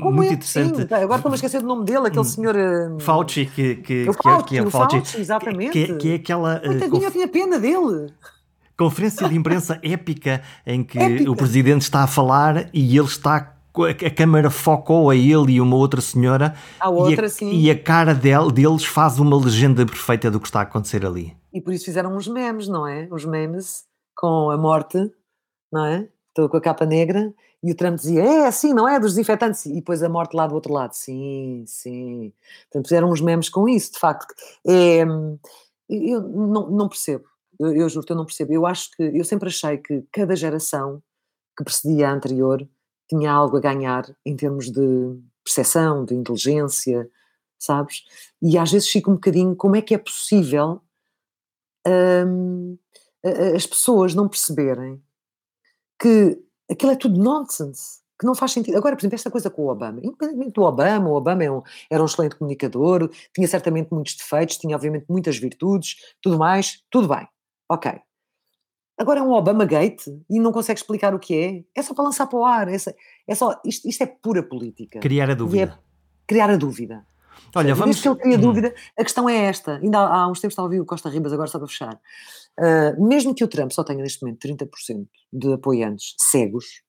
Como 0.00 0.12
muito 0.12 0.30
é? 0.30 0.34
interessante. 0.34 0.76
Sim, 0.76 0.94
agora 0.94 1.16
estou-me 1.16 1.34
a 1.34 1.36
esquecer 1.36 1.60
do 1.60 1.66
nome 1.66 1.84
dele, 1.84 2.06
aquele 2.06 2.20
hum. 2.20 2.24
senhor. 2.24 2.56
Uh, 2.56 3.00
Fauci, 3.00 3.44
que, 3.54 3.76
que, 3.76 4.08
o 4.08 4.14
Fauci, 4.14 4.48
que, 4.48 4.56
é, 4.56 4.58
que 4.58 4.58
é 4.58 4.66
o 4.66 4.70
Fauci, 4.70 4.96
Fauci 4.96 5.20
exatamente. 5.20 5.72
Que, 5.72 5.94
que 5.96 6.12
é 6.12 6.14
aquela. 6.14 6.58
Coitadinho, 6.60 7.04
eu 7.04 7.10
tinha 7.10 7.28
pena 7.28 7.58
dele 7.58 8.10
conferência 8.80 9.28
de 9.28 9.36
imprensa 9.36 9.78
épica 9.82 10.40
em 10.66 10.82
que 10.82 10.98
épica. 10.98 11.30
o 11.30 11.36
presidente 11.36 11.82
está 11.82 12.02
a 12.02 12.06
falar 12.06 12.70
e 12.72 12.96
ele 12.96 13.06
está 13.06 13.54
a 13.76 14.10
câmara 14.10 14.48
focou 14.48 15.10
a 15.10 15.14
ele 15.14 15.52
e 15.52 15.60
uma 15.60 15.76
outra 15.76 16.00
senhora 16.00 16.54
a 16.80 16.88
outra, 16.88 17.22
e, 17.22 17.26
a, 17.26 17.28
sim. 17.28 17.52
e 17.52 17.70
a 17.70 17.78
cara 17.78 18.14
dele, 18.14 18.50
deles 18.50 18.84
faz 18.84 19.18
uma 19.18 19.36
legenda 19.36 19.84
perfeita 19.84 20.30
do 20.30 20.40
que 20.40 20.46
está 20.46 20.60
a 20.60 20.62
acontecer 20.62 21.04
ali. 21.04 21.36
E 21.52 21.60
por 21.60 21.74
isso 21.74 21.84
fizeram 21.84 22.16
uns 22.16 22.26
memes, 22.26 22.68
não 22.68 22.86
é? 22.86 23.06
Os 23.12 23.26
memes 23.26 23.84
com 24.16 24.50
a 24.50 24.56
morte, 24.56 24.98
não 25.70 25.84
é? 25.84 26.08
Estou 26.28 26.48
com 26.48 26.56
a 26.56 26.60
capa 26.60 26.86
negra 26.86 27.32
e 27.62 27.70
o 27.70 27.76
Trump 27.76 27.96
dizia, 27.96 28.22
é 28.22 28.46
assim, 28.46 28.72
não 28.72 28.88
é? 28.88 28.98
Dos 28.98 29.12
desinfetantes. 29.12 29.66
E 29.66 29.74
depois 29.74 30.02
a 30.02 30.08
morte 30.08 30.34
lá 30.34 30.46
do 30.46 30.54
outro 30.54 30.72
lado. 30.72 30.94
Sim, 30.94 31.64
sim. 31.66 32.32
Portanto, 32.64 32.88
fizeram 32.88 33.10
uns 33.10 33.20
memes 33.20 33.50
com 33.50 33.68
isso, 33.68 33.92
de 33.92 33.98
facto. 33.98 34.34
É, 34.66 35.02
eu 35.88 36.22
não, 36.22 36.70
não 36.70 36.88
percebo. 36.88 37.29
Eu, 37.60 37.72
eu 37.74 37.88
juro 37.88 38.06
que 38.06 38.12
eu 38.12 38.16
não 38.16 38.24
percebo. 38.24 38.52
Eu 38.52 38.66
acho 38.66 38.90
que, 38.92 39.02
eu 39.02 39.24
sempre 39.24 39.48
achei 39.48 39.76
que 39.78 40.02
cada 40.10 40.34
geração 40.34 41.02
que 41.56 41.62
precedia 41.62 42.08
a 42.08 42.12
anterior 42.12 42.66
tinha 43.08 43.30
algo 43.30 43.56
a 43.56 43.60
ganhar 43.60 44.04
em 44.24 44.34
termos 44.34 44.70
de 44.70 44.80
percepção, 45.44 46.04
de 46.04 46.14
inteligência, 46.14 47.08
sabes? 47.58 48.04
E 48.40 48.56
às 48.56 48.72
vezes 48.72 48.88
fico 48.88 49.10
um 49.10 49.14
bocadinho 49.14 49.54
como 49.54 49.76
é 49.76 49.82
que 49.82 49.94
é 49.94 49.98
possível 49.98 50.80
hum, 51.86 52.78
as 53.54 53.66
pessoas 53.66 54.14
não 54.14 54.28
perceberem 54.28 55.02
que 56.00 56.38
aquilo 56.70 56.92
é 56.92 56.96
tudo 56.96 57.22
nonsense, 57.22 58.00
que 58.18 58.26
não 58.26 58.34
faz 58.34 58.52
sentido. 58.52 58.76
Agora, 58.76 58.96
por 58.96 59.02
exemplo, 59.02 59.16
esta 59.16 59.30
coisa 59.30 59.50
com 59.50 59.62
o 59.62 59.68
Obama, 59.68 60.00
independentemente 60.02 60.52
do 60.52 60.62
Obama, 60.62 61.08
o 61.10 61.14
Obama 61.14 61.44
é 61.44 61.50
um, 61.50 61.62
era 61.90 62.02
um 62.02 62.06
excelente 62.06 62.36
comunicador, 62.36 63.10
tinha 63.34 63.46
certamente 63.46 63.90
muitos 63.92 64.16
defeitos, 64.16 64.56
tinha 64.56 64.74
obviamente 64.74 65.06
muitas 65.08 65.36
virtudes, 65.36 65.96
tudo 66.22 66.38
mais, 66.38 66.82
tudo 66.90 67.08
bem. 67.08 67.28
Ok. 67.70 67.92
Agora 68.98 69.20
é 69.20 69.22
um 69.22 69.30
Obama 69.30 69.64
Gate 69.64 70.08
e 70.28 70.40
não 70.40 70.50
consegue 70.50 70.80
explicar 70.80 71.14
o 71.14 71.20
que 71.20 71.34
é. 71.34 71.64
É 71.74 71.82
só 71.82 71.94
para 71.94 72.04
lançar 72.04 72.26
para 72.26 72.38
o 72.38 72.44
ar. 72.44 72.68
É 72.68 72.76
só, 72.76 72.90
é 73.28 73.34
só 73.34 73.60
isto, 73.64 73.88
isto, 73.88 74.02
é 74.02 74.06
pura 74.06 74.42
política. 74.42 74.98
Criar 74.98 75.30
a 75.30 75.34
dúvida. 75.34 75.80
É 75.80 75.90
criar 76.26 76.50
a 76.50 76.56
dúvida. 76.56 77.06
Olha, 77.54 77.74
vamos. 77.74 77.96
Desde 77.96 78.02
que 78.02 78.08
ele 78.08 78.18
cria 78.18 78.36
hum. 78.36 78.40
dúvida, 78.40 78.74
a 78.98 79.04
questão 79.04 79.28
é 79.28 79.36
esta. 79.36 79.76
Ainda 79.76 80.00
há, 80.00 80.22
há 80.22 80.28
uns 80.28 80.40
tempos 80.40 80.52
estava 80.52 80.66
a 80.66 80.68
ouvir 80.68 80.80
o 80.80 80.84
Costa 80.84 81.08
Ribas, 81.08 81.32
agora 81.32 81.48
só 81.48 81.58
para 81.58 81.68
fechar. 81.68 81.94
Uh, 82.58 83.08
mesmo 83.08 83.34
que 83.34 83.44
o 83.44 83.48
Trump 83.48 83.70
só 83.70 83.84
tenha 83.84 84.02
neste 84.02 84.22
momento 84.22 84.46
30% 84.46 85.06
de 85.32 85.52
apoiantes 85.52 86.14
cegos, 86.18 86.82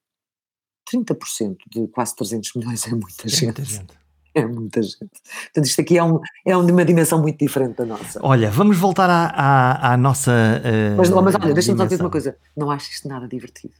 30% 0.93 1.57
de 1.69 1.87
quase 1.87 2.15
300 2.15 2.55
milhões 2.55 2.87
é 2.87 2.91
muita 2.91 3.29
gente. 3.29 3.43
É 3.43 3.45
muita 3.45 3.63
gente. 3.63 4.00
É 4.35 4.45
muita 4.45 4.81
gente. 4.81 4.97
Portanto, 4.99 5.65
isto 5.65 5.81
aqui 5.81 5.97
é, 5.97 6.03
um, 6.03 6.19
é 6.45 6.55
um 6.55 6.61
uma 6.61 6.85
dimensão 6.85 7.21
muito 7.21 7.37
diferente 7.37 7.75
da 7.75 7.85
nossa. 7.85 8.19
Olha, 8.23 8.49
vamos 8.49 8.77
voltar 8.77 9.09
à, 9.09 9.25
à, 9.25 9.93
à 9.93 9.97
nossa. 9.97 10.31
Uh, 10.31 10.97
mas, 10.97 11.09
mas 11.09 11.35
olha, 11.35 11.53
deixa-me 11.53 11.77
só 11.77 11.85
dizer 11.85 12.01
uma 12.01 12.09
coisa: 12.09 12.37
não 12.55 12.71
acho 12.71 12.89
isto 12.91 13.07
nada 13.07 13.27
divertido. 13.27 13.73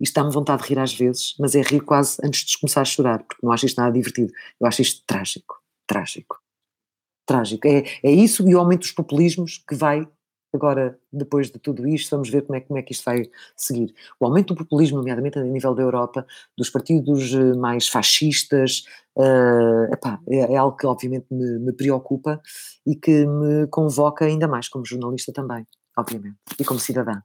Isto 0.00 0.14
dá-me 0.14 0.32
vontade 0.32 0.62
de 0.62 0.68
rir 0.68 0.78
às 0.78 0.94
vezes, 0.94 1.34
mas 1.40 1.54
é 1.54 1.62
rir 1.62 1.80
quase 1.80 2.18
antes 2.22 2.44
de 2.44 2.58
começar 2.58 2.82
a 2.82 2.84
chorar, 2.84 3.18
porque 3.20 3.44
não 3.44 3.50
acho 3.50 3.66
isto 3.66 3.80
nada 3.80 3.92
divertido. 3.92 4.32
Eu 4.60 4.66
acho 4.66 4.82
isto 4.82 5.02
trágico. 5.06 5.60
Trágico. 5.86 6.38
Trágico. 7.26 7.66
É, 7.66 7.84
é 8.02 8.10
isso 8.10 8.48
e 8.48 8.54
o 8.54 8.58
aumento 8.58 8.80
dos 8.80 8.92
populismos 8.92 9.62
que 9.66 9.74
vai 9.74 10.06
Agora, 10.52 10.98
depois 11.12 11.50
de 11.50 11.58
tudo 11.58 11.86
isto, 11.86 12.10
vamos 12.10 12.30
ver 12.30 12.42
como 12.42 12.56
é, 12.56 12.60
como 12.60 12.78
é 12.78 12.82
que 12.82 12.92
isto 12.92 13.04
vai 13.04 13.30
seguir. 13.54 13.94
O 14.18 14.24
aumento 14.24 14.54
do 14.54 14.64
populismo, 14.64 14.98
nomeadamente 14.98 15.38
a 15.38 15.42
nível 15.42 15.74
da 15.74 15.82
Europa, 15.82 16.26
dos 16.56 16.70
partidos 16.70 17.34
eh, 17.34 17.54
mais 17.54 17.88
fascistas, 17.88 18.84
uh, 19.16 19.92
epá, 19.92 20.18
é, 20.26 20.54
é, 20.54 20.56
algo 20.56 20.76
que 20.76 20.86
obviamente 20.86 21.26
me, 21.30 21.58
me, 21.58 21.72
preocupa 21.72 22.40
e 22.86 22.96
que 22.96 23.26
me 23.26 23.66
convoca 23.66 24.24
ainda 24.24 24.48
mais 24.48 24.68
como 24.68 24.86
jornalista 24.86 25.32
também, 25.32 25.66
obviamente, 25.96 26.38
e 26.58 26.64
como 26.64 26.80
cidadã. 26.80 27.20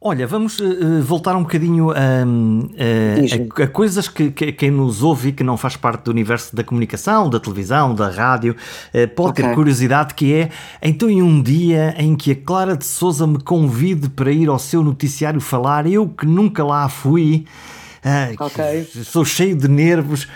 Olha, 0.00 0.28
vamos 0.28 0.60
uh, 0.60 1.02
voltar 1.02 1.34
um 1.34 1.42
bocadinho 1.42 1.90
a, 1.90 1.94
a, 1.96 3.60
a, 3.60 3.64
a 3.64 3.66
coisas 3.66 4.06
que, 4.06 4.30
que, 4.30 4.52
quem 4.52 4.70
nos 4.70 5.02
ouve 5.02 5.30
e 5.30 5.32
que 5.32 5.42
não 5.42 5.56
faz 5.56 5.76
parte 5.76 6.04
do 6.04 6.12
universo 6.12 6.54
da 6.54 6.62
comunicação, 6.62 7.28
da 7.28 7.40
televisão, 7.40 7.92
da 7.92 8.08
rádio, 8.08 8.54
pode 9.16 9.30
okay. 9.30 9.44
ter 9.44 9.54
curiosidade, 9.56 10.14
que 10.14 10.32
é, 10.32 10.50
então 10.80 11.10
em 11.10 11.20
um 11.20 11.42
dia 11.42 11.96
em 11.98 12.14
que 12.14 12.30
a 12.30 12.36
Clara 12.36 12.76
de 12.76 12.84
Souza 12.84 13.26
me 13.26 13.40
convide 13.40 14.08
para 14.08 14.30
ir 14.30 14.48
ao 14.48 14.58
seu 14.58 14.84
noticiário 14.84 15.40
falar, 15.40 15.84
eu 15.84 16.08
que 16.08 16.24
nunca 16.24 16.64
lá 16.64 16.88
fui, 16.88 17.44
uh, 18.04 18.44
okay. 18.44 18.84
sou 19.02 19.24
cheio 19.24 19.56
de 19.56 19.66
nervos, 19.66 20.28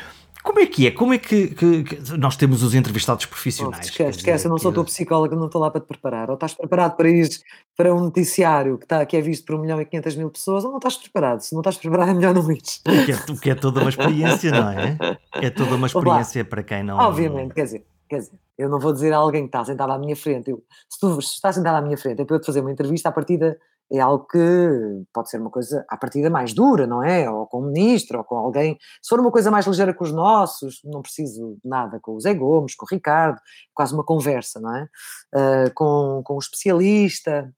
como 0.43 0.59
é 0.59 0.67
que 0.67 0.87
é? 0.87 0.91
Como 0.91 1.15
é 1.15 1.19
que, 1.19 1.49
que, 1.49 1.85
que 1.85 2.17
nós 2.17 2.37
temos 2.37 2.63
os 2.63 2.75
entrevistados 2.75 3.27
profissionais? 3.27 3.87
Oh, 3.87 3.91
esquece, 3.91 4.19
esquece, 4.19 4.47
eu 4.47 4.51
não 4.51 4.59
sou 4.59 4.73
tua 4.73 4.85
psicóloga, 4.85 5.37
não 5.37 5.47
estou 5.47 5.61
lá 5.61 5.71
para 5.71 5.81
te 5.81 5.87
preparar. 5.87 6.31
Ou 6.31 6.35
estás 6.35 6.53
preparado 6.55 6.97
para 6.97 7.09
ir 7.09 7.29
para 7.77 7.95
um 7.95 8.01
noticiário 8.01 8.77
que, 8.77 8.85
está, 8.85 9.07
que 9.07 9.17
é 9.17 9.21
visto 9.21 9.45
por 9.47 9.55
1 9.57 9.59
milhão 9.61 9.81
e 9.81 9.85
500 9.85 10.17
mil 10.17 10.31
pessoas, 10.31 10.65
ou 10.65 10.71
não 10.71 10.79
estás 10.79 10.97
preparado. 10.97 11.41
Se 11.41 11.55
não 11.55 11.61
estás 11.61 11.77
preparado, 11.77 12.11
é 12.11 12.15
melhor 12.15 12.35
não 12.35 12.51
ir. 12.51 12.61
Que 12.61 13.13
é, 13.13 13.37
que 13.41 13.51
é 13.51 13.55
toda 13.55 13.81
uma 13.81 13.91
experiência, 13.91 14.51
não 14.51 14.69
é? 14.71 14.99
É 15.35 15.51
toda 15.51 15.77
uma 15.77 15.87
experiência 15.87 16.45
para 16.45 16.63
quem 16.63 16.83
não. 16.83 16.99
Obviamente, 16.99 17.55
quer 17.55 17.65
dizer, 17.65 17.87
quer 18.09 18.19
dizer, 18.19 18.33
eu 18.59 18.69
não 18.69 18.81
vou 18.81 18.93
dizer 18.93 19.13
a 19.13 19.19
alguém 19.19 19.43
que 19.43 19.49
está 19.49 19.65
sentado 19.65 19.93
à 19.93 19.99
minha 19.99 20.17
frente, 20.17 20.51
eu, 20.51 20.63
se 20.89 20.99
tu 20.99 21.19
estás 21.19 21.55
sentado 21.55 21.77
à 21.77 21.81
minha 21.81 21.97
frente, 21.97 22.21
é 22.21 22.25
para 22.25 22.37
eu 22.37 22.41
te 22.41 22.47
fazer 22.47 22.61
uma 22.61 22.73
entrevista, 22.73 23.09
à 23.09 23.13
partida 23.13 23.59
é 23.93 24.01
algo 24.01 24.27
que 24.27 24.39
pode 25.13 25.29
ser 25.29 25.39
uma 25.39 25.51
coisa 25.51 25.85
à 25.89 25.97
partida 25.99 26.31
mais 26.31 26.55
dura, 26.55 26.87
não 26.87 27.03
é? 27.03 27.29
Ou 27.31 27.47
com 27.47 27.59
o 27.59 27.67
ministro, 27.67 28.19
ou 28.19 28.25
com 28.25 28.37
alguém. 28.37 28.79
Se 29.03 29.11
for 29.11 29.21
uma 29.21 29.31
coisa 29.31 29.51
mais 29.51 29.67
ligeira 29.67 29.93
com 29.93 30.03
os 30.03 30.13
nossos, 30.13 30.81
não 30.83 31.03
preciso 31.03 31.59
nada 31.63 32.01
com 32.01 32.13
o 32.13 32.21
Zé 32.21 32.33
Gomes, 32.33 32.75
com 32.75 32.87
o 32.87 32.89
Ricardo, 32.89 33.39
quase 33.75 33.93
uma 33.93 34.03
conversa, 34.03 34.59
não 34.61 34.75
é? 34.75 34.89
Uh, 35.35 35.75
com, 35.75 36.23
com 36.25 36.37
um 36.37 36.39
especialista, 36.39 37.53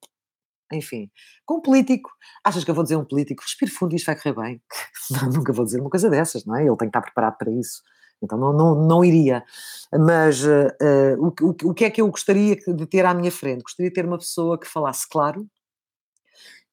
enfim. 0.72 1.08
Com 1.46 1.58
um 1.58 1.60
político, 1.60 2.10
achas 2.42 2.64
que 2.64 2.70
eu 2.70 2.74
vou 2.74 2.82
dizer 2.82 2.96
um 2.96 3.04
político, 3.04 3.42
respire 3.42 3.70
fundo 3.70 3.94
isto 3.94 4.06
vai 4.06 4.16
correr 4.16 4.34
bem? 4.34 4.62
Nunca 5.32 5.52
vou 5.52 5.64
dizer 5.64 5.80
uma 5.80 5.90
coisa 5.90 6.10
dessas, 6.10 6.44
não 6.44 6.56
é? 6.56 6.62
Ele 6.62 6.76
tem 6.76 6.88
que 6.90 6.96
estar 6.96 7.02
preparado 7.02 7.38
para 7.38 7.50
isso. 7.52 7.80
Então 8.20 8.38
não, 8.38 8.52
não, 8.52 8.74
não 8.74 9.04
iria. 9.04 9.44
Mas 9.92 10.42
uh, 10.44 10.68
o, 11.18 11.28
o, 11.46 11.70
o 11.70 11.74
que 11.74 11.84
é 11.84 11.90
que 11.90 12.00
eu 12.00 12.08
gostaria 12.08 12.56
de 12.56 12.86
ter 12.86 13.04
à 13.06 13.14
minha 13.14 13.30
frente? 13.30 13.62
Gostaria 13.62 13.90
de 13.90 13.94
ter 13.94 14.06
uma 14.06 14.18
pessoa 14.18 14.58
que 14.58 14.66
falasse 14.66 15.08
claro, 15.08 15.46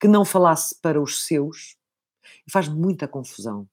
que 0.01 0.07
não 0.07 0.25
falasse 0.25 0.75
para 0.81 0.99
os 0.99 1.23
seus, 1.27 1.77
e 2.47 2.51
faz 2.51 2.67
muita 2.67 3.07
confusão. 3.07 3.67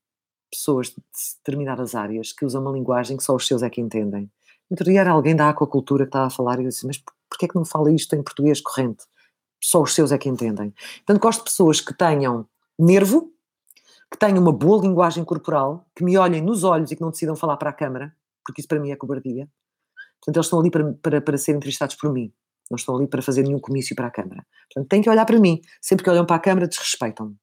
Pessoas 0.53 0.89
de 0.89 0.97
determinadas 1.39 1.95
áreas 1.95 2.33
que 2.33 2.45
usam 2.45 2.61
uma 2.61 2.71
linguagem 2.71 3.17
que 3.17 3.23
só 3.23 3.35
os 3.35 3.47
seus 3.47 3.63
é 3.63 3.71
que 3.71 3.81
entendem. 3.81 4.31
Outro 4.69 4.85
dia 4.85 5.01
era 5.01 5.13
alguém 5.13 5.35
da 5.35 5.49
aquacultura 5.49 6.05
que 6.05 6.11
estava 6.11 6.27
a 6.27 6.31
falar 6.31 6.61
e 6.61 6.65
eu 6.65 6.69
disse, 6.69 6.87
mas 6.87 7.03
porquê 7.31 7.47
é 7.47 7.49
que 7.49 7.55
não 7.55 7.65
fala 7.65 7.91
isto 7.91 8.15
em 8.15 8.23
português 8.23 8.61
corrente? 8.61 9.05
Só 9.59 9.83
os 9.83 9.95
seus 9.95 10.13
é 10.13 10.19
que 10.19 10.29
entendem. 10.29 10.75
Portanto, 10.99 11.23
gosto 11.23 11.39
de 11.39 11.45
pessoas 11.45 11.81
que 11.81 11.95
tenham 11.95 12.47
nervo, 12.79 13.33
que 14.11 14.19
tenham 14.19 14.39
uma 14.39 14.53
boa 14.53 14.83
linguagem 14.83 15.25
corporal, 15.25 15.87
que 15.97 16.05
me 16.05 16.19
olhem 16.19 16.43
nos 16.43 16.63
olhos 16.63 16.91
e 16.91 16.97
que 16.97 17.03
não 17.03 17.11
decidam 17.11 17.37
falar 17.37 17.57
para 17.57 17.71
a 17.71 17.73
câmara, 17.73 18.15
porque 18.45 18.61
isso 18.61 18.69
para 18.69 18.79
mim 18.79 18.91
é 18.91 18.97
cobardia. 18.97 19.49
Portanto, 20.21 20.37
eles 20.37 20.47
estão 20.47 20.61
ali 20.61 20.71
para, 20.71 20.93
para, 20.93 21.21
para 21.23 21.39
serem 21.39 21.57
entrevistados 21.57 21.97
por 21.97 22.13
mim 22.13 22.31
não 22.71 22.77
estão 22.77 22.97
ali 22.97 23.07
para 23.07 23.23
fazer 23.23 23.43
nenhum 23.43 23.59
comício 23.59 23.95
para 23.97 24.07
a 24.07 24.11
Câmara. 24.11 24.45
Portanto, 24.73 24.89
têm 24.89 25.03
que 25.03 25.11
olhar 25.11 25.25
para 25.25 25.39
mim. 25.39 25.61
Sempre 25.81 26.05
que 26.05 26.11
olham 26.11 26.27
para 26.27 26.37
a 26.37 26.41
Câmara, 26.41 26.69
desrespeitam-me. 26.69 27.37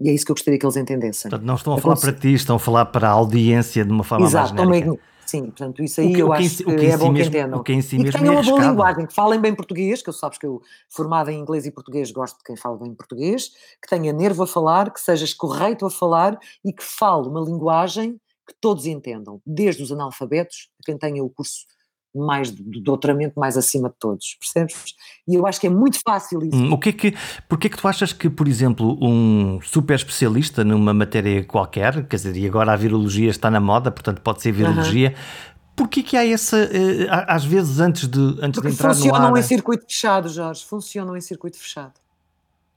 E 0.00 0.08
é 0.08 0.12
isso 0.12 0.24
que 0.24 0.30
eu 0.30 0.34
gostaria 0.34 0.58
que 0.58 0.64
eles 0.64 0.76
entendessem. 0.76 1.30
Portanto, 1.30 1.46
não 1.46 1.54
estão 1.56 1.74
a 1.74 1.78
é 1.78 1.80
falar 1.80 1.96
para 1.96 2.12
ti, 2.12 2.32
estão 2.32 2.56
a 2.56 2.58
falar 2.58 2.86
para 2.86 3.08
a 3.08 3.12
audiência 3.12 3.84
de 3.84 3.90
uma 3.90 4.04
forma 4.04 4.26
Exato, 4.26 4.54
mais 4.54 4.68
genérica. 4.68 5.02
Sim, 5.26 5.42
portanto, 5.42 5.82
isso 5.82 6.00
aí 6.00 6.14
que, 6.14 6.22
eu 6.22 6.32
acho 6.32 6.56
que, 6.56 6.64
que 6.64 6.86
é 6.86 6.96
bom 6.96 7.12
mesmo, 7.12 7.30
que 7.30 7.38
entendam. 7.38 7.62
Que 7.62 7.82
si 7.82 7.96
e 7.96 8.04
que 8.04 8.12
tenham 8.12 8.32
é 8.32 8.36
uma 8.38 8.42
boa 8.42 8.64
linguagem, 8.64 9.06
que 9.06 9.12
falem 9.12 9.38
bem 9.38 9.54
português, 9.54 10.00
que 10.00 10.08
eu 10.08 10.12
sabes 10.14 10.38
que 10.38 10.46
eu, 10.46 10.62
formada 10.88 11.30
em 11.30 11.38
inglês 11.38 11.66
e 11.66 11.70
português, 11.70 12.10
gosto 12.10 12.38
de 12.38 12.44
quem 12.44 12.56
fala 12.56 12.78
bem 12.78 12.94
português, 12.94 13.50
que 13.82 13.88
tenha 13.90 14.10
nervo 14.10 14.44
a 14.44 14.46
falar, 14.46 14.90
que 14.90 14.98
sejas 14.98 15.34
correto 15.34 15.84
a 15.84 15.90
falar 15.90 16.38
e 16.64 16.72
que 16.72 16.82
fale 16.82 17.28
uma 17.28 17.42
linguagem 17.42 18.18
que 18.46 18.54
todos 18.58 18.86
entendam, 18.86 19.38
desde 19.46 19.82
os 19.82 19.92
analfabetos 19.92 20.70
a 20.80 20.86
quem 20.86 20.96
tenha 20.96 21.22
o 21.22 21.28
curso 21.28 21.66
mais 22.14 22.50
do 22.50 22.80
doutoramento 22.80 23.38
mais 23.38 23.56
acima 23.56 23.88
de 23.88 23.94
todos, 23.98 24.36
percebes? 24.40 24.94
E 25.26 25.34
eu 25.34 25.46
acho 25.46 25.60
que 25.60 25.66
é 25.66 25.70
muito 25.70 25.98
fácil 26.04 26.42
isso. 26.44 26.56
Hum, 26.56 26.72
o 26.72 26.78
que 26.78 26.88
é 26.88 26.92
que, 26.92 27.14
porque 27.48 27.66
é 27.66 27.70
que 27.70 27.76
tu 27.76 27.86
achas 27.86 28.12
que, 28.12 28.28
por 28.28 28.48
exemplo, 28.48 28.98
um 29.00 29.60
super 29.62 29.94
especialista 29.94 30.64
numa 30.64 30.94
matéria 30.94 31.44
qualquer, 31.44 32.06
quer 32.06 32.16
dizer, 32.16 32.36
e 32.36 32.46
agora 32.46 32.72
a 32.72 32.76
virologia 32.76 33.30
está 33.30 33.50
na 33.50 33.60
moda, 33.60 33.90
portanto 33.90 34.20
pode 34.20 34.42
ser 34.42 34.52
virologia, 34.52 35.10
uhum. 35.10 35.48
Porquê 35.78 36.02
que 36.02 36.16
há 36.16 36.26
essa, 36.26 36.56
eh, 36.56 37.06
às 37.08 37.44
vezes 37.44 37.78
antes 37.78 38.08
de, 38.08 38.18
antes 38.42 38.54
Porque 38.60 38.66
de 38.66 38.74
entrar 38.74 38.92
funcionam 38.92 39.30
no 39.30 39.36
ar... 39.36 39.38
em 39.38 39.44
circuito 39.44 39.84
fechado, 39.86 40.28
Jorge, 40.28 40.64
funcionam 40.64 41.16
em 41.16 41.20
circuito 41.20 41.56
fechado. 41.56 41.92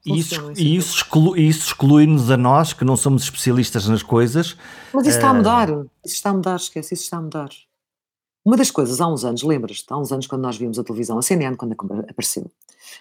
E 0.06 0.18
isso, 0.18 0.52
isso, 0.52 0.96
exclu, 0.98 1.36
isso 1.36 1.66
exclui-nos 1.68 2.30
a 2.30 2.36
nós, 2.36 2.72
que 2.72 2.84
não 2.84 2.96
somos 2.96 3.24
especialistas 3.24 3.88
nas 3.88 4.04
coisas. 4.04 4.56
Mas 4.92 5.06
isso 5.06 5.16
está 5.16 5.30
a 5.30 5.34
mudar. 5.34 5.68
Isso 6.04 6.14
está 6.14 6.30
a 6.30 6.32
mudar, 6.32 6.56
esquece, 6.56 6.94
isso 6.94 7.02
está 7.02 7.16
a 7.16 7.22
mudar. 7.22 7.48
Uma 8.44 8.56
das 8.56 8.70
coisas, 8.70 9.00
há 9.00 9.06
uns 9.06 9.24
anos, 9.24 9.42
lembras-te, 9.42 9.86
há 9.92 9.96
uns 9.96 10.10
anos 10.10 10.26
quando 10.26 10.42
nós 10.42 10.56
vimos 10.56 10.78
a 10.78 10.84
televisão, 10.84 11.16
a 11.18 11.22
CNN 11.22 11.56
quando 11.56 11.72
apareceu, 12.08 12.50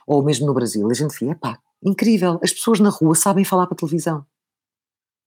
ou 0.06 0.24
mesmo 0.24 0.46
no 0.46 0.54
Brasil, 0.54 0.89
a 0.89 0.94
gente 0.94 1.18
via, 1.20 1.36
pá, 1.36 1.60
incrível, 1.84 2.39
as 2.44 2.54
pessoas 2.54 2.80
na 2.80 2.89
rua 2.89 3.16
sabem 3.16 3.44
falar 3.44 3.66
para 3.66 3.74
a 3.74 3.78
televisão, 3.78 4.26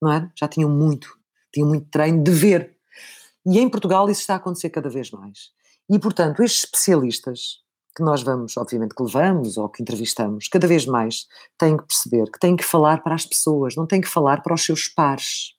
não 0.01 0.11
é? 0.11 0.31
Já 0.35 0.47
tinham 0.47 0.69
muito, 0.69 1.17
tinham 1.53 1.67
muito 1.67 1.87
treino 1.89 2.23
de 2.23 2.31
ver. 2.31 2.77
E 3.45 3.59
em 3.59 3.69
Portugal 3.69 4.09
isso 4.09 4.21
está 4.21 4.35
a 4.35 4.37
acontecer 4.37 4.69
cada 4.69 4.89
vez 4.89 5.11
mais. 5.11 5.51
E, 5.89 5.99
portanto, 5.99 6.41
estes 6.41 6.63
especialistas 6.63 7.63
que 7.95 8.03
nós 8.03 8.21
vamos, 8.21 8.57
obviamente, 8.57 8.93
que 8.93 9.03
levamos 9.03 9.57
ou 9.57 9.69
que 9.69 9.81
entrevistamos, 9.81 10.47
cada 10.49 10.67
vez 10.67 10.85
mais 10.85 11.27
têm 11.57 11.77
que 11.77 11.83
perceber 11.83 12.29
que 12.29 12.39
têm 12.39 12.55
que 12.55 12.63
falar 12.63 13.01
para 13.01 13.15
as 13.15 13.25
pessoas, 13.25 13.75
não 13.75 13.87
têm 13.87 14.01
que 14.01 14.07
falar 14.07 14.41
para 14.43 14.53
os 14.53 14.65
seus 14.65 14.87
pares. 14.87 15.54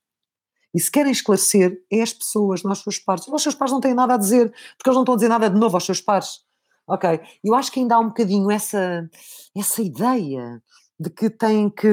E 0.77 0.81
se 0.81 0.91
querem 0.91 1.11
esclarecer, 1.11 1.83
é 1.91 2.03
as 2.03 2.13
pessoas, 2.13 2.63
não 2.63 2.71
os 2.71 2.83
seus 2.83 2.99
pares. 2.99 3.27
Os 3.27 3.43
seus 3.43 3.55
pares 3.55 3.73
não 3.73 3.81
têm 3.81 3.95
nada 3.95 4.13
a 4.13 4.19
dizer, 4.19 4.53
porque 4.77 4.91
eles 4.91 4.95
não 4.95 5.05
estão 5.05 5.15
a 5.15 5.17
dizer 5.17 5.29
nada 5.29 5.49
de 5.49 5.59
novo 5.59 5.75
aos 5.75 5.87
seus 5.87 6.03
pares. 6.03 6.41
Ok? 6.87 7.19
Eu 7.43 7.55
acho 7.55 7.73
que 7.73 7.81
ainda 7.81 7.95
há 7.95 7.99
um 7.99 8.09
bocadinho 8.09 8.51
essa, 8.51 9.09
essa 9.57 9.81
ideia 9.81 10.63
de 11.01 11.09
que 11.09 11.31
têm 11.31 11.71
que, 11.71 11.89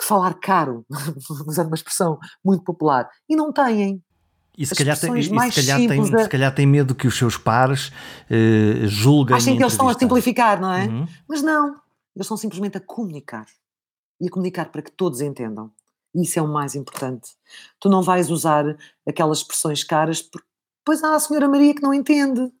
que 0.00 0.04
falar 0.06 0.32
caro, 0.40 0.86
usando 1.46 1.66
uma 1.66 1.76
expressão 1.76 2.18
muito 2.42 2.64
popular, 2.64 3.06
e 3.28 3.36
não 3.36 3.52
têm. 3.52 4.02
E 4.56 4.64
se, 4.64 4.74
calhar 4.74 4.98
tem, 4.98 5.18
e 5.18 5.22
se, 5.22 5.30
calhar 5.30 5.78
tem, 5.78 6.04
se 6.06 6.28
calhar 6.30 6.54
tem 6.54 6.66
medo 6.66 6.94
que 6.94 7.06
os 7.06 7.18
seus 7.18 7.36
pares 7.36 7.88
uh, 8.30 8.86
julguem. 8.86 9.36
Achem 9.36 9.58
que 9.58 9.62
eles 9.62 9.74
estão 9.74 9.90
a 9.90 9.98
simplificar, 9.98 10.58
não 10.58 10.72
é? 10.72 10.86
Uhum. 10.86 11.06
Mas 11.28 11.42
não, 11.42 11.68
eles 11.68 12.24
estão 12.24 12.38
simplesmente 12.38 12.78
a 12.78 12.80
comunicar. 12.80 13.44
E 14.18 14.28
a 14.28 14.30
comunicar 14.30 14.70
para 14.70 14.80
que 14.80 14.90
todos 14.90 15.20
entendam. 15.20 15.70
Isso 16.14 16.38
é 16.38 16.42
o 16.42 16.48
mais 16.48 16.74
importante. 16.74 17.30
Tu 17.80 17.88
não 17.88 18.02
vais 18.02 18.30
usar 18.30 18.76
aquelas 19.06 19.38
expressões 19.38 19.82
caras 19.82 20.20
porque 20.20 20.46
depois 20.84 21.02
há 21.02 21.14
a 21.14 21.20
senhora 21.20 21.48
Maria 21.48 21.74
que 21.74 21.82
não 21.82 21.94
entende. 21.94 22.52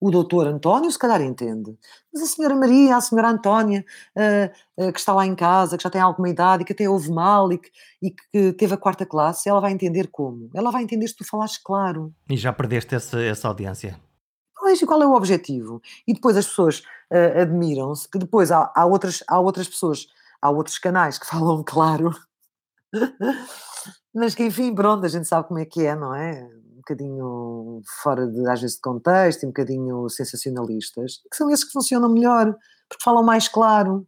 O 0.00 0.10
doutor 0.10 0.46
António 0.46 0.90
se 0.90 0.98
calhar 0.98 1.20
entende, 1.20 1.76
mas 2.10 2.22
a 2.22 2.26
senhora 2.26 2.54
Maria, 2.54 2.96
a 2.96 3.00
senhora 3.02 3.28
Antónia, 3.28 3.84
uh, 4.16 4.82
uh, 4.82 4.92
que 4.92 4.98
está 4.98 5.12
lá 5.12 5.26
em 5.26 5.34
casa, 5.34 5.76
que 5.76 5.82
já 5.82 5.90
tem 5.90 6.00
alguma 6.00 6.30
idade 6.30 6.62
e 6.62 6.64
que 6.64 6.72
até 6.72 6.88
ouve 6.88 7.10
mal 7.10 7.52
e 7.52 7.58
que, 7.58 7.70
e 8.00 8.10
que 8.10 8.52
teve 8.54 8.72
a 8.72 8.78
quarta 8.78 9.04
classe, 9.04 9.46
ela 9.46 9.60
vai 9.60 9.72
entender 9.72 10.08
como? 10.10 10.48
Ela 10.54 10.70
vai 10.70 10.82
entender 10.82 11.06
se 11.06 11.16
tu 11.16 11.24
falares 11.24 11.58
claro. 11.58 12.14
E 12.30 12.36
já 12.36 12.50
perdeste 12.50 12.94
essa, 12.94 13.20
essa 13.20 13.48
audiência? 13.48 14.00
Pois, 14.58 14.80
e 14.80 14.86
qual 14.86 15.02
é 15.02 15.06
o 15.06 15.12
objetivo? 15.12 15.82
E 16.08 16.14
depois 16.14 16.34
as 16.34 16.46
pessoas 16.46 16.78
uh, 17.12 17.42
admiram-se 17.42 18.08
que 18.08 18.18
depois 18.18 18.50
há, 18.50 18.72
há, 18.74 18.86
outras, 18.86 19.22
há 19.28 19.38
outras 19.38 19.68
pessoas, 19.68 20.06
há 20.40 20.48
outros 20.48 20.78
canais 20.78 21.18
que 21.18 21.26
falam 21.28 21.62
claro 21.62 22.10
mas 24.14 24.34
que 24.34 24.44
enfim, 24.44 24.74
pronto, 24.74 25.04
a 25.04 25.08
gente 25.08 25.26
sabe 25.26 25.48
como 25.48 25.60
é 25.60 25.64
que 25.64 25.84
é, 25.84 25.94
não 25.94 26.14
é? 26.14 26.42
Um 26.44 26.76
bocadinho 26.76 27.80
fora 28.02 28.26
de, 28.26 28.48
às 28.48 28.60
vezes, 28.60 28.76
de 28.76 28.82
contexto, 28.82 29.42
e 29.42 29.46
um 29.46 29.50
bocadinho 29.50 30.08
sensacionalistas, 30.08 31.20
que 31.30 31.36
são 31.36 31.50
esses 31.50 31.64
que 31.64 31.72
funcionam 31.72 32.08
melhor, 32.08 32.46
porque 32.88 33.02
falam 33.02 33.22
mais 33.22 33.48
claro. 33.48 34.06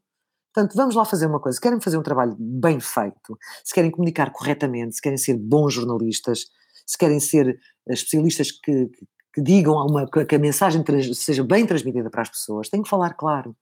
Portanto, 0.55 0.75
vamos 0.77 0.95
lá 0.95 1.05
fazer 1.05 1.27
uma 1.27 1.41
coisa. 1.41 1.57
Se 1.57 1.61
querem 1.61 1.81
fazer 1.81 1.97
um 1.97 2.03
trabalho 2.03 2.37
bem 2.39 2.79
feito, 2.81 3.39
se 3.65 3.73
querem 3.73 3.91
comunicar 3.91 4.33
corretamente, 4.33 4.97
se 4.97 5.03
querem 5.03 5.19
ser 5.19 5.35
bons 5.37 5.73
jornalistas, 5.75 6.47
se 6.87 6.99
querem 6.99 7.21
ser 7.21 7.49
eh, 7.89 7.93
especialistas 7.93 8.51
que, 8.51 8.87
que, 8.89 9.07
que 9.35 9.43
digam 9.43 9.75
uma, 9.75 10.07
que 10.07 10.35
a 10.35 10.39
mensagem 10.39 10.85
seja 11.15 11.45
bem 11.45 11.67
transmitida 11.67 12.11
para 12.11 12.23
as 12.23 12.29
pessoas, 12.29 12.69
têm 12.69 12.83
que 12.83 12.89
falar 12.89 13.15
claro 13.15 13.57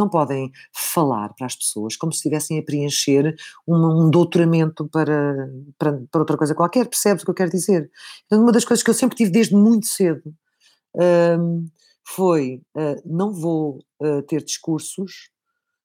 não 0.00 0.08
podem 0.08 0.50
falar 0.72 1.32
para 1.34 1.46
as 1.46 1.54
pessoas 1.54 1.96
como 1.96 2.12
se 2.12 2.18
estivessem 2.18 2.58
a 2.58 2.62
preencher 2.62 3.36
um, 3.66 4.06
um 4.06 4.10
doutoramento 4.10 4.88
para, 4.88 5.48
para, 5.78 6.02
para, 6.10 6.20
outra 6.20 6.36
coisa 6.36 6.54
qualquer, 6.54 6.88
percebes 6.88 7.22
o 7.22 7.26
que 7.26 7.30
eu 7.30 7.34
quero 7.34 7.50
dizer? 7.50 7.90
Então, 8.26 8.42
uma 8.42 8.52
das 8.52 8.64
coisas 8.64 8.82
que 8.82 8.90
eu 8.90 8.94
sempre 8.94 9.16
tive 9.16 9.30
desde 9.30 9.54
muito 9.54 9.86
cedo 9.86 10.34
um, 11.38 11.66
foi, 12.04 12.62
uh, 12.76 13.00
não 13.04 13.32
vou 13.32 13.78
uh, 14.02 14.22
ter 14.22 14.42
discursos 14.42 15.30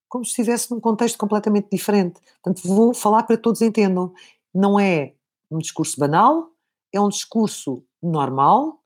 como 0.08 0.24
se 0.24 0.32
estivesse 0.32 0.72
num 0.72 0.80
contexto 0.80 1.18
completamente 1.18 1.68
diferente. 1.70 2.22
Portanto, 2.42 2.68
vou 2.68 2.94
falar 2.94 3.24
para 3.24 3.36
que 3.36 3.44
todos 3.44 3.62
entendam. 3.62 4.14
Não 4.54 4.80
é 4.80 5.14
um 5.52 5.58
discurso 5.58 6.00
banal, 6.00 6.50
é 6.94 7.02
um 7.02 7.10
discurso 7.10 7.84
normal, 8.02 8.82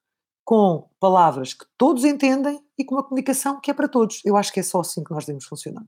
com 0.49 0.89
palavras 0.99 1.53
que 1.53 1.63
todos 1.77 2.03
entendem 2.03 2.59
e 2.75 2.83
com 2.83 2.95
uma 2.95 3.03
comunicação 3.03 3.61
que 3.61 3.69
é 3.69 3.73
para 3.73 3.87
todos. 3.87 4.19
Eu 4.25 4.35
acho 4.35 4.51
que 4.51 4.59
é 4.59 4.63
só 4.63 4.79
assim 4.79 5.03
que 5.03 5.11
nós 5.11 5.23
devemos 5.23 5.45
funcionar. 5.45 5.83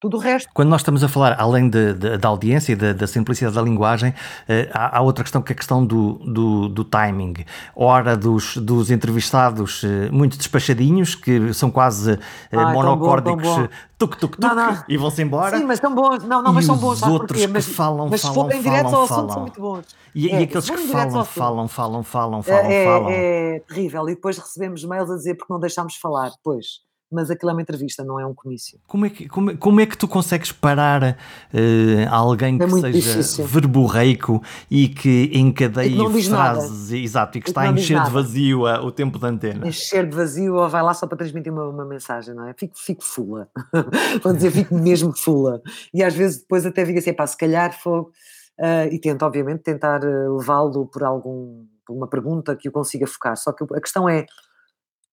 Tudo 0.00 0.16
o 0.16 0.20
resto. 0.20 0.48
Quando 0.54 0.70
nós 0.70 0.80
estamos 0.80 1.04
a 1.04 1.08
falar, 1.08 1.38
além 1.38 1.68
de, 1.68 1.92
de, 1.92 2.16
da 2.16 2.28
audiência 2.28 2.72
e 2.72 2.76
da, 2.76 2.94
da, 2.94 3.06
simplicidade 3.06 3.54
da 3.54 3.60
linguagem, 3.60 4.10
uh, 4.12 4.70
há, 4.72 4.96
há, 4.96 5.02
outra 5.02 5.22
questão 5.22 5.42
que 5.42 5.52
é 5.52 5.54
a 5.54 5.56
questão 5.56 5.84
do, 5.84 6.14
do, 6.24 6.68
do 6.70 6.84
timing. 6.84 7.34
Hora 7.76 8.16
dos, 8.16 8.56
dos 8.56 8.90
entrevistados 8.90 9.82
uh, 9.82 10.10
muito 10.10 10.38
despachadinhos, 10.38 11.14
que 11.14 11.52
são 11.52 11.70
quase 11.70 12.12
uh, 12.12 12.18
Ai, 12.50 12.72
monocórdicos, 12.72 13.68
tuk 13.98 14.16
tuk 14.16 14.38
tuk, 14.38 14.48
e 14.88 14.96
vão-se 14.96 15.20
embora. 15.20 15.58
Sim, 15.58 15.64
mas 15.64 15.78
são 15.78 15.94
bons. 15.94 16.24
Não, 16.24 16.42
não, 16.42 16.54
mas 16.54 16.64
são 16.64 16.78
bons. 16.78 17.02
Os 17.02 17.02
outros 17.02 17.46
mas, 17.48 17.66
que 17.66 17.72
falam, 17.72 18.08
mas 18.08 18.22
falam, 18.22 18.50
falam, 18.50 18.62
falam, 18.62 19.00
ao 19.00 19.06
falam. 19.06 19.28
são 19.28 19.40
muito 19.42 19.60
bons. 19.60 19.84
E, 20.14 20.30
é, 20.30 20.40
e 20.40 20.44
aqueles 20.44 20.70
que 20.70 20.78
falam, 20.78 21.24
falam, 21.26 21.68
falam, 21.68 22.02
falam, 22.02 22.42
falam, 22.42 22.70
é, 22.70 22.84
falam. 22.86 23.08
É, 23.10 23.56
é 23.56 23.60
terrível. 23.60 24.08
E 24.08 24.14
depois 24.14 24.38
recebemos 24.38 24.82
mails 24.82 25.10
a 25.10 25.16
dizer 25.16 25.34
porque 25.34 25.52
não 25.52 25.60
deixámos 25.60 25.94
falar. 25.96 26.30
Pois 26.42 26.88
mas 27.10 27.30
aquilo 27.30 27.50
é 27.50 27.52
uma 27.54 27.62
entrevista, 27.62 28.04
não 28.04 28.20
é 28.20 28.26
um 28.26 28.34
comício. 28.34 28.78
Como 28.86 29.06
é 29.06 29.10
que, 29.10 29.28
como, 29.28 29.56
como 29.56 29.80
é 29.80 29.86
que 29.86 29.98
tu 29.98 30.06
consegues 30.06 30.52
parar 30.52 31.02
uh, 31.02 32.08
alguém 32.08 32.56
é 32.56 32.58
que 32.64 32.70
seja 32.70 32.90
difícil. 32.90 33.46
verborreico 33.46 34.42
e 34.70 34.88
que 34.88 35.30
encadeie 35.34 35.98
e 36.00 36.22
frases, 36.22 36.92
exato, 36.92 37.38
e 37.38 37.40
que 37.40 37.48
e 37.48 37.50
está 37.50 37.62
a 37.62 37.68
encher 37.68 38.02
de 38.02 38.10
vazio 38.10 38.66
a, 38.66 38.82
o 38.82 38.92
tempo 38.92 39.18
da 39.18 39.28
antena? 39.28 39.66
Encher 39.66 40.08
de 40.08 40.14
vazio 40.14 40.54
ou 40.54 40.68
vai 40.68 40.82
lá 40.82 40.94
só 40.94 41.06
para 41.06 41.18
transmitir 41.18 41.52
uma, 41.52 41.68
uma 41.68 41.84
mensagem, 41.84 42.34
não 42.34 42.46
é? 42.46 42.54
Fico, 42.54 42.78
fico 42.78 43.02
fula. 43.02 43.48
Vou 44.22 44.32
dizer, 44.32 44.50
fico 44.52 44.74
mesmo 44.74 45.16
fula. 45.16 45.60
E 45.92 46.02
às 46.02 46.14
vezes 46.14 46.40
depois 46.40 46.64
até 46.64 46.84
digo 46.84 46.98
assim, 46.98 47.12
pá, 47.12 47.26
se 47.26 47.36
calhar 47.36 47.76
fogo. 47.78 48.12
Uh, 48.58 48.92
e 48.92 48.98
tento, 48.98 49.22
obviamente, 49.22 49.62
tentar 49.62 50.04
eh, 50.04 50.28
levá-lo 50.28 50.84
por 50.86 51.02
algum 51.02 51.64
por 51.90 51.96
uma 51.96 52.06
pergunta 52.06 52.54
que 52.54 52.68
o 52.68 52.72
consiga 52.72 53.06
focar. 53.06 53.36
Só 53.36 53.52
que 53.52 53.64
a 53.64 53.80
questão 53.80 54.08
é 54.08 54.26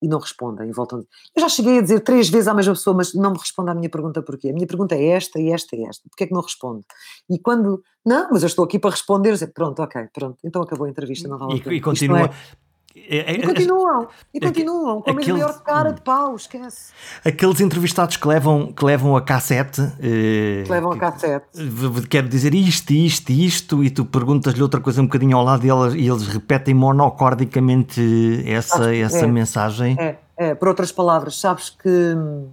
e 0.02 0.08
não 0.08 0.20
respondem 0.20 0.70
e 0.70 0.72
voltam. 0.72 1.00
Eu 1.36 1.42
já 1.42 1.50
cheguei 1.50 1.80
a 1.80 1.82
dizer 1.82 2.02
três 2.02 2.30
vezes 2.30 2.48
à 2.48 2.54
mesma 2.54 2.74
pessoa, 2.74 2.96
mas 2.96 3.14
não 3.14 3.32
me 3.32 3.38
responde 3.38 3.72
à 3.72 3.76
minha 3.76 3.90
pergunta 3.90 4.22
porquê. 4.22 4.50
A 4.50 4.54
minha 4.54 4.68
pergunta 4.68 4.96
é 4.96 5.08
esta, 5.08 5.40
e 5.40 5.52
esta, 5.52 5.76
e 5.76 5.84
esta. 5.84 6.08
Porquê 6.10 6.26
é 6.26 6.28
que 6.28 6.34
não 6.34 6.42
responde? 6.42 6.84
E 7.30 7.40
quando, 7.40 7.82
não, 8.06 8.30
mas 8.32 8.44
eu 8.44 8.48
estou 8.48 8.66
aqui 8.66 8.78
para 8.78 8.92
responder, 8.92 9.32
dizer, 9.32 9.48
pronto, 9.48 9.82
ok, 9.82 10.08
pronto, 10.14 10.38
então 10.44 10.62
acabou 10.62 10.86
a 10.86 10.90
entrevista, 10.90 11.28
não 11.28 11.38
vale 11.38 11.62
e, 11.66 11.74
e 11.74 11.82
continua. 11.82 12.26
É, 12.26 12.30
é, 13.10 13.32
é, 13.32 13.36
e 13.36 13.44
continuam, 13.44 14.08
e 14.34 14.40
continuam, 14.40 15.02
com 15.02 15.12
a 15.12 15.14
mesma 15.14 15.34
maior 15.34 15.64
cara 15.64 15.92
de 15.92 16.02
pau, 16.02 16.36
esquece. 16.36 16.92
Aqueles 17.24 17.62
entrevistados 17.62 18.18
que 18.18 18.28
levam, 18.28 18.72
que 18.72 18.84
levam 18.84 19.16
a 19.16 19.22
cassete. 19.22 19.82
Eh, 20.00 20.64
que 20.66 20.72
levam 20.72 20.92
a 20.92 20.98
cassete. 20.98 21.46
Quero 22.10 22.28
dizer 22.28 22.54
isto, 22.54 22.92
isto, 22.92 23.32
isto, 23.32 23.84
e 23.84 23.90
tu 23.90 24.06
perguntas-lhe 24.06 24.62
outra 24.62 24.82
coisa 24.82 25.02
um 25.02 25.06
bocadinho 25.06 25.38
ao 25.38 25.44
lado 25.44 25.66
e 25.66 25.70
eles, 25.70 25.94
e 25.94 26.08
eles 26.08 26.28
repetem 26.28 26.74
monocordicamente 26.74 28.02
essa, 28.46 28.94
essa 28.94 29.26
é, 29.26 29.28
mensagem. 29.28 29.96
É, 30.00 30.18
é, 30.38 30.56
por 30.56 30.68
outras 30.68 30.92
palavras, 30.92 31.40
sabes 31.40 31.70
que 31.70 31.90
hum, 31.90 32.50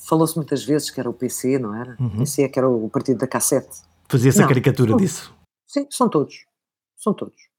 falou-se 0.00 0.36
muitas 0.36 0.64
vezes 0.64 0.90
que 0.90 1.00
era 1.00 1.08
o 1.08 1.12
PC, 1.12 1.58
não 1.58 1.74
era? 1.74 1.96
Uhum. 1.98 2.06
O 2.06 2.18
PC 2.18 2.42
é 2.42 2.48
que 2.48 2.58
era 2.58 2.68
o 2.68 2.88
partido 2.88 3.18
da 3.18 3.26
cassete. 3.26 3.82
Fazia-se 4.08 4.42
a 4.42 4.46
caricatura 4.46 4.94
disso. 4.96 5.34
Sim, 5.66 5.86
são 5.90 6.08
todos. 6.08 6.44
São 6.96 7.14
todos. 7.14 7.50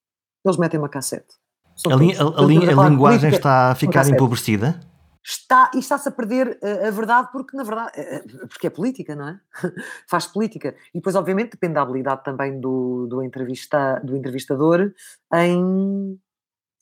Eles 0.45 0.57
metem 0.57 0.79
uma 0.79 0.89
cassete. 0.89 1.42
A, 1.89 1.95
li, 1.95 2.15
a, 2.15 2.23
a, 2.23 2.81
a, 2.81 2.85
a 2.85 2.89
linguagem 2.89 3.29
está 3.31 3.71
a 3.71 3.75
ficar 3.75 4.07
empobrecida? 4.07 4.79
Está, 5.25 5.71
e 5.73 5.79
está-se 5.79 6.09
a 6.09 6.11
perder 6.11 6.59
a, 6.61 6.67
eh, 6.67 6.87
a, 6.89 6.91
verdade 6.91 7.29
porque, 7.31 7.55
na 7.55 7.63
verdade, 7.63 7.91
eh, 7.95 8.15
eh, 8.17 8.45
porque 8.47 8.67
é 8.67 8.69
política, 8.69 9.15
não 9.15 9.29
é? 9.29 9.39
Faz 10.09 10.27
política. 10.27 10.75
E 10.93 10.97
depois, 10.97 11.15
obviamente, 11.15 11.51
depende 11.51 11.75
da 11.75 11.81
habilidade 11.81 12.25
também 12.25 12.59
do, 12.59 13.07
do, 13.07 13.23
entrevista, 13.23 14.01
do 14.03 14.17
entrevistador 14.17 14.91
em, 15.33 16.19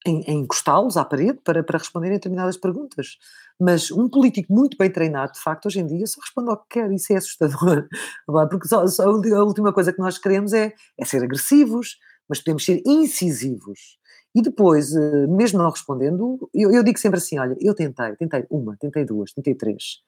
em, 0.07 0.21
em 0.21 0.39
encostá-los 0.39 0.97
à 0.97 1.05
parede 1.05 1.39
para, 1.43 1.63
para 1.63 1.77
responderem 1.77 2.15
a 2.15 2.17
determinadas 2.17 2.57
perguntas. 2.57 3.19
Mas 3.59 3.91
um 3.91 4.09
político 4.09 4.51
muito 4.51 4.75
bem 4.75 4.89
treinado, 4.89 5.33
de 5.33 5.39
facto, 5.39 5.67
hoje 5.67 5.79
em 5.79 5.85
dia 5.85 6.07
só 6.07 6.19
responde 6.19 6.49
ao 6.49 6.57
que 6.57 6.69
quer, 6.69 6.91
isso 6.91 7.13
é 7.13 7.17
assustador. 7.17 7.87
Porque 8.49 8.67
só, 8.67 8.87
só 8.87 9.03
a 9.03 9.43
última 9.43 9.71
coisa 9.71 9.93
que 9.93 9.99
nós 9.99 10.17
queremos 10.17 10.51
é, 10.51 10.73
é 10.97 11.05
ser 11.05 11.23
agressivos, 11.23 11.97
mas 12.27 12.39
podemos 12.39 12.65
ser 12.65 12.81
incisivos 12.87 14.00
e 14.33 14.41
depois, 14.41 14.95
eh, 14.95 15.27
mesmo 15.27 15.59
não 15.59 15.69
respondendo, 15.69 16.49
eu, 16.53 16.71
eu 16.71 16.83
digo 16.83 16.97
sempre 16.99 17.17
assim: 17.17 17.37
olha, 17.37 17.55
eu 17.59 17.73
tentei, 17.75 18.15
tentei 18.15 18.45
uma, 18.49 18.77
tentei 18.77 19.05
duas, 19.05 19.33
tentei 19.33 19.55
três. 19.55 19.99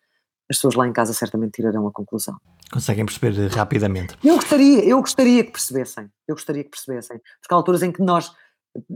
As 0.50 0.58
pessoas 0.58 0.76
lá 0.76 0.88
em 0.88 0.94
casa 0.94 1.14
certamente 1.14 1.54
tirarão 1.54 1.88
a 1.88 1.92
conclusão. 1.92 2.38
Conseguem 2.72 3.06
perceber 3.06 3.48
rapidamente. 3.48 4.18
Eu 4.24 4.36
gostaria, 4.36 4.84
eu 4.86 5.00
gostaria 5.00 5.44
que 5.44 5.52
percebessem, 5.52 6.10
eu 6.28 6.36
gostaria 6.36 6.64
que 6.64 6.70
percebessem, 6.70 7.18
porque 7.42 7.54
há 7.54 7.56
alturas 7.56 7.82
em 7.82 7.92
que 7.92 8.02
nós 8.02 8.32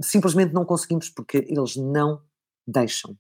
simplesmente 0.02 0.54
não 0.54 0.66
conseguimos 0.66 1.10
porque 1.10 1.46
eles 1.48 1.76
não 1.76 2.22
deixam, 2.68 3.16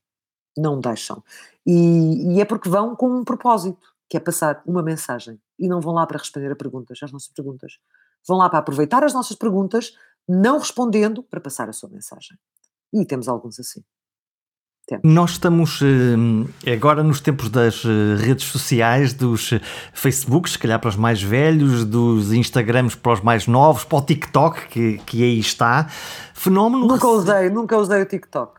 não 0.58 0.80
deixam. 0.80 1.24
E, 1.66 2.36
e 2.36 2.42
é 2.42 2.46
porque 2.46 2.70
vão 2.70 2.96
com 2.96 3.10
um 3.10 3.24
propósito. 3.24 3.80
que 4.10 4.18
é 4.18 4.20
passar 4.20 4.62
uma 4.66 4.82
mensagem. 4.82 5.40
E 5.60 5.68
não 5.68 5.82
vão 5.82 5.94
lá 5.94 6.06
para 6.06 6.18
responder 6.18 6.52
a 6.52 6.56
perguntas, 6.56 7.00
às 7.04 7.12
nossas 7.12 7.32
perguntas. 7.34 7.74
Vão 8.28 8.38
lá 8.38 8.50
para 8.50 8.60
aproveitar 8.60 9.04
as 9.04 9.14
nossas 9.14 9.36
perguntas, 9.36 9.94
não 10.28 10.60
respondendo, 10.60 11.24
para 11.24 11.40
passar 11.40 11.70
a 11.70 11.74
sua 11.74 11.90
mensagem. 11.90 12.38
E 12.94 13.06
temos 13.06 13.28
alguns 13.28 13.60
assim. 13.60 13.82
Temos. 14.88 15.04
Nós 15.04 15.32
estamos 15.32 15.82
eh, 15.82 16.72
agora 16.72 17.04
nos 17.04 17.20
tempos 17.20 17.50
das 17.50 17.84
eh, 17.84 18.16
redes 18.24 18.46
sociais, 18.46 19.14
dos 19.14 19.52
eh, 19.52 19.60
Facebooks, 19.94 20.54
se 20.54 20.60
calhar 20.60 20.80
para 20.80 20.88
os 20.88 20.96
mais 20.96 21.22
velhos, 21.22 21.84
dos 21.84 22.32
Instagrams 22.32 22.96
para 22.96 23.12
os 23.12 23.20
mais 23.20 23.48
novos, 23.48 23.84
para 23.84 23.98
o 23.98 24.02
TikTok, 24.02 24.68
que, 24.70 24.98
que 25.00 25.24
aí 25.24 25.40
está. 25.40 25.88
Fenómeno. 26.34 26.88
Nunca 26.88 27.06
usei, 27.06 27.50
nunca 27.50 27.78
usei 27.78 28.02
o 28.02 28.06
TikTok. 28.06 28.57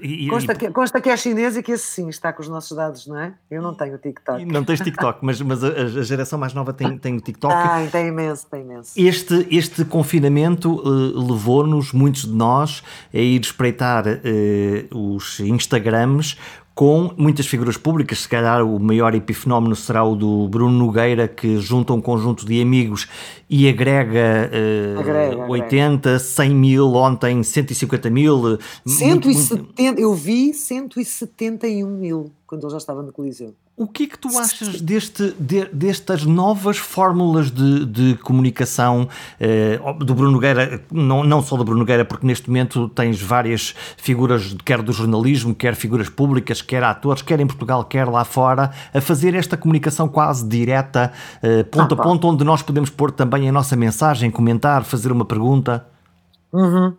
E, 0.00 0.28
consta, 0.28 0.52
e, 0.52 0.56
que, 0.56 0.70
consta 0.70 1.00
que 1.00 1.08
é 1.08 1.16
chinês 1.16 1.56
e 1.56 1.62
que 1.62 1.72
esse 1.72 1.84
sim 1.84 2.08
está 2.08 2.32
com 2.32 2.42
os 2.42 2.48
nossos 2.48 2.76
dados, 2.76 3.06
não 3.06 3.18
é? 3.18 3.34
Eu 3.50 3.60
não 3.60 3.74
tenho 3.74 3.98
TikTok. 3.98 4.44
Não 4.44 4.64
tens 4.64 4.80
TikTok, 4.80 5.18
mas, 5.22 5.40
mas 5.40 5.62
a, 5.62 5.68
a, 5.68 6.02
geração 6.02 6.38
mais 6.38 6.54
nova 6.54 6.72
tem, 6.72 6.96
tem 6.98 7.16
o 7.16 7.20
TikTok. 7.20 7.52
Ah, 7.54 7.86
tem 7.90 8.08
imenso, 8.08 8.46
tem 8.50 8.62
imenso. 8.62 8.92
Este, 8.96 9.46
este 9.50 9.84
confinamento 9.84 10.74
uh, 10.74 11.32
levou-nos, 11.32 11.92
muitos 11.92 12.22
de 12.22 12.32
nós, 12.32 12.82
a 13.12 13.18
ir 13.18 13.40
espreitar 13.40 14.04
uh, 14.06 15.14
os 15.14 15.40
Instagrams 15.40 16.36
com 16.82 17.12
muitas 17.16 17.46
figuras 17.46 17.76
públicas, 17.76 18.22
se 18.22 18.28
calhar 18.28 18.66
o 18.66 18.76
maior 18.80 19.14
epifenómeno 19.14 19.76
será 19.76 20.02
o 20.02 20.16
do 20.16 20.48
Bruno 20.48 20.76
Nogueira, 20.76 21.28
que 21.28 21.56
junta 21.58 21.92
um 21.92 22.00
conjunto 22.00 22.44
de 22.44 22.60
amigos 22.60 23.06
e 23.48 23.68
agrega, 23.68 24.50
uh, 24.50 24.98
agrega 24.98 25.46
80, 25.46 26.08
agrega. 26.08 26.18
100 26.18 26.50
mil, 26.50 26.92
ontem 26.94 27.40
150 27.40 28.10
mil. 28.10 28.58
170, 28.84 29.28
muito, 29.28 29.76
muito... 29.76 30.00
eu 30.00 30.12
vi 30.12 30.52
171 30.52 31.88
mil 31.88 32.32
quando 32.48 32.64
ele 32.64 32.72
já 32.72 32.78
estava 32.78 33.00
no 33.00 33.12
Coliseu. 33.12 33.54
O 33.74 33.88
que 33.88 34.04
é 34.04 34.06
que 34.06 34.18
tu 34.18 34.28
achas 34.38 34.82
deste, 34.82 35.34
de, 35.40 35.64
destas 35.72 36.24
novas 36.24 36.76
fórmulas 36.76 37.50
de, 37.50 37.86
de 37.86 38.14
comunicação 38.16 39.08
eh, 39.40 39.80
do 39.98 40.14
Bruno 40.14 40.32
Nogueira, 40.32 40.84
não, 40.90 41.24
não 41.24 41.42
só 41.42 41.56
do 41.56 41.64
Bruno 41.64 41.80
Nogueira, 41.80 42.04
porque 42.04 42.26
neste 42.26 42.48
momento 42.48 42.86
tens 42.90 43.20
várias 43.20 43.74
figuras, 43.96 44.54
quer 44.62 44.82
do 44.82 44.92
jornalismo, 44.92 45.54
quer 45.54 45.74
figuras 45.74 46.10
públicas, 46.10 46.60
quer 46.60 46.84
atores, 46.84 47.22
quer 47.22 47.40
em 47.40 47.46
Portugal, 47.46 47.82
quer 47.84 48.06
lá 48.06 48.24
fora, 48.24 48.70
a 48.92 49.00
fazer 49.00 49.34
esta 49.34 49.56
comunicação 49.56 50.06
quase 50.06 50.46
direta, 50.46 51.10
eh, 51.42 51.62
ponto 51.62 51.94
ah, 51.94 51.98
a 51.98 52.02
ponto, 52.02 52.28
onde 52.28 52.44
nós 52.44 52.60
podemos 52.60 52.90
pôr 52.90 53.10
também 53.10 53.48
a 53.48 53.52
nossa 53.52 53.74
mensagem, 53.74 54.30
comentar, 54.30 54.84
fazer 54.84 55.10
uma 55.10 55.24
pergunta? 55.24 55.86
Uhum. 56.52 56.94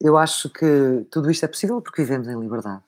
Eu 0.00 0.16
acho 0.16 0.48
que 0.48 1.06
tudo 1.10 1.30
isto 1.30 1.44
é 1.44 1.48
possível 1.48 1.82
porque 1.82 2.02
vivemos 2.02 2.28
em 2.28 2.40
liberdade. 2.40 2.87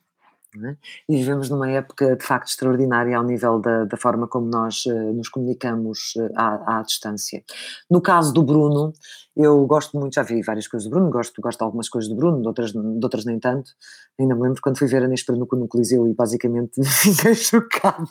É? 0.52 0.76
E 1.08 1.16
vivemos 1.16 1.48
numa 1.48 1.70
época 1.70 2.16
de 2.16 2.24
facto 2.24 2.48
extraordinária 2.48 3.16
ao 3.16 3.22
nível 3.22 3.60
da, 3.60 3.84
da 3.84 3.96
forma 3.96 4.26
como 4.26 4.48
nós 4.48 4.84
uh, 4.84 5.12
nos 5.12 5.28
comunicamos 5.28 6.14
uh, 6.16 6.28
à, 6.34 6.78
à, 6.78 6.82
distância. 6.82 7.44
No 7.88 8.00
caso 8.00 8.32
do 8.32 8.42
Bruno, 8.42 8.92
eu 9.36 9.64
gosto 9.64 9.96
muito, 9.96 10.14
já 10.14 10.24
vi 10.24 10.42
várias 10.42 10.66
coisas 10.66 10.88
do 10.88 10.90
Bruno, 10.90 11.08
gosto, 11.08 11.40
gosto 11.40 11.58
de 11.58 11.64
algumas 11.64 11.88
coisas 11.88 12.10
do 12.10 12.16
Bruno, 12.16 12.40
de 12.40 12.48
outras, 12.48 12.72
de 12.72 13.00
outras 13.04 13.24
nem 13.24 13.38
tanto. 13.38 13.70
Ainda 14.18 14.34
me 14.34 14.42
lembro 14.42 14.60
quando 14.60 14.76
fui 14.76 14.88
ver 14.88 15.04
a 15.04 15.08
Neste 15.08 15.30
no, 15.30 15.46
no 15.52 15.68
Coliseu 15.68 16.08
e 16.08 16.14
basicamente 16.14 16.82
fiquei 16.82 17.34
chocada 17.36 18.08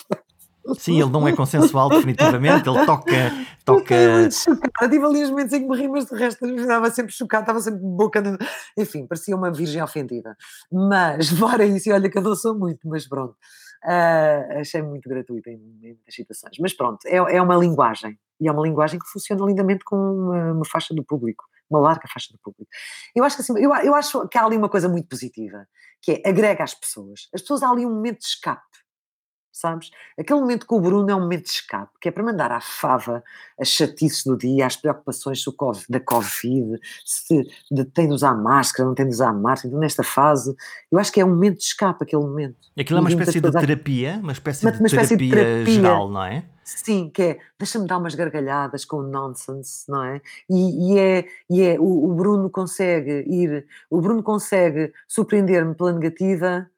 Sim, 0.78 1.02
ele 1.02 1.10
não 1.10 1.28
é 1.28 1.36
consensual, 1.36 1.90
definitivamente. 1.90 2.68
Ele 2.68 2.86
toca. 2.86 3.32
toca... 3.66 4.32
chocada. 4.32 4.90
Tive 4.90 5.06
ali 5.06 5.24
os 5.24 5.30
momentos 5.30 5.54
em 5.54 5.62
que 5.62 5.68
me 5.68 5.78
ri, 5.78 5.88
mas 5.88 6.06
de 6.06 6.16
resto 6.16 6.46
estava 6.46 6.92
sempre 6.92 7.14
chocada, 7.14 7.44
estava 7.44 7.60
sempre 7.60 7.80
boca. 7.82 8.22
De... 8.22 8.38
Enfim, 8.78 9.08
parecia 9.08 9.36
uma 9.36 9.52
virgem 9.52 9.82
ofendida. 9.82 10.36
Mas, 10.72 11.30
fora 11.38 11.66
isso, 11.66 11.90
e 11.90 11.92
olha 11.92 12.10
que 12.10 12.18
eu 12.18 12.22
não 12.22 12.36
sou 12.36 12.58
muito, 12.58 12.88
mas 12.88 13.08
pronto. 13.08 13.36
Uh, 13.84 14.60
achei 14.60 14.82
muito 14.82 15.08
gratuito 15.08 15.50
em, 15.50 15.54
em 15.54 15.94
muitas 15.94 16.14
situações. 16.14 16.58
Mas 16.60 16.74
pronto, 16.74 17.00
é, 17.06 17.16
é 17.16 17.42
uma 17.42 17.56
linguagem. 17.56 18.20
E 18.40 18.48
é 18.48 18.52
uma 18.52 18.62
linguagem 18.62 19.00
que 19.00 19.08
funciona 19.08 19.46
lindamente 19.46 19.84
com 19.84 19.96
uma, 19.96 20.54
uma 20.54 20.66
faixa 20.66 20.94
do 20.94 21.04
público 21.04 21.46
uma 21.70 21.80
larga 21.80 22.08
faixa 22.12 22.34
do 22.34 22.40
público. 22.40 22.68
Eu 23.16 23.24
acho 23.24 23.36
que 23.36 23.44
assim, 23.44 23.54
eu, 23.58 23.72
eu 23.76 23.94
acho 23.94 24.28
que 24.28 24.40
há 24.40 24.44
ali 24.44 24.58
uma 24.58 24.70
coisa 24.70 24.90
muito 24.90 25.08
positiva, 25.08 25.68
que 26.02 26.14
é 26.26 26.28
agrega 26.30 26.64
as 26.64 26.74
pessoas. 26.74 27.30
As 27.32 27.42
pessoas 27.42 27.62
há 27.62 27.70
ali 27.70 27.86
um 27.86 27.94
momento 27.94 28.22
de 28.22 28.26
escape 28.26 28.64
sabes? 29.52 29.92
Aquele 30.18 30.40
momento 30.40 30.66
com 30.66 30.78
o 30.78 30.82
Bruno 30.82 31.10
é 31.10 31.16
um 31.16 31.22
momento 31.22 31.44
de 31.44 31.52
escape, 31.52 31.92
que 32.00 32.10
é 32.10 32.12
para 32.12 32.24
mandar 32.24 32.52
à 32.52 32.62
fava 32.62 33.24
as 33.60 33.68
chatices 33.68 34.24
do 34.24 34.38
dia, 34.38 34.66
as 34.66 34.76
preocupações 34.76 35.44
da 35.90 36.00
Covid, 36.00 36.80
se 37.06 37.48
tem 37.94 38.08
de 38.08 38.14
usar 38.14 38.36
máscara, 38.36 38.88
não 38.88 38.96
tem 38.96 39.06
de 39.06 39.14
usar 39.14 39.34
máscara, 39.34 39.68
então 39.68 39.80
nesta 39.80 40.04
fase, 40.04 40.56
eu 40.92 40.98
acho 40.98 41.12
que 41.12 41.20
é 41.20 41.26
um 41.26 41.30
momento 41.30 41.58
de 41.58 41.64
escape, 41.64 42.04
aquele 42.04 42.22
momento. 42.22 42.56
Aquilo 42.78 43.00
é 43.00 43.02
uma 43.02 43.10
espécie 43.10 43.42
de 43.42 43.52
terapia, 43.52 44.20
uma 44.22 44.32
espécie, 44.32 44.66
uma, 44.66 44.72
de, 44.72 44.80
uma 44.80 44.88
espécie 44.88 45.18
terapia 45.18 45.30
de 45.30 45.36
terapia 45.36 45.74
geral, 45.74 46.10
não 46.10 46.24
é? 46.24 46.46
Sim, 46.64 47.10
que 47.10 47.22
é, 47.22 47.40
deixa-me 47.58 47.88
dar 47.88 47.98
umas 47.98 48.14
gargalhadas 48.14 48.86
com 48.86 48.98
o 48.98 49.04
nonsense, 49.04 49.90
não 49.90 50.04
é? 50.04 50.22
E, 50.48 50.94
e 50.94 51.00
é, 51.00 51.26
e 51.50 51.62
é 51.64 51.80
o, 51.80 52.12
o 52.12 52.14
Bruno 52.14 52.50
consegue 52.50 53.26
ir, 53.28 53.66
o 53.90 54.00
Bruno 54.00 54.22
consegue 54.22 54.94
surpreender-me 55.08 55.74
pela 55.74 55.92
negativa, 55.92 56.70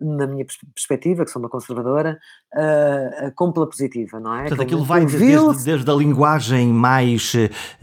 na 0.00 0.26
minha 0.26 0.44
perspectiva, 0.74 1.24
que 1.24 1.30
sou 1.30 1.40
uma 1.40 1.48
conservadora, 1.48 2.18
uh, 2.54 3.32
com 3.34 3.52
pela 3.52 3.68
positiva, 3.68 4.20
não 4.20 4.34
é? 4.34 4.40
Portanto, 4.42 4.62
aquilo 4.62 4.84
vai 4.84 5.04
desde, 5.04 5.64
desde, 5.64 5.90
a 5.90 5.94
linguagem 5.94 6.68
mais, 6.68 7.32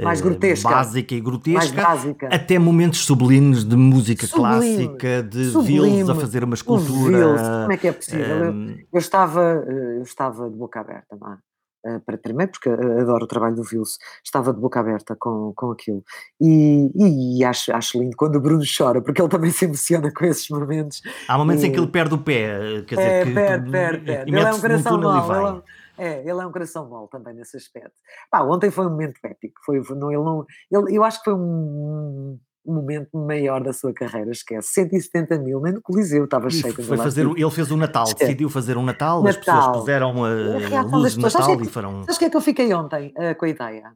mais 0.01 0.21
grotesca, 0.21 0.69
básica 0.69 1.15
e 1.15 1.21
grotesca 1.21 1.85
até 2.31 2.57
momentos 2.57 3.05
sublimes 3.05 3.63
de 3.63 3.75
música 3.75 4.25
Sublime. 4.27 4.87
clássica, 4.87 5.23
de 5.23 5.51
vils 5.63 6.09
a 6.09 6.15
fazer 6.15 6.43
uma 6.43 6.55
escultura. 6.55 7.61
Como 7.61 7.71
é 7.71 7.77
que 7.77 7.87
é 7.87 7.91
possível? 7.91 8.51
Um... 8.51 8.69
Eu, 8.69 8.77
eu, 8.93 8.99
estava, 8.99 9.41
eu 9.41 10.01
estava 10.03 10.49
de 10.49 10.55
boca 10.55 10.79
aberta, 10.79 11.17
não 11.19 11.33
é? 11.33 11.37
Eh, 11.85 11.99
para 11.99 12.17
tremer, 12.17 12.47
porque 12.47 12.67
eh, 12.67 13.01
adoro 13.01 13.25
o 13.25 13.27
trabalho 13.27 13.55
do 13.55 13.61
Vils, 13.63 13.99
estava 14.23 14.51
de 14.51 14.59
boca 14.59 14.79
aberta 14.79 15.15
com, 15.15 15.53
com 15.55 15.69
aquilo. 15.69 16.03
E, 16.41 16.89
e, 16.95 17.45
acho, 17.45 17.71
acho 17.71 17.99
lindo 17.99 18.17
quando 18.17 18.37
o 18.37 18.41
Bruno 18.41 18.63
chora, 18.75 19.03
porque 19.03 19.21
ele 19.21 19.29
também 19.29 19.51
se 19.51 19.65
emociona 19.65 20.11
com 20.11 20.25
esses 20.25 20.49
momentos. 20.49 21.03
Há 21.27 21.37
momentos 21.37 21.63
e, 21.63 21.67
em 21.67 21.71
que 21.71 21.79
ele 21.79 21.85
perde 21.85 22.15
o 22.15 22.17
pé, 22.17 22.81
quer 22.87 22.95
dizer, 22.95 23.07
é, 23.07 23.23
que, 23.25 23.33
perde, 23.35 23.69
perde, 23.69 24.03
perde. 24.03 24.31
Ele 24.31 24.39
é 24.39 24.51
um 24.51 24.59
coração 24.59 24.99
mau, 24.99 25.47
ele, 25.47 25.63
é, 25.99 26.07
é, 26.07 26.19
ele 26.21 26.41
é 26.41 26.45
um 26.47 26.51
coração 26.51 26.89
mau 26.89 27.07
também 27.07 27.35
nesse 27.35 27.55
aspecto. 27.55 27.93
Pá, 28.31 28.41
ontem 28.41 28.71
foi 28.71 28.87
um 28.87 28.89
momento 28.89 29.19
épico, 29.23 29.61
foi, 29.63 29.79
não, 29.91 30.11
ele 30.11 30.23
não, 30.23 30.43
ele, 30.71 30.97
eu 30.97 31.03
acho 31.03 31.19
que 31.19 31.25
foi 31.25 31.35
um 31.35 32.39
momento 32.73 33.09
maior 33.13 33.63
da 33.63 33.73
sua 33.73 33.93
carreira, 33.93 34.31
esquece. 34.31 34.69
170 34.73 35.37
mil, 35.39 35.61
nem 35.61 35.73
no 35.73 35.81
Coliseu 35.81 36.25
estava 36.25 36.49
cheio. 36.49 36.73
Foi 36.73 36.97
fazer, 36.97 37.25
ele 37.25 37.51
fez 37.51 37.71
o 37.71 37.77
Natal, 37.77 38.03
esquece. 38.03 38.25
decidiu 38.25 38.49
fazer 38.49 38.77
um 38.77 38.83
Natal, 38.83 39.23
Natal. 39.23 39.29
as 39.29 39.45
pessoas 39.45 39.77
puseram 39.77 40.23
a, 40.23 40.79
a 40.79 40.81
luz 40.83 41.13
de 41.13 41.21
Natal 41.21 41.61
e 41.61 41.65
foram. 41.67 42.01
Sabes 42.01 42.15
o 42.15 42.19
que 42.19 42.25
é 42.25 42.29
que 42.29 42.37
eu 42.37 42.41
fiquei 42.41 42.73
ontem 42.73 43.13
uh, 43.17 43.35
com 43.35 43.45
a 43.45 43.49
ideia? 43.49 43.93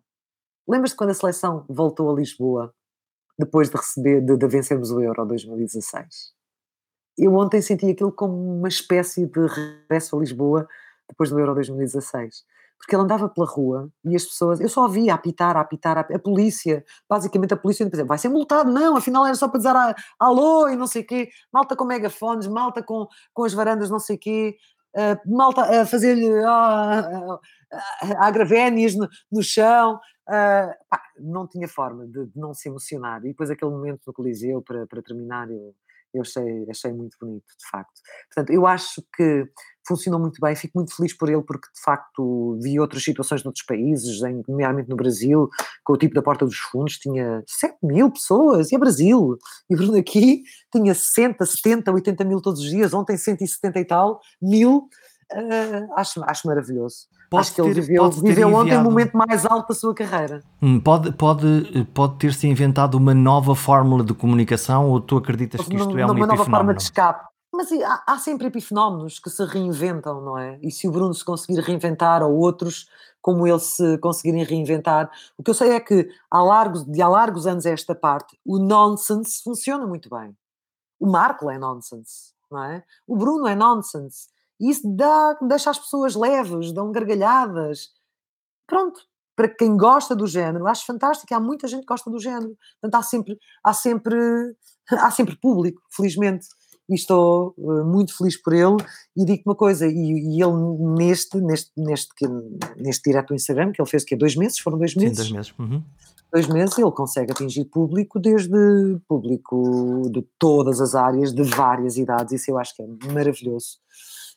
Lembras-te 0.67 0.95
quando 0.95 1.09
a 1.11 1.13
seleção 1.13 1.65
voltou 1.67 2.11
a 2.11 2.15
Lisboa 2.15 2.73
depois 3.37 3.69
de 3.69 3.77
receber, 3.77 4.21
de, 4.21 4.37
de 4.37 4.47
vencermos 4.47 4.91
o 4.91 5.01
Euro 5.01 5.25
2016? 5.25 6.33
Eu 7.17 7.35
ontem 7.35 7.61
senti 7.61 7.89
aquilo 7.89 8.11
como 8.11 8.59
uma 8.59 8.67
espécie 8.67 9.25
de 9.25 9.47
regresso 9.47 10.15
a 10.15 10.19
Lisboa 10.19 10.67
depois 11.07 11.29
do 11.29 11.39
Euro 11.39 11.53
2016 11.55 12.43
porque 12.79 12.95
ele 12.95 13.03
andava 13.03 13.27
pela 13.29 13.45
rua 13.45 13.91
e 14.05 14.15
as 14.15 14.23
pessoas, 14.23 14.59
eu 14.61 14.69
só 14.69 14.87
via 14.87 15.13
apitar, 15.13 15.57
apitar, 15.57 15.97
a, 15.97 16.01
a 16.01 16.19
polícia, 16.19 16.83
basicamente 17.07 17.53
a 17.53 17.57
polícia, 17.57 17.83
exemplo, 17.83 18.07
vai 18.07 18.17
ser 18.17 18.29
multado, 18.29 18.71
não, 18.71 18.95
afinal 18.95 19.25
era 19.25 19.35
só 19.35 19.47
para 19.49 19.57
dizer 19.57 19.75
ah, 19.75 19.95
alô 20.17 20.67
e 20.69 20.75
não 20.75 20.87
sei 20.87 21.01
o 21.01 21.05
quê, 21.05 21.29
malta 21.51 21.75
com 21.75 21.83
megafones, 21.83 22.47
malta 22.47 22.81
com, 22.81 23.05
com 23.33 23.43
as 23.43 23.53
varandas 23.53 23.89
não 23.89 23.99
sei 23.99 24.15
o 24.15 24.19
quê, 24.19 24.57
uh, 24.95 25.35
malta 25.35 25.81
a 25.81 25.85
fazer-lhe 25.85 26.29
uh, 26.29 27.33
uh, 27.33 27.39
agravénias 28.17 28.95
no, 28.95 29.07
no 29.29 29.43
chão, 29.43 29.95
uh, 29.95 30.73
pá, 30.89 31.01
não 31.19 31.45
tinha 31.47 31.67
forma 31.67 32.07
de, 32.07 32.27
de, 32.27 32.39
não 32.39 32.53
se 32.53 32.69
emocionar, 32.69 33.19
e 33.25 33.29
depois 33.29 33.49
aquele 33.49 33.71
momento 33.71 34.01
no 34.07 34.13
Coliseu 34.13 34.61
para, 34.61 34.87
para 34.87 35.01
terminar, 35.01 35.51
eu, 35.51 35.75
eu 36.13 36.21
achei, 36.21 36.65
achei 36.69 36.93
muito 36.93 37.17
bonito, 37.19 37.45
de 37.45 37.69
facto. 37.69 37.99
Portanto, 38.33 38.51
eu 38.51 38.65
acho 38.65 39.03
que 39.15 39.45
funcionou 39.89 40.19
muito 40.19 40.39
bem, 40.39 40.55
fico 40.55 40.77
muito 40.77 40.95
feliz 40.95 41.13
por 41.13 41.29
ele, 41.29 41.41
porque 41.41 41.67
de 41.73 41.81
facto 41.81 42.57
vi 42.61 42.79
outras 42.79 43.03
situações 43.03 43.43
noutros 43.43 43.65
países, 43.65 44.21
em, 44.21 44.43
nomeadamente 44.47 44.89
no 44.89 44.95
Brasil, 44.95 45.49
com 45.83 45.93
o 45.93 45.97
tipo 45.97 46.13
da 46.13 46.21
Porta 46.21 46.45
dos 46.45 46.57
Fundos, 46.57 46.97
tinha 46.97 47.43
7 47.47 47.77
mil 47.83 48.11
pessoas, 48.11 48.71
e 48.71 48.75
é 48.75 48.77
Brasil, 48.77 49.37
e 49.69 49.75
Bruno 49.75 49.97
aqui 49.97 50.43
tinha 50.71 50.93
60, 50.93 51.43
70, 51.43 51.91
80 51.91 52.23
mil 52.23 52.41
todos 52.41 52.61
os 52.61 52.69
dias, 52.69 52.93
ontem 52.93 53.17
170 53.17 53.79
e 53.79 53.85
tal, 53.85 54.21
mil, 54.39 54.87
uh, 55.33 55.93
acho, 55.95 56.23
acho 56.23 56.47
maravilhoso. 56.47 57.07
Pode 57.29 57.41
Acho 57.41 57.55
que 57.55 57.61
ele 57.61 57.75
ter, 57.75 57.81
viveu, 57.81 58.09
viveu 58.09 58.53
ontem 58.55 58.75
o 58.75 58.83
momento 58.83 59.15
mais 59.15 59.45
alto 59.45 59.69
da 59.69 59.75
sua 59.75 59.93
carreira. 59.93 60.41
Hum, 60.59 60.79
pode, 60.79 61.11
pode, 61.11 61.87
pode 61.93 62.15
ter-se 62.15 62.47
inventado 62.47 62.95
uma 62.95 63.13
nova 63.13 63.53
fórmula 63.55 64.03
de 64.03 64.15
comunicação 64.15 64.89
ou 64.89 64.99
tu 64.99 65.15
acreditas 65.17 65.61
que 65.67 65.75
isto 65.75 65.95
é 65.95 66.05
um 66.07 66.11
Uma 66.11 66.25
nova 66.25 66.45
forma 66.45 66.73
de 66.73 66.81
escape. 66.81 67.28
Mas 67.59 67.73
há, 67.73 68.03
há, 68.07 68.17
sempre 68.17 68.47
epifenómenos 68.47 69.19
que 69.19 69.29
se 69.29 69.43
reinventam, 69.43 70.21
não 70.21 70.37
é? 70.37 70.57
E 70.63 70.71
se 70.71 70.87
o 70.87 70.91
Bruno 70.93 71.13
se 71.13 71.25
conseguir 71.25 71.59
reinventar, 71.59 72.23
ou 72.23 72.37
outros 72.37 72.87
como 73.21 73.45
ele 73.45 73.59
se 73.59 73.97
conseguirem 73.97 74.45
reinventar, 74.45 75.11
o 75.37 75.43
que 75.43 75.49
eu 75.49 75.53
sei 75.53 75.71
é 75.71 75.79
que 75.81 76.09
há 76.31 76.41
largos, 76.41 76.85
de 76.85 77.01
há 77.01 77.09
largos 77.09 77.45
anos 77.45 77.65
a 77.65 77.71
esta 77.71 77.93
parte, 77.93 78.39
o 78.45 78.57
nonsense 78.59 79.43
funciona 79.43 79.85
muito 79.85 80.09
bem. 80.09 80.33
O 80.97 81.05
Marco 81.05 81.51
é 81.51 81.57
nonsense, 81.57 82.33
não 82.49 82.63
é? 82.63 82.81
O 83.05 83.17
Bruno 83.17 83.45
é 83.45 83.55
nonsense. 83.55 84.29
E 84.57 84.69
isso 84.69 84.89
dá, 84.95 85.37
deixa 85.41 85.69
as 85.69 85.79
pessoas 85.79 86.15
leves, 86.15 86.71
dão 86.71 86.93
gargalhadas. 86.93 87.89
Pronto, 88.65 89.01
para 89.35 89.49
quem 89.49 89.75
gosta 89.75 90.15
do 90.15 90.25
género, 90.25 90.65
acho 90.65 90.85
fantástico, 90.85 91.35
há 91.35 91.41
muita 91.41 91.67
gente 91.67 91.81
que 91.81 91.87
gosta 91.87 92.09
do 92.09 92.19
género. 92.19 92.57
Portanto, 92.79 92.95
há 92.95 93.03
sempre, 93.03 93.37
há 93.61 93.73
sempre, 93.73 94.17
há 94.91 95.11
sempre 95.11 95.35
público, 95.35 95.81
felizmente. 95.91 96.47
E 96.89 96.95
estou 96.95 97.53
uh, 97.57 97.85
muito 97.85 98.17
feliz 98.17 98.41
por 98.41 98.53
ele. 98.53 98.77
E 99.15 99.23
digo 99.23 99.43
uma 99.45 99.55
coisa, 99.55 99.85
e, 99.85 99.91
e, 99.91 100.41
ele 100.41 100.95
neste, 100.95 101.37
neste, 101.39 101.71
neste, 101.77 102.09
neste 102.77 103.09
direto 103.09 103.27
do 103.27 103.35
Instagram, 103.35 103.71
que 103.71 103.81
ele 103.81 103.89
fez 103.89 104.03
que 104.03 104.15
é 104.15 104.17
dois 104.17 104.35
meses, 104.35 104.59
foram 104.59 104.77
dois 104.77 104.95
meses. 104.95 105.17
Sim, 105.17 105.23
dois 105.23 105.31
meses. 105.31 105.53
Uhum 105.59 105.83
dois 106.31 106.47
meses 106.47 106.77
ele 106.77 106.91
consegue 106.91 107.31
atingir 107.31 107.65
público 107.65 108.19
desde 108.19 108.99
público 109.07 110.09
de 110.11 110.21
todas 110.37 110.79
as 110.79 110.95
áreas, 110.95 111.33
de 111.33 111.43
várias 111.43 111.97
idades, 111.97 112.33
isso 112.33 112.51
eu 112.51 112.57
acho 112.57 112.75
que 112.75 112.83
é 112.83 112.87
maravilhoso. 113.11 113.79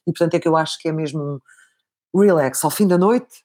E 0.07 0.13
portanto 0.13 0.35
é 0.35 0.41
que 0.41 0.49
eu 0.49 0.57
acho 0.57 0.79
que 0.81 0.89
é 0.89 0.93
mesmo 0.93 1.41
um 2.15 2.21
relax, 2.21 2.65
ao 2.65 2.71
fim 2.71 2.87
da 2.87 2.99
noite, 2.99 3.45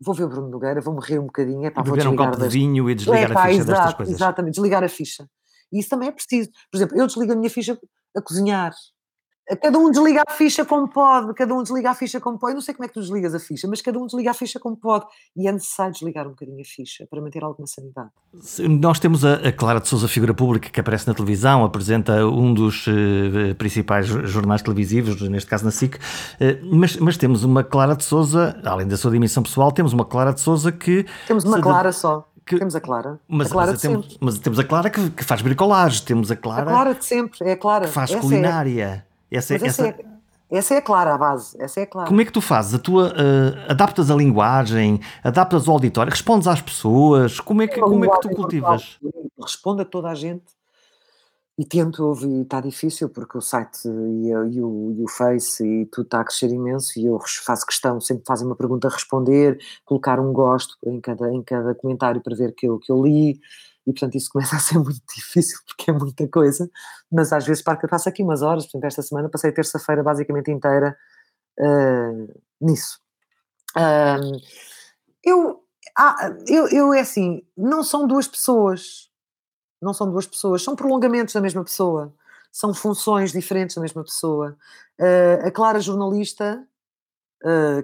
vou 0.00 0.14
ver 0.14 0.24
o 0.24 0.28
Bruno 0.28 0.48
Nogueira, 0.48 0.80
vou 0.80 0.94
morrer 0.94 1.18
um 1.18 1.26
bocadinho, 1.26 1.66
é 1.66 1.70
pá, 1.70 1.82
vou 1.82 1.96
desligar 1.96 2.12
um 2.12 2.16
copo 2.16 2.38
das... 2.38 2.52
de 2.52 2.58
vinho 2.58 2.88
e 2.88 2.94
desligar 2.94 3.30
é, 3.30 3.34
pá, 3.34 3.44
a 3.44 3.48
ficha 3.48 3.60
exato, 3.60 3.72
destas 3.72 3.94
coisas. 3.94 4.14
Exatamente, 4.14 4.54
desligar 4.54 4.84
a 4.84 4.88
ficha. 4.88 5.28
E 5.72 5.80
isso 5.80 5.88
também 5.88 6.08
é 6.08 6.12
preciso. 6.12 6.50
Por 6.70 6.78
exemplo, 6.78 6.98
eu 6.98 7.06
desligo 7.06 7.32
a 7.32 7.36
minha 7.36 7.50
ficha 7.50 7.78
a 8.16 8.22
cozinhar, 8.22 8.72
Cada 9.62 9.78
um 9.78 9.92
desliga 9.92 10.24
a 10.26 10.32
ficha 10.32 10.64
como 10.64 10.88
pode, 10.88 11.32
cada 11.34 11.54
um 11.54 11.62
desliga 11.62 11.90
a 11.90 11.94
ficha 11.94 12.20
como 12.20 12.36
pode. 12.36 12.52
Eu 12.52 12.54
não 12.56 12.60
sei 12.60 12.74
como 12.74 12.84
é 12.84 12.88
que 12.88 12.94
tu 12.94 13.00
desligas 13.00 13.32
a 13.32 13.38
ficha, 13.38 13.68
mas 13.68 13.80
cada 13.80 13.96
um 13.96 14.04
desliga 14.04 14.32
a 14.32 14.34
ficha 14.34 14.58
como 14.58 14.76
pode. 14.76 15.06
E 15.36 15.46
é 15.46 15.52
necessário 15.52 15.92
desligar 15.92 16.26
um 16.26 16.30
bocadinho 16.30 16.60
a 16.60 16.64
ficha 16.64 17.06
para 17.08 17.20
manter 17.20 17.44
alguma 17.44 17.66
sanidade. 17.68 18.10
Nós 18.80 18.98
temos 18.98 19.24
a, 19.24 19.52
Clara 19.52 19.78
de 19.78 19.86
Souza, 19.86 20.08
figura 20.08 20.34
pública, 20.34 20.68
que 20.68 20.80
aparece 20.80 21.06
na 21.06 21.14
televisão, 21.14 21.64
apresenta 21.64 22.26
um 22.26 22.52
dos 22.52 22.88
uh, 22.88 23.54
principais 23.56 24.06
jornais 24.06 24.62
televisivos, 24.62 25.20
neste 25.22 25.48
caso 25.48 25.64
na 25.64 25.70
SIC, 25.70 25.94
uh, 25.94 25.98
mas, 26.64 26.96
mas, 26.96 27.16
temos 27.16 27.44
uma 27.44 27.62
Clara 27.62 27.94
de 27.94 28.02
Souza, 28.02 28.60
além 28.64 28.88
da 28.88 28.96
sua 28.96 29.12
dimensão 29.12 29.44
pessoal, 29.44 29.70
temos 29.70 29.92
uma 29.92 30.04
Clara 30.04 30.32
de 30.32 30.40
Souza 30.40 30.72
que. 30.72 31.06
Temos 31.28 31.44
uma 31.44 31.60
Clara 31.60 31.92
só. 31.92 32.28
Que, 32.46 32.58
temos 32.58 32.76
a 32.76 32.80
Clara. 32.80 33.18
Mas, 33.26 33.48
a 33.48 33.50
Clara 33.50 33.72
mas, 33.72 33.80
temos, 33.80 34.18
mas, 34.20 34.38
temos, 34.38 34.58
a 34.58 34.64
Clara 34.64 34.88
que, 34.88 35.10
que, 35.10 35.24
faz 35.24 35.42
bricolagem, 35.42 36.04
temos 36.04 36.30
a 36.30 36.36
Clara. 36.36 36.62
A 36.62 36.64
Clara 36.64 36.94
de 36.94 37.04
sempre, 37.04 37.38
é 37.48 37.52
a 37.52 37.56
Clara. 37.56 37.86
Que 37.86 37.92
faz 37.92 38.10
essa 38.10 38.20
culinária. 38.20 39.04
É. 39.30 39.36
Essa, 39.36 39.56
essa, 39.56 39.66
essa, 39.66 39.86
é, 39.88 39.96
essa 40.48 40.74
é 40.74 40.80
clara 40.80 41.14
a 41.14 41.18
base, 41.18 41.60
essa 41.60 41.80
é 41.80 41.86
clara. 41.86 42.06
Como 42.06 42.20
é 42.20 42.24
que 42.24 42.30
tu 42.30 42.40
fazes? 42.40 42.74
A 42.74 42.78
tua, 42.78 43.08
uh, 43.08 43.70
adaptas 43.70 44.10
a 44.10 44.14
linguagem, 44.14 45.00
adaptas 45.24 45.66
o 45.66 45.72
auditório, 45.72 46.10
respondes 46.12 46.46
às 46.46 46.60
pessoas, 46.60 47.40
como 47.40 47.62
é 47.62 47.66
que, 47.66 47.80
como 47.80 48.04
é 48.04 48.08
que 48.08 48.20
tu 48.20 48.28
cultivas? 48.30 48.98
Respondo 49.40 49.82
a 49.82 49.84
toda 49.84 50.08
a 50.08 50.14
gente 50.14 50.55
e 51.58 51.64
tento 51.64 52.04
ouvir, 52.04 52.42
está 52.42 52.60
difícil 52.60 53.08
porque 53.08 53.38
o 53.38 53.40
site 53.40 53.88
e, 53.88 54.28
e, 54.28 54.62
o, 54.62 54.92
e 54.92 55.02
o 55.02 55.08
Face 55.08 55.66
e 55.66 55.86
tudo 55.86 56.04
está 56.04 56.20
a 56.20 56.24
crescer 56.24 56.50
imenso 56.50 56.98
e 56.98 57.06
eu 57.06 57.18
faço 57.44 57.64
questão, 57.64 57.98
sempre 58.00 58.24
fazem 58.26 58.46
uma 58.46 58.56
pergunta 58.56 58.88
a 58.88 58.90
responder, 58.90 59.58
colocar 59.84 60.20
um 60.20 60.32
gosto 60.32 60.76
em 60.84 61.00
cada, 61.00 61.32
em 61.32 61.42
cada 61.42 61.74
comentário 61.74 62.20
para 62.20 62.36
ver 62.36 62.52
que 62.54 62.68
eu, 62.68 62.78
que 62.78 62.92
eu 62.92 63.02
li, 63.02 63.40
e 63.86 63.92
portanto 63.92 64.16
isso 64.16 64.28
começa 64.32 64.56
a 64.56 64.58
ser 64.58 64.78
muito 64.78 65.00
difícil 65.14 65.58
porque 65.66 65.90
é 65.90 65.94
muita 65.94 66.28
coisa, 66.28 66.70
mas 67.10 67.32
às 67.32 67.46
vezes 67.46 67.62
para 67.62 67.78
que 67.78 67.86
eu 67.86 67.90
passo 67.90 68.08
aqui 68.08 68.22
umas 68.22 68.42
horas, 68.42 68.66
por 68.66 68.72
exemplo, 68.72 68.88
esta 68.88 69.02
semana 69.02 69.30
passei 69.30 69.50
terça-feira 69.50 70.02
basicamente 70.02 70.50
inteira 70.50 70.94
uh, 71.58 72.40
nisso. 72.60 73.00
Uh, 73.74 74.40
eu, 75.24 75.62
ah, 75.96 76.36
eu, 76.46 76.68
eu 76.68 76.92
é 76.92 77.00
assim, 77.00 77.42
não 77.56 77.82
são 77.82 78.06
duas 78.06 78.28
pessoas, 78.28 79.05
não 79.80 79.92
são 79.92 80.10
duas 80.10 80.26
pessoas, 80.26 80.62
são 80.62 80.76
prolongamentos 80.76 81.34
da 81.34 81.40
mesma 81.40 81.64
pessoa, 81.64 82.12
são 82.52 82.72
funções 82.72 83.32
diferentes 83.32 83.76
da 83.76 83.82
mesma 83.82 84.02
pessoa. 84.02 84.56
Uh, 84.98 85.46
a 85.46 85.50
Clara 85.50 85.80
jornalista, 85.80 86.66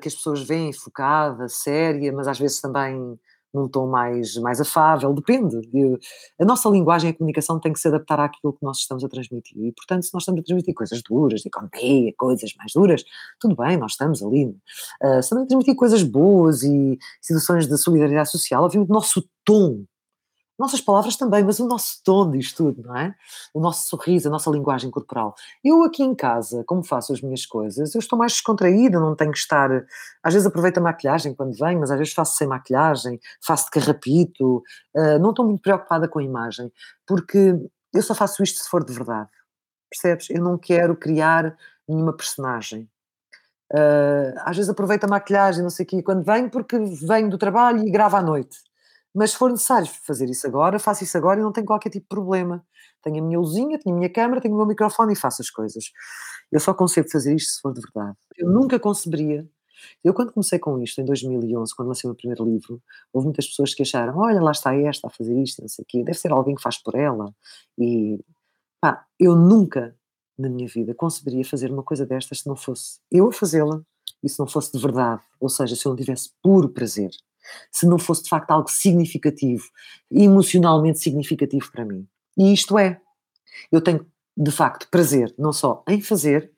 que 0.00 0.08
as 0.08 0.14
pessoas 0.14 0.42
veem 0.42 0.72
focada, 0.72 1.48
séria, 1.48 2.12
mas 2.12 2.26
às 2.26 2.36
vezes 2.36 2.60
também 2.60 3.16
num 3.52 3.68
tom 3.68 3.86
mais, 3.86 4.36
mais 4.36 4.60
afável, 4.60 5.12
depende. 5.12 5.56
a 6.40 6.44
nossa 6.44 6.68
linguagem 6.70 7.10
e 7.10 7.12
a 7.12 7.16
comunicação 7.16 7.60
tem 7.60 7.72
que 7.72 7.78
se 7.78 7.88
adaptar 7.88 8.18
àquilo 8.18 8.52
que 8.52 8.62
nós 8.62 8.78
estamos 8.78 9.04
a 9.04 9.08
transmitir. 9.08 9.58
E, 9.58 9.72
portanto, 9.72 10.04
se 10.04 10.14
nós 10.14 10.22
estamos 10.22 10.40
a 10.40 10.44
transmitir 10.44 10.74
coisas 10.74 11.02
duras, 11.02 11.42
de 11.42 11.48
economia, 11.48 12.12
coisas 12.16 12.54
mais 12.56 12.72
duras, 12.74 13.04
tudo 13.38 13.54
bem, 13.56 13.76
nós 13.76 13.92
estamos 13.92 14.22
ali. 14.22 14.46
Uh, 14.46 15.14
se 15.14 15.20
estamos 15.20 15.44
a 15.44 15.46
transmitir 15.46 15.76
coisas 15.76 16.02
boas 16.02 16.62
e 16.62 16.98
situações 17.20 17.66
de 17.66 17.76
solidariedade 17.76 18.30
social, 18.30 18.64
obviamente 18.64 18.90
o 18.90 18.94
nosso 18.94 19.22
tom 19.44 19.84
nossas 20.58 20.80
palavras 20.80 21.16
também, 21.16 21.42
mas 21.42 21.58
o 21.58 21.66
nosso 21.66 22.02
tom 22.04 22.30
diz 22.30 22.52
tudo, 22.52 22.82
não 22.82 22.96
é? 22.96 23.14
O 23.52 23.60
nosso 23.60 23.88
sorriso, 23.88 24.28
a 24.28 24.30
nossa 24.30 24.50
linguagem 24.50 24.90
corporal. 24.90 25.34
Eu 25.64 25.82
aqui 25.82 26.02
em 26.02 26.14
casa, 26.14 26.62
como 26.64 26.84
faço 26.84 27.12
as 27.12 27.20
minhas 27.20 27.46
coisas, 27.46 27.94
eu 27.94 27.98
estou 27.98 28.18
mais 28.18 28.32
descontraída, 28.32 29.00
não 29.00 29.16
tenho 29.16 29.32
que 29.32 29.38
estar. 29.38 29.70
Às 30.22 30.34
vezes 30.34 30.46
aproveito 30.46 30.78
a 30.78 30.80
maquilhagem 30.80 31.34
quando 31.34 31.56
venho, 31.56 31.80
mas 31.80 31.90
às 31.90 31.98
vezes 31.98 32.12
faço 32.12 32.36
sem 32.36 32.46
maquilhagem, 32.46 33.18
faço 33.44 33.64
de 33.66 33.70
carrapito, 33.70 34.62
uh, 34.94 35.18
não 35.20 35.30
estou 35.30 35.44
muito 35.44 35.62
preocupada 35.62 36.06
com 36.08 36.18
a 36.18 36.22
imagem, 36.22 36.70
porque 37.06 37.54
eu 37.92 38.02
só 38.02 38.14
faço 38.14 38.42
isto 38.42 38.62
se 38.62 38.68
for 38.68 38.84
de 38.84 38.92
verdade. 38.92 39.30
Percebes? 39.90 40.30
Eu 40.30 40.42
não 40.42 40.56
quero 40.58 40.96
criar 40.96 41.56
nenhuma 41.88 42.12
personagem. 42.12 42.88
Uh, 43.72 44.36
às 44.40 44.56
vezes 44.56 44.70
aproveito 44.70 45.04
a 45.04 45.08
maquilhagem, 45.08 45.62
não 45.62 45.70
sei 45.70 45.84
o 45.84 45.88
quê, 45.88 46.02
quando 46.02 46.22
venho, 46.22 46.50
porque 46.50 46.78
venho 46.78 47.30
do 47.30 47.38
trabalho 47.38 47.86
e 47.86 47.90
gravo 47.90 48.16
à 48.16 48.22
noite. 48.22 48.58
Mas 49.14 49.32
se 49.32 49.36
for 49.36 49.50
necessário 49.50 49.86
fazer 49.86 50.28
isso 50.30 50.46
agora, 50.46 50.78
faço 50.78 51.04
isso 51.04 51.16
agora 51.18 51.40
e 51.40 51.42
não 51.42 51.52
tenho 51.52 51.66
qualquer 51.66 51.90
tipo 51.90 52.04
de 52.04 52.08
problema. 52.08 52.64
Tenho 53.02 53.22
a 53.22 53.26
minha 53.26 53.38
luzinha, 53.38 53.78
tenho 53.78 53.94
a 53.94 53.98
minha 53.98 54.10
câmera, 54.10 54.40
tenho 54.40 54.54
o 54.54 54.56
meu 54.56 54.66
microfone 54.66 55.12
e 55.12 55.16
faço 55.16 55.42
as 55.42 55.50
coisas. 55.50 55.92
Eu 56.50 56.60
só 56.60 56.72
consigo 56.74 57.08
fazer 57.10 57.34
isto 57.34 57.52
se 57.52 57.60
for 57.60 57.72
de 57.72 57.80
verdade. 57.80 58.16
Eu 58.36 58.48
nunca 58.48 58.78
conceberia. 58.78 59.46
Eu, 60.04 60.14
quando 60.14 60.32
comecei 60.32 60.58
com 60.58 60.80
isto, 60.80 61.00
em 61.00 61.04
2011, 61.04 61.74
quando 61.74 61.88
lancei 61.88 62.08
o 62.08 62.12
meu 62.12 62.16
primeiro 62.16 62.44
livro, 62.44 62.80
houve 63.12 63.26
muitas 63.26 63.46
pessoas 63.48 63.74
que 63.74 63.82
acharam: 63.82 64.16
olha, 64.18 64.40
lá 64.40 64.52
está 64.52 64.74
esta 64.74 65.08
a 65.08 65.10
fazer 65.10 65.36
isto, 65.42 65.60
não 65.60 65.68
sei 65.68 65.82
o 65.82 65.86
quê, 65.86 66.04
deve 66.04 66.18
ser 66.18 66.32
alguém 66.32 66.54
que 66.54 66.62
faz 66.62 66.78
por 66.78 66.94
ela. 66.94 67.34
E 67.78 68.18
pá, 68.80 69.06
eu 69.18 69.36
nunca 69.36 69.96
na 70.38 70.48
minha 70.48 70.68
vida 70.68 70.94
conceberia 70.94 71.44
fazer 71.44 71.70
uma 71.70 71.82
coisa 71.82 72.06
destas 72.06 72.40
se 72.40 72.46
não 72.48 72.56
fosse 72.56 73.00
eu 73.10 73.28
a 73.28 73.32
fazê-la 73.32 73.82
e 74.22 74.28
se 74.28 74.38
não 74.38 74.46
fosse 74.46 74.72
de 74.72 74.78
verdade. 74.78 75.22
Ou 75.40 75.48
seja, 75.48 75.76
se 75.76 75.86
eu 75.86 75.90
não 75.90 75.96
tivesse 75.96 76.30
puro 76.42 76.68
prazer 76.68 77.10
se 77.70 77.86
não 77.86 77.98
fosse 77.98 78.24
de 78.24 78.28
facto 78.28 78.50
algo 78.50 78.70
significativo, 78.70 79.64
emocionalmente 80.10 80.98
significativo 80.98 81.70
para 81.70 81.84
mim. 81.84 82.06
E 82.36 82.52
isto 82.52 82.78
é, 82.78 83.00
eu 83.70 83.80
tenho 83.80 84.06
de 84.36 84.50
facto 84.50 84.88
prazer 84.90 85.34
não 85.38 85.52
só 85.52 85.82
em 85.88 86.00
fazer, 86.00 86.50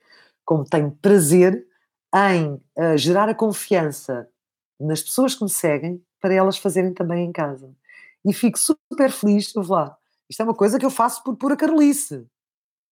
como 0.45 0.65
tenho 0.65 0.93
prazer 0.93 1.67
em 2.15 2.55
uh, 2.55 2.97
gerar 2.97 3.29
a 3.29 3.35
confiança 3.35 4.29
nas 4.79 5.03
pessoas 5.03 5.35
que 5.35 5.43
me 5.43 5.51
seguem 5.51 6.03
para 6.21 6.35
elas 6.35 6.59
fazerem 6.59 6.93
também 6.93 7.25
em 7.25 7.33
casa. 7.33 7.75
E 8.25 8.33
fico 8.33 8.59
super 8.59 9.11
feliz, 9.11 9.53
vou 9.53 9.67
lá, 9.67 9.97
isto 10.29 10.41
é 10.41 10.45
uma 10.45 10.55
coisa 10.55 10.79
que 10.79 10.87
eu 10.87 10.91
faço 10.91 11.23
por 11.23 11.37
pura 11.37 11.57
carolice 11.57 12.27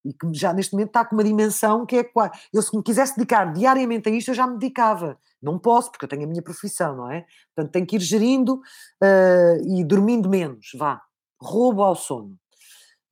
e 0.05 0.13
que 0.13 0.33
já 0.33 0.53
neste 0.53 0.73
momento 0.73 0.89
está 0.89 1.05
com 1.05 1.15
uma 1.15 1.23
dimensão 1.23 1.85
que 1.85 1.97
é. 1.97 2.11
Eu, 2.51 2.61
se 2.61 2.75
me 2.75 2.83
quisesse 2.83 3.15
dedicar 3.15 3.53
diariamente 3.53 4.09
a 4.09 4.11
isto, 4.11 4.31
eu 4.31 4.35
já 4.35 4.45
me 4.45 4.57
dedicava. 4.57 5.17
Não 5.41 5.57
posso, 5.57 5.91
porque 5.91 6.05
eu 6.05 6.09
tenho 6.09 6.23
a 6.23 6.27
minha 6.27 6.41
profissão, 6.41 6.95
não 6.95 7.11
é? 7.11 7.25
Portanto, 7.55 7.71
tenho 7.71 7.85
que 7.85 7.95
ir 7.95 8.01
gerindo 8.01 8.55
uh, 8.55 9.79
e 9.79 9.83
dormindo 9.83 10.29
menos, 10.29 10.71
vá. 10.75 11.01
Roubo 11.41 11.83
ao 11.83 11.95
sono. 11.95 12.37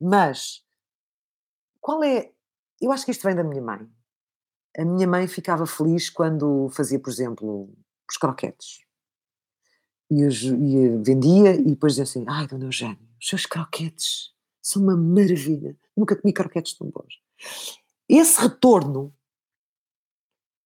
Mas, 0.00 0.62
qual 1.80 2.02
é. 2.04 2.30
Eu 2.80 2.92
acho 2.92 3.04
que 3.04 3.10
isto 3.10 3.22
vem 3.22 3.34
da 3.34 3.44
minha 3.44 3.62
mãe. 3.62 3.88
A 4.76 4.84
minha 4.84 5.06
mãe 5.06 5.26
ficava 5.28 5.66
feliz 5.66 6.10
quando 6.10 6.68
fazia, 6.70 6.98
por 6.98 7.10
exemplo, 7.10 7.70
os 8.10 8.16
croquetes. 8.16 8.80
E, 10.10 10.24
os, 10.24 10.42
e 10.42 10.88
vendia 11.02 11.54
e 11.54 11.70
depois 11.70 11.94
dizia 11.94 12.04
assim: 12.04 12.24
Ai, 12.28 12.46
dona 12.46 12.64
Eugênio, 12.64 12.98
os 13.20 13.28
seus 13.28 13.46
croquetes 13.46 14.32
são 14.62 14.82
uma 14.82 14.96
maravilha. 14.96 15.76
Nunca 15.96 16.16
comi 16.16 16.32
croquetes 16.32 16.74
tão 16.74 16.88
bons. 16.88 17.20
Esse 18.08 18.40
retorno 18.40 19.12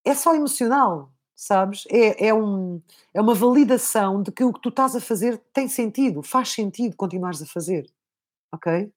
é 0.04 0.14
só 0.14 0.34
emocional, 0.34 1.10
sabes? 1.34 1.84
É, 1.90 2.28
é, 2.28 2.34
um, 2.34 2.80
é 3.12 3.20
uma 3.20 3.34
validação 3.34 4.22
de 4.22 4.30
que 4.30 4.44
o 4.44 4.52
que 4.52 4.60
tu 4.60 4.68
estás 4.68 4.94
a 4.94 5.00
fazer 5.00 5.40
tem 5.52 5.68
sentido, 5.68 6.22
faz 6.22 6.50
sentido 6.50 6.94
continuares 6.96 7.42
a 7.42 7.46
fazer, 7.46 7.90
ok? 8.52 8.92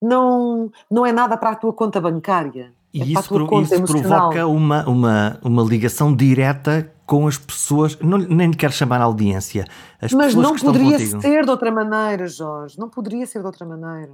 Não, 0.00 0.70
não 0.90 1.04
é 1.04 1.12
nada 1.12 1.36
para 1.36 1.50
a 1.50 1.56
tua 1.56 1.72
conta 1.72 2.00
bancária. 2.00 2.74
E 2.92 3.02
é 3.02 3.04
isso, 3.04 3.28
pro, 3.28 3.62
isso 3.62 3.82
provoca 3.84 4.46
uma, 4.46 4.88
uma, 4.88 5.40
uma 5.42 5.62
ligação 5.62 6.14
direta 6.14 6.92
com 7.08 7.26
as 7.26 7.38
pessoas, 7.38 7.98
não, 8.00 8.18
nem 8.18 8.52
quero 8.52 8.70
chamar 8.70 9.00
a 9.00 9.04
audiência, 9.04 9.64
as 9.98 10.12
Mas 10.12 10.34
não 10.34 10.54
poderia 10.54 10.98
ser 10.98 11.42
de 11.42 11.50
outra 11.50 11.72
maneira, 11.72 12.28
Jorge, 12.28 12.78
não 12.78 12.90
poderia 12.90 13.26
ser 13.26 13.40
de 13.40 13.46
outra 13.46 13.64
maneira. 13.64 14.12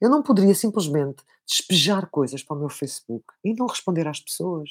Eu 0.00 0.08
não 0.08 0.22
poderia 0.22 0.54
simplesmente 0.54 1.22
despejar 1.46 2.06
coisas 2.06 2.42
para 2.42 2.56
o 2.56 2.60
meu 2.60 2.70
Facebook 2.70 3.26
e 3.44 3.52
não 3.52 3.66
responder 3.66 4.08
às 4.08 4.20
pessoas. 4.20 4.70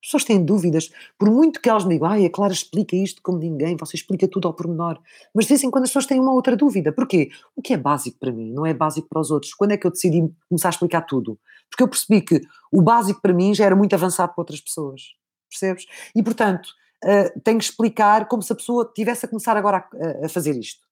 As 0.00 0.06
pessoas 0.06 0.24
têm 0.24 0.44
dúvidas, 0.44 0.88
por 1.18 1.28
muito 1.28 1.60
que 1.60 1.68
elas 1.68 1.84
me 1.84 1.94
digam, 1.94 2.08
ai, 2.08 2.24
a 2.24 2.30
Clara 2.30 2.52
explica 2.52 2.94
isto 2.94 3.20
como 3.20 3.38
ninguém, 3.38 3.76
você 3.76 3.96
explica 3.96 4.28
tudo 4.28 4.46
ao 4.46 4.54
pormenor. 4.54 5.00
Mas 5.34 5.46
de 5.46 5.48
vez 5.48 5.64
em 5.64 5.70
quando 5.72 5.82
as 5.82 5.90
pessoas 5.90 6.06
têm 6.06 6.20
uma 6.20 6.32
outra 6.32 6.56
dúvida. 6.56 6.92
Porquê? 6.92 7.30
O 7.56 7.62
que 7.62 7.72
é 7.72 7.76
básico 7.76 8.16
para 8.20 8.30
mim 8.30 8.52
não 8.52 8.64
é 8.64 8.72
básico 8.72 9.08
para 9.08 9.20
os 9.20 9.32
outros. 9.32 9.52
Quando 9.54 9.72
é 9.72 9.76
que 9.76 9.88
eu 9.88 9.90
decidi 9.90 10.22
começar 10.48 10.68
a 10.68 10.70
explicar 10.70 11.00
tudo? 11.00 11.36
Porque 11.68 11.82
eu 11.82 11.88
percebi 11.88 12.20
que 12.20 12.40
o 12.70 12.80
básico 12.80 13.20
para 13.20 13.32
mim 13.32 13.52
já 13.52 13.64
era 13.64 13.74
muito 13.74 13.92
avançado 13.92 14.32
para 14.32 14.42
outras 14.42 14.60
pessoas. 14.60 15.16
Percebes? 15.48 15.86
E 16.14 16.22
portanto, 16.22 16.66
uh, 17.04 17.40
tenho 17.40 17.58
que 17.58 17.64
explicar 17.64 18.26
como 18.28 18.42
se 18.42 18.52
a 18.52 18.56
pessoa 18.56 18.90
tivesse 18.94 19.26
a 19.26 19.28
começar 19.28 19.56
agora 19.56 19.88
a, 20.22 20.26
a 20.26 20.28
fazer 20.28 20.56
isto. 20.56 20.86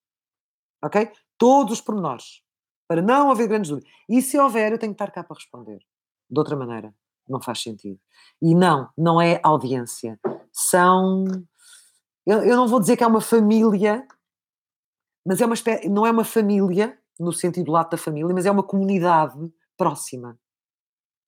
Ok? 0.83 1.11
Todos 1.39 1.75
os 1.75 1.81
pormenores. 1.81 2.43
Para 2.87 3.01
não 3.01 3.31
haver 3.31 3.49
grandes 3.49 3.71
dúvidas. 3.71 3.91
E 4.09 4.21
se 4.21 4.39
houver, 4.39 4.73
eu 4.73 4.79
tenho 4.79 4.93
que 4.93 5.03
estar 5.03 5.11
cá 5.11 5.25
para 5.25 5.37
responder. 5.37 5.79
De 6.31 6.39
outra 6.39 6.57
maneira. 6.57 6.95
Não 7.29 7.41
faz 7.41 7.63
sentido. 7.63 7.99
E 8.41 8.55
não, 8.55 8.89
não 8.97 9.21
é 9.21 9.41
audiência. 9.43 10.21
São. 10.53 11.25
Eu, 12.27 12.45
eu 12.45 12.57
não 12.57 12.69
vou 12.69 12.81
dizer 12.81 12.97
que 12.97 13.05
é 13.05 13.07
uma 13.07 13.21
família, 13.21 14.07
mas 15.27 15.41
é 15.41 15.47
uma 15.47 15.55
espécie, 15.55 15.89
não 15.89 16.07
é 16.07 16.11
uma 16.11 16.25
família, 16.25 16.99
no 17.19 17.33
sentido 17.33 17.73
lato 17.73 17.93
da 17.93 17.97
família, 17.97 18.35
mas 18.35 18.47
é 18.47 18.51
uma 18.51 18.63
comunidade 18.63 19.39
próxima. 19.77 20.39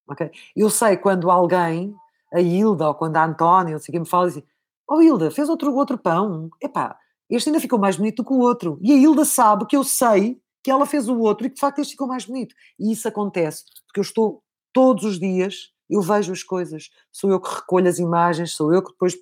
Okay? 0.09 0.31
Eu 0.55 0.71
sei 0.71 0.97
quando 0.97 1.31
alguém, 1.31 1.95
a 2.37 2.41
Hilda 2.41 2.89
ou 2.89 2.95
quando 2.95 3.17
a 3.17 3.25
Antónia, 3.25 3.73
não 3.73 3.81
sei 3.81 3.93
quem 3.93 4.01
me 4.01 4.07
fala 4.07 4.27
assim, 4.27 4.43
oh 4.89 5.01
Hilda, 5.01 5.31
fez 5.31 5.49
outro, 5.49 5.75
outro 5.75 5.97
pão, 5.97 6.51
epá, 6.63 6.99
este 7.31 7.49
ainda 7.49 7.61
ficou 7.61 7.79
mais 7.79 7.97
bonito 7.97 8.23
do 8.23 8.29
que 8.29 8.35
o 8.35 8.39
outro. 8.39 8.79
E 8.83 8.93
a 8.93 8.97
Hilda 8.97 9.25
sabe 9.25 9.67
que 9.67 9.77
eu 9.77 9.83
sei 9.83 10.39
que 10.63 10.71
ela 10.71 10.85
fez 10.85 11.09
o 11.09 11.19
outro 11.19 11.47
e 11.47 11.49
que 11.49 11.55
de 11.55 11.61
facto 11.61 11.79
este 11.79 11.93
ficou 11.93 12.07
mais 12.07 12.27
bonito. 12.27 12.55
E 12.79 12.93
isso 12.93 13.09
acontece, 13.09 13.65
porque 13.87 14.01
eu 14.01 14.03
estou 14.03 14.43
todos 14.73 15.05
os 15.05 15.19
dias, 15.19 15.71
eu 15.89 16.03
vejo 16.03 16.31
as 16.31 16.43
coisas, 16.43 16.91
sou 17.11 17.31
eu 17.31 17.41
que 17.41 17.49
recolho 17.49 17.89
as 17.89 17.99
imagens, 17.99 18.53
sou 18.53 18.73
eu 18.73 18.83
que 18.83 18.91
depois, 18.91 19.19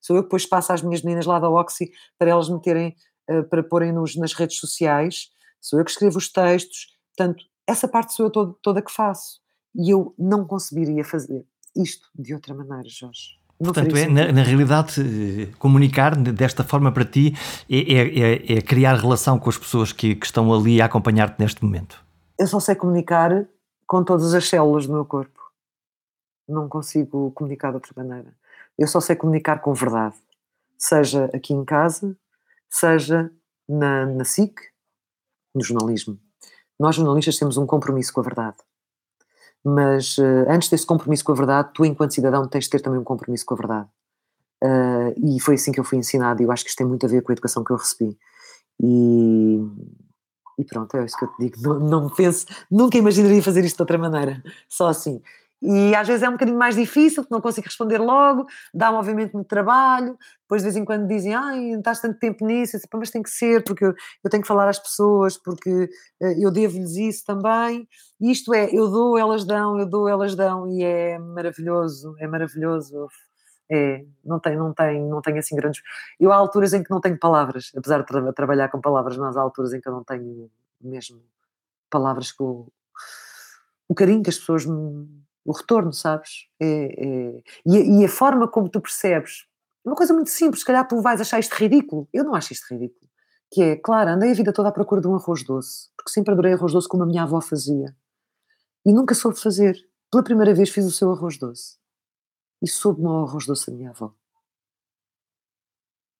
sou 0.00 0.16
eu 0.16 0.22
que 0.22 0.28
depois 0.28 0.44
passo 0.44 0.72
às 0.72 0.82
minhas 0.82 1.02
meninas 1.02 1.24
lá 1.24 1.38
da 1.40 1.48
Oxy 1.48 1.90
para 2.18 2.30
elas 2.30 2.50
meterem, 2.50 2.94
uh, 3.30 3.44
para 3.44 3.62
porem 3.62 3.92
nos, 3.92 4.14
nas 4.14 4.34
redes 4.34 4.58
sociais, 4.58 5.30
sou 5.60 5.78
eu 5.78 5.84
que 5.84 5.90
escrevo 5.90 6.18
os 6.18 6.30
textos, 6.30 6.88
portanto, 7.16 7.44
essa 7.66 7.88
parte 7.88 8.12
sou 8.12 8.26
eu 8.26 8.30
todo, 8.30 8.58
toda 8.62 8.82
que 8.82 8.92
faço. 8.92 9.40
E 9.74 9.90
eu 9.90 10.14
não 10.18 10.46
conseguiria 10.46 11.04
fazer 11.04 11.46
isto 11.76 12.08
de 12.14 12.34
outra 12.34 12.54
maneira, 12.54 12.88
Jorge. 12.88 13.38
Não 13.60 13.72
Portanto, 13.72 13.96
é, 13.96 14.06
na, 14.06 14.30
na, 14.30 14.42
realidade, 14.42 15.00
eh, 15.00 15.46
comunicar 15.58 16.14
desta 16.14 16.62
forma 16.62 16.92
para 16.92 17.04
ti 17.04 17.34
é, 17.68 17.78
é, 17.78 18.18
é, 18.18 18.58
é 18.58 18.62
criar 18.62 18.94
relação 18.94 19.36
com 19.36 19.50
as 19.50 19.58
pessoas 19.58 19.92
que, 19.92 20.14
que 20.14 20.26
estão 20.26 20.52
ali 20.54 20.80
a 20.80 20.84
acompanhar-te 20.84 21.40
neste 21.40 21.64
momento. 21.64 22.00
Eu 22.38 22.46
só 22.46 22.60
sei 22.60 22.76
comunicar 22.76 23.48
com 23.84 24.04
todas 24.04 24.32
as 24.32 24.48
células 24.48 24.86
do 24.86 24.92
meu 24.92 25.04
corpo. 25.04 25.40
Não 26.48 26.68
consigo 26.68 27.32
comunicar 27.32 27.70
de 27.70 27.76
outra 27.76 27.92
maneira. 27.96 28.32
Eu 28.78 28.86
só 28.86 29.00
sei 29.00 29.16
comunicar 29.16 29.60
com 29.60 29.74
verdade. 29.74 30.14
Seja 30.78 31.24
aqui 31.34 31.52
em 31.52 31.64
casa, 31.64 32.16
seja 32.70 33.28
na, 33.68 34.06
na 34.06 34.24
SIC, 34.24 34.54
no 35.52 35.64
jornalismo. 35.64 36.16
Nós, 36.78 36.94
jornalistas, 36.94 37.36
temos 37.36 37.56
um 37.56 37.66
compromisso 37.66 38.12
com 38.12 38.20
a 38.20 38.22
verdade. 38.24 38.56
Mas 39.64 40.16
uh, 40.18 40.46
antes 40.48 40.68
desse 40.68 40.86
compromisso 40.86 41.24
com 41.24 41.32
a 41.32 41.34
verdade, 41.34 41.70
tu, 41.74 41.84
enquanto 41.84 42.14
cidadão, 42.14 42.46
tens 42.46 42.64
de 42.64 42.70
ter 42.70 42.80
também 42.80 43.00
um 43.00 43.04
compromisso 43.04 43.44
com 43.44 43.54
a 43.54 43.56
verdade. 43.56 43.88
Uh, 44.62 45.36
e 45.36 45.40
foi 45.40 45.54
assim 45.54 45.72
que 45.72 45.80
eu 45.80 45.84
fui 45.84 45.98
ensinado, 45.98 46.42
e 46.42 46.44
eu 46.44 46.52
acho 46.52 46.64
que 46.64 46.70
isto 46.70 46.78
tem 46.78 46.86
muito 46.86 47.04
a 47.06 47.08
ver 47.08 47.22
com 47.22 47.32
a 47.32 47.34
educação 47.34 47.64
que 47.64 47.72
eu 47.72 47.76
recebi. 47.76 48.16
E, 48.80 49.58
e 50.58 50.64
pronto, 50.64 50.96
é 50.96 51.04
isso 51.04 51.16
que 51.16 51.24
eu 51.24 51.28
te 51.28 51.38
digo. 51.38 51.56
Não, 51.60 51.80
não 51.80 52.10
penso, 52.10 52.46
nunca 52.70 52.98
imaginaria 52.98 53.42
fazer 53.42 53.64
isto 53.64 53.76
de 53.76 53.82
outra 53.82 53.98
maneira, 53.98 54.42
só 54.68 54.88
assim. 54.88 55.20
E 55.60 55.94
às 55.94 56.06
vezes 56.06 56.22
é 56.22 56.28
um 56.28 56.32
bocadinho 56.32 56.56
mais 56.56 56.76
difícil, 56.76 57.22
porque 57.22 57.34
não 57.34 57.40
consigo 57.40 57.66
responder 57.66 57.98
logo, 57.98 58.46
dá-me 58.72 58.96
obviamente 58.96 59.34
muito 59.34 59.48
trabalho, 59.48 60.16
depois 60.42 60.62
de 60.62 60.66
vez 60.68 60.76
em 60.76 60.84
quando 60.84 61.06
dizem, 61.06 61.34
ai, 61.34 61.72
estás 61.72 62.00
tanto 62.00 62.18
tempo 62.18 62.46
nisso, 62.46 62.76
eu 62.76 62.98
mas 62.98 63.10
tem 63.10 63.22
que 63.22 63.30
ser, 63.30 63.64
porque 63.64 63.84
eu, 63.84 63.94
eu 64.22 64.30
tenho 64.30 64.42
que 64.42 64.48
falar 64.48 64.68
às 64.68 64.78
pessoas, 64.78 65.36
porque 65.36 65.90
uh, 66.22 66.40
eu 66.40 66.50
devo-lhes 66.50 66.96
isso 66.96 67.24
também. 67.24 67.88
E 68.20 68.30
isto 68.30 68.54
é, 68.54 68.68
eu 68.72 68.88
dou, 68.88 69.18
elas 69.18 69.44
dão, 69.44 69.78
eu 69.78 69.86
dou, 69.86 70.08
elas 70.08 70.34
dão, 70.34 70.68
e 70.68 70.82
é 70.84 71.18
maravilhoso, 71.18 72.14
é 72.18 72.26
maravilhoso. 72.26 73.08
É, 73.70 74.02
não 74.24 74.40
tem, 74.40 74.56
não 74.56 74.72
tem, 74.72 75.04
não 75.04 75.20
tem 75.20 75.38
assim 75.38 75.54
grandes. 75.54 75.82
Eu 76.18 76.32
há 76.32 76.36
alturas 76.36 76.72
em 76.72 76.82
que 76.82 76.90
não 76.90 77.00
tenho 77.00 77.18
palavras, 77.18 77.70
apesar 77.76 77.98
de 77.98 78.06
tra 78.06 78.32
trabalhar 78.32 78.68
com 78.70 78.80
palavras, 78.80 79.16
mas 79.18 79.36
há 79.36 79.42
alturas 79.42 79.74
em 79.74 79.80
que 79.80 79.88
eu 79.88 79.92
não 79.92 80.04
tenho 80.04 80.50
mesmo 80.80 81.20
palavras 81.90 82.32
com 82.32 82.66
o 83.88 83.94
carinho 83.94 84.22
que 84.22 84.30
as 84.30 84.38
pessoas 84.38 84.64
me 84.64 85.06
o 85.48 85.52
retorno, 85.52 85.94
sabes? 85.94 86.46
É, 86.60 86.66
é... 86.66 87.42
E, 87.64 88.00
e, 88.00 88.04
a, 88.04 88.08
forma 88.08 88.46
como 88.46 88.68
tu 88.68 88.82
percebes, 88.82 89.46
uma 89.82 89.96
coisa 89.96 90.12
muito 90.12 90.28
simples, 90.28 90.60
se 90.60 90.66
calhar 90.66 90.86
tu 90.86 91.00
vais 91.00 91.22
achar 91.22 91.40
isto 91.40 91.54
ridículo, 91.54 92.06
eu 92.12 92.22
não 92.22 92.34
acho 92.34 92.52
isto 92.52 92.66
ridículo, 92.70 93.10
que 93.50 93.62
é, 93.62 93.76
claro, 93.76 94.10
andei 94.10 94.30
a 94.30 94.34
vida 94.34 94.52
toda 94.52 94.68
à 94.68 94.72
procura 94.72 95.00
de 95.00 95.08
um 95.08 95.14
arroz 95.14 95.42
doce, 95.42 95.88
porque 95.96 96.10
sempre 96.10 96.32
adorei 96.34 96.52
arroz 96.52 96.74
doce 96.74 96.86
como 96.86 97.02
a 97.02 97.06
minha 97.06 97.22
avó 97.22 97.40
fazia, 97.40 97.96
e 98.84 98.92
nunca 98.92 99.14
soube 99.14 99.40
fazer. 99.40 99.74
Pela 100.10 100.22
primeira 100.22 100.54
vez 100.54 100.68
fiz 100.68 100.84
o 100.84 100.92
seu 100.92 101.10
arroz 101.10 101.38
doce, 101.38 101.78
e 102.60 102.68
soube-me 102.68 103.08
ao 103.08 103.24
arroz 103.26 103.46
doce 103.46 103.70
da 103.70 103.76
minha 103.76 103.90
avó. 103.90 104.14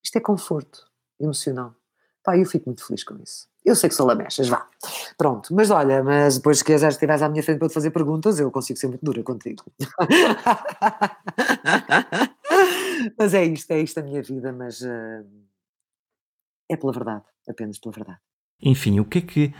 Isto 0.03 0.17
é 0.17 0.21
conforto 0.23 0.91
emocional. 1.21 1.75
Pá, 2.23 2.37
eu 2.37 2.45
fico 2.45 2.67
muito 2.67 2.85
feliz 2.85 3.05
com 3.05 3.17
isso. 3.23 3.49
Eu 3.65 3.75
sei 3.75 3.89
que 3.89 3.95
sou 3.95 4.07
lamechas, 4.07 4.49
vá. 4.49 4.67
Pronto, 5.17 5.55
mas 5.55 5.71
olha, 5.71 6.03
mas 6.03 6.37
depois 6.37 6.59
se 6.59 6.65
quiseres 6.65 6.95
estiveres 6.95 7.23
à 7.23 7.29
minha 7.29 7.43
frente 7.43 7.59
para 7.59 7.69
te 7.69 7.75
fazer 7.75 7.91
perguntas, 7.91 8.39
eu 8.39 8.51
consigo 8.51 8.79
ser 8.79 8.89
muito 8.89 9.05
dura 9.05 9.23
contigo. 9.23 9.65
mas 13.19 13.35
é 13.35 13.45
isto, 13.45 13.71
é 13.71 13.81
isto 13.81 13.99
a 13.99 14.03
minha 14.03 14.23
vida, 14.23 14.53
mas 14.53 14.81
uh, 14.81 15.25
é 16.69 16.77
pela 16.77 16.93
verdade, 16.93 17.25
apenas 17.49 17.79
pela 17.79 17.93
verdade. 17.93 18.21
Enfim, 18.61 19.01
o 19.01 19.05
que 19.05 19.19
é 19.19 19.23
que 19.23 19.55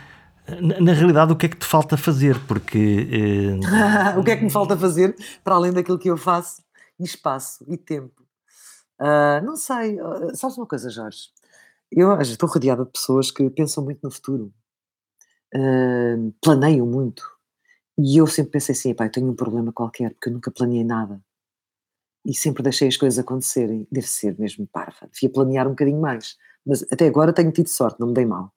na 0.81 0.95
realidade, 0.95 1.31
o 1.31 1.37
que 1.37 1.45
é 1.45 1.49
que 1.51 1.59
te 1.59 1.67
falta 1.67 1.99
fazer? 1.99 2.43
Porque. 2.47 3.61
Uh... 3.61 3.61
o 4.19 4.25
que 4.25 4.31
é 4.31 4.37
que 4.37 4.45
me 4.45 4.51
falta 4.51 4.79
fazer 4.79 5.15
para 5.45 5.55
além 5.55 5.73
daquilo 5.73 5.99
que 5.99 6.09
eu 6.09 6.17
faço? 6.17 6.63
espaço 7.05 7.65
e 7.69 7.77
tempo. 7.77 8.23
Uh, 9.01 9.45
não 9.45 9.57
sei. 9.57 10.01
Uh, 10.01 10.35
sabes 10.35 10.57
uma 10.57 10.67
coisa, 10.67 10.91
Jorge? 10.91 11.29
Eu 11.91 12.21
estou 12.21 12.49
rodeada 12.49 12.85
de 12.85 12.91
pessoas 12.91 13.31
que 13.31 13.49
pensam 13.51 13.85
muito 13.85 14.01
no 14.03 14.11
futuro, 14.11 14.53
uh, 15.55 16.33
planeiam 16.43 16.87
muito. 16.87 17.23
E 17.99 18.19
eu 18.19 18.27
sempre 18.27 18.53
pensei 18.53 18.75
assim: 18.75 18.95
pai, 18.95 19.11
tenho 19.11 19.29
um 19.29 19.35
problema 19.35 19.73
qualquer, 19.73 20.11
porque 20.15 20.29
eu 20.29 20.35
nunca 20.35 20.51
planeei 20.51 20.85
nada. 20.85 21.21
E 22.25 22.35
sempre 22.35 22.63
deixei 22.63 22.89
as 22.89 22.97
coisas 22.97 23.19
acontecerem. 23.19 23.87
Deve 23.91 24.07
ser 24.07 24.39
mesmo 24.39 24.67
parva. 24.67 25.09
Devia 25.13 25.31
planear 25.31 25.67
um 25.67 25.71
bocadinho 25.71 26.01
mais. 26.01 26.37
Mas 26.67 26.85
até 26.93 27.07
agora 27.07 27.33
tenho 27.33 27.51
tido 27.53 27.69
sorte, 27.69 27.99
não 27.99 28.09
me 28.09 28.15
dei 28.15 28.27
mal. 28.27 28.53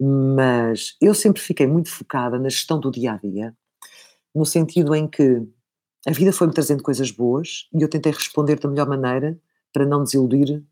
Mas 0.00 0.96
eu 1.00 1.14
sempre 1.14 1.40
fiquei 1.40 1.66
muito 1.66 1.90
focada 1.90 2.38
na 2.38 2.48
gestão 2.48 2.80
do 2.80 2.90
dia 2.90 3.12
a 3.12 3.16
dia, 3.18 3.56
no 4.34 4.44
sentido 4.44 4.94
em 4.94 5.06
que 5.08 5.46
a 6.06 6.12
vida 6.12 6.32
foi-me 6.32 6.52
trazendo 6.52 6.82
coisas 6.82 7.10
boas 7.12 7.68
e 7.72 7.80
eu 7.82 7.88
tentei 7.88 8.10
responder 8.12 8.58
da 8.58 8.68
melhor 8.68 8.88
maneira 8.88 9.38
para 9.72 9.86
não 9.86 10.02
desiludir 10.02 10.64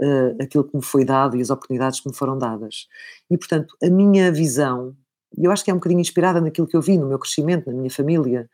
uh, 0.00 0.42
aquilo 0.42 0.64
que 0.64 0.76
me 0.76 0.82
foi 0.82 1.04
dado 1.04 1.36
e 1.36 1.40
as 1.40 1.50
oportunidades 1.50 2.00
que 2.00 2.08
me 2.08 2.14
foram 2.14 2.38
dadas. 2.38 2.86
E, 3.30 3.36
portanto, 3.36 3.76
a 3.82 3.88
minha 3.88 4.30
visão, 4.32 4.96
eu 5.36 5.50
acho 5.50 5.64
que 5.64 5.70
é 5.70 5.74
um 5.74 5.78
bocadinho 5.78 6.00
inspirada 6.00 6.40
naquilo 6.40 6.66
que 6.66 6.76
eu 6.76 6.82
vi 6.82 6.98
no 6.98 7.06
meu 7.06 7.18
crescimento, 7.18 7.70
na 7.70 7.76
minha 7.76 7.90
família, 7.90 8.48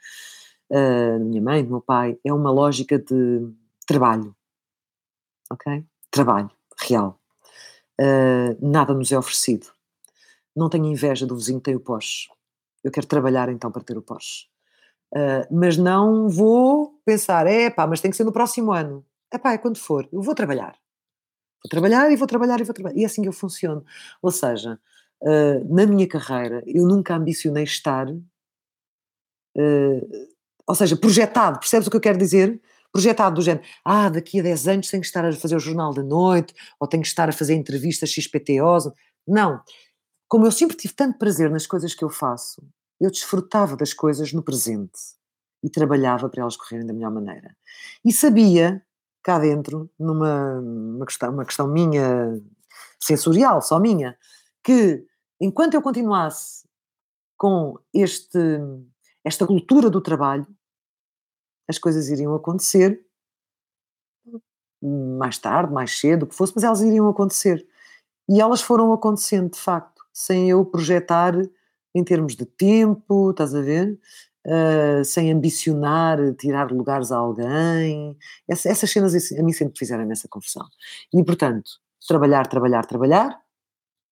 uh, 0.71 1.19
na 1.19 1.25
minha 1.25 1.43
mãe, 1.43 1.63
no 1.63 1.71
meu 1.71 1.81
pai, 1.81 2.19
é 2.25 2.33
uma 2.33 2.51
lógica 2.51 2.99
de 2.99 3.49
trabalho. 3.87 4.35
Ok? 5.51 5.85
Trabalho, 6.11 6.51
real. 6.81 7.19
Uh, 8.01 8.57
nada 8.61 8.95
nos 8.95 9.13
é 9.13 9.19
oferecido. 9.19 9.67
Não 10.55 10.69
tenho 10.69 10.87
inveja 10.87 11.27
do 11.27 11.37
vizinho 11.37 11.59
que 11.59 11.65
tem 11.65 11.77
o 11.77 11.81
Porsche. 11.81 12.29
Eu 12.83 12.91
quero 12.91 13.07
trabalhar 13.07 13.49
então 13.49 13.71
para 13.71 13.83
ter 13.83 13.97
o 13.97 14.03
Porsche. 14.03 14.47
Uh, 15.15 15.47
mas 15.51 15.77
não 15.77 16.29
vou 16.29 16.99
pensar, 17.05 17.47
é 17.47 17.69
pá, 17.69 17.87
mas 17.87 18.01
tem 18.01 18.11
que 18.11 18.17
ser 18.17 18.25
no 18.25 18.33
próximo 18.33 18.73
ano. 18.73 19.05
É 19.31 19.39
pá, 19.39 19.53
é 19.53 19.59
quando 19.59 19.79
for. 19.79 20.09
Eu 20.11 20.23
vou 20.23 20.35
trabalhar. 20.35 20.75
Vou 21.65 21.71
trabalhar 21.71 22.11
e 22.11 22.17
vou 22.17 22.27
trabalhar 22.27 22.61
e 22.61 22.65
vou 22.65 22.75
trabalhar. 22.75 22.97
E 22.97 23.03
é 23.03 23.07
assim 23.07 23.23
que 23.23 23.29
eu 23.29 23.33
funciono. 23.33 23.85
Ou 24.21 24.31
seja, 24.31 24.79
uh, 25.23 25.75
na 25.75 25.87
minha 25.87 26.09
carreira, 26.09 26.63
eu 26.67 26.87
nunca 26.87 27.15
ambicionei 27.15 27.65
estar. 27.65 28.09
Uh, 29.57 30.29
ou 30.67 30.75
seja, 30.75 30.97
projetado, 30.97 31.59
percebes 31.59 31.87
o 31.87 31.91
que 31.91 31.97
eu 31.97 32.01
quero 32.01 32.19
dizer? 32.19 32.61
Projetado 32.93 33.37
do 33.37 33.43
género, 33.43 33.65
ah, 33.85 34.11
daqui 34.11 34.41
a 34.41 34.43
10 34.43 34.69
anos 34.69 34.91
tenho 34.91 35.01
que 35.01 35.07
estar 35.07 35.25
a 35.25 35.33
fazer 35.33 35.57
o 35.57 35.61
jornal 35.61 35.95
da 35.95 36.03
noite, 36.03 36.55
ou 36.79 36.87
tenho 36.87 37.03
que 37.03 37.09
estar 37.09 37.29
a 37.29 37.33
fazer 37.33 37.55
entrevistas 37.55 38.11
XPTOs. 38.11 38.91
Não. 39.27 39.63
Como 40.29 40.47
eu 40.47 40.53
sempre 40.53 40.77
tive 40.77 40.95
tanto 40.95 41.19
prazer 41.19 41.51
nas 41.51 41.67
coisas 41.67 41.95
que 41.95 42.05
eu 42.05 42.11
faço, 42.11 42.63
eu 43.01 43.11
desfrutava 43.11 43.77
das 43.77 43.93
coisas 43.93 44.33
no 44.33 44.43
presente 44.43 44.99
e 45.63 45.71
trabalhava 45.71 46.29
para 46.29 46.43
elas 46.43 46.57
correrem 46.57 46.87
da 46.87 46.93
melhor 46.93 47.11
maneira. 47.11 47.57
E 48.05 48.13
sabia 48.13 48.83
cá 49.23 49.39
dentro, 49.39 49.91
numa 49.99 50.61
uma 50.61 51.07
questão, 51.07 51.31
uma 51.33 51.45
questão 51.45 51.69
minha, 51.69 52.41
sensorial, 53.01 53.63
só 53.63 53.79
minha, 53.79 54.17
que 54.63 55.05
enquanto 55.41 55.75
eu 55.75 55.83
continuasse 55.83 56.67
com 57.37 57.79
este, 57.93 58.39
esta 59.25 59.47
cultura 59.47 59.91
do 59.91 60.01
trabalho, 60.01 60.47
as 61.69 61.79
coisas 61.79 62.09
iriam 62.09 62.35
acontecer 62.35 63.05
mais 64.83 65.39
tarde, 65.39 65.73
mais 65.73 65.99
cedo, 65.99 66.25
o 66.25 66.27
que 66.27 66.35
fosse, 66.35 66.53
mas 66.55 66.65
elas 66.65 66.81
iriam 66.81 67.09
acontecer. 67.09 67.67
E 68.29 68.41
elas 68.41 68.61
foram 68.61 68.93
acontecendo, 68.93 69.51
de 69.51 69.59
facto, 69.59 70.03
sem 70.13 70.51
eu 70.51 70.65
projetar 70.65 71.35
em 71.95 72.03
termos 72.03 72.35
de 72.35 72.45
tempo, 72.45 73.31
estás 73.31 73.55
a 73.55 73.61
ver? 73.61 73.99
Uh, 74.47 75.05
sem 75.05 75.33
ambicionar 75.33 76.19
tirar 76.35 76.71
lugares 76.71 77.13
a 77.13 77.17
alguém. 77.17 78.17
Essa, 78.49 78.69
essas 78.69 78.91
cenas 78.91 79.15
assim, 79.15 79.39
a 79.39 79.43
mim 79.43 79.53
sempre 79.53 79.79
fizeram 79.79 80.05
nessa 80.05 80.29
confusão. 80.29 80.67
E, 81.13 81.23
portanto, 81.25 81.71
trabalhar, 82.07 82.47
trabalhar, 82.47 82.85
trabalhar 82.87 83.41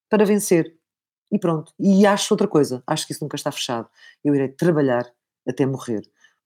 para 0.08 0.24
vencer. 0.24 0.76
E 1.32 1.38
pronto. 1.38 1.72
E 1.78 2.06
acho 2.06 2.32
outra 2.34 2.48
coisa, 2.48 2.82
acho 2.86 3.06
que 3.06 3.12
isso 3.12 3.24
nunca 3.24 3.36
está 3.36 3.52
fechado. 3.52 3.88
Eu 4.24 4.34
irei 4.34 4.48
trabalhar 4.48 5.10
até 5.46 5.64
morrer. 5.66 6.02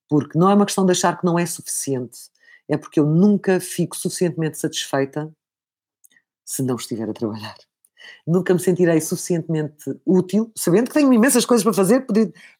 Porque 0.08 0.38
não 0.38 0.50
é 0.50 0.54
uma 0.54 0.66
questão 0.66 0.84
de 0.84 0.92
achar 0.92 1.18
que 1.18 1.24
não 1.24 1.38
é 1.38 1.46
suficiente, 1.46 2.30
é 2.68 2.76
porque 2.76 3.00
eu 3.00 3.06
nunca 3.06 3.58
fico 3.60 3.96
suficientemente 3.96 4.58
satisfeita 4.58 5.34
se 6.44 6.62
não 6.62 6.76
estiver 6.76 7.08
a 7.08 7.12
trabalhar. 7.12 7.56
Nunca 8.26 8.54
me 8.54 8.60
sentirei 8.60 9.00
suficientemente 9.00 9.98
útil, 10.04 10.52
sabendo 10.56 10.88
que 10.88 10.94
tenho 10.94 11.12
imensas 11.12 11.44
coisas 11.46 11.64
para 11.64 11.72
fazer, 11.72 12.06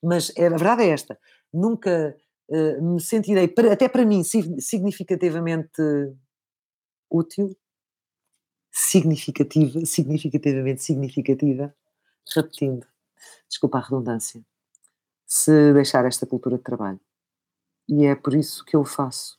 mas 0.03 0.33
é, 0.37 0.47
a 0.47 0.51
verdade 0.51 0.83
é 0.83 0.89
esta: 0.89 1.19
nunca 1.53 2.17
uh, 2.49 2.83
me 2.83 3.01
sentirei, 3.01 3.53
até 3.71 3.89
para 3.89 4.05
mim, 4.05 4.23
significativamente 4.23 5.83
útil, 7.11 7.57
significativa, 8.71 9.87
significativamente 9.87 10.83
significativa, 10.83 11.75
repetindo, 12.35 12.87
desculpa 13.49 13.79
a 13.79 13.81
redundância, 13.83 14.45
se 15.27 15.73
deixar 15.73 16.05
esta 16.05 16.27
cultura 16.27 16.57
de 16.57 16.65
trabalho. 16.65 17.01
E 17.89 18.07
é 18.07 18.15
por 18.15 18.35
isso 18.35 18.65
que 18.65 18.75
eu 18.75 18.81
o 18.81 18.85
faço, 18.85 19.39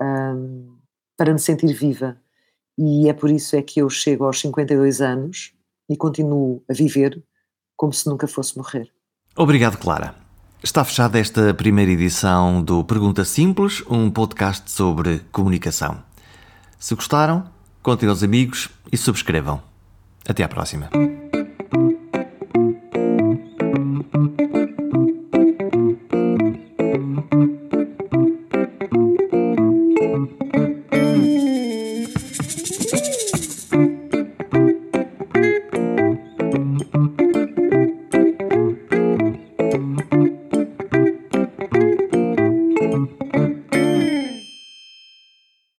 um, 0.00 0.78
para 1.16 1.32
me 1.32 1.38
sentir 1.38 1.72
viva. 1.72 2.20
E 2.78 3.08
é 3.08 3.12
por 3.12 3.30
isso 3.30 3.56
é 3.56 3.62
que 3.62 3.80
eu 3.80 3.88
chego 3.88 4.24
aos 4.24 4.40
52 4.40 5.00
anos 5.00 5.52
e 5.88 5.96
continuo 5.96 6.62
a 6.68 6.74
viver 6.74 7.22
como 7.76 7.92
se 7.92 8.08
nunca 8.08 8.26
fosse 8.26 8.56
morrer. 8.56 8.90
Obrigado, 9.36 9.78
Clara. 9.78 10.14
Está 10.62 10.84
fechada 10.84 11.18
esta 11.18 11.54
primeira 11.54 11.92
edição 11.92 12.62
do 12.62 12.82
Pergunta 12.82 13.24
Simples, 13.24 13.82
um 13.88 14.10
podcast 14.10 14.70
sobre 14.70 15.20
comunicação. 15.30 16.02
Se 16.78 16.94
gostaram, 16.94 17.48
contem 17.82 18.08
aos 18.08 18.22
amigos 18.22 18.68
e 18.90 18.96
subscrevam. 18.96 19.62
Até 20.26 20.42
à 20.42 20.48
próxima. 20.48 20.90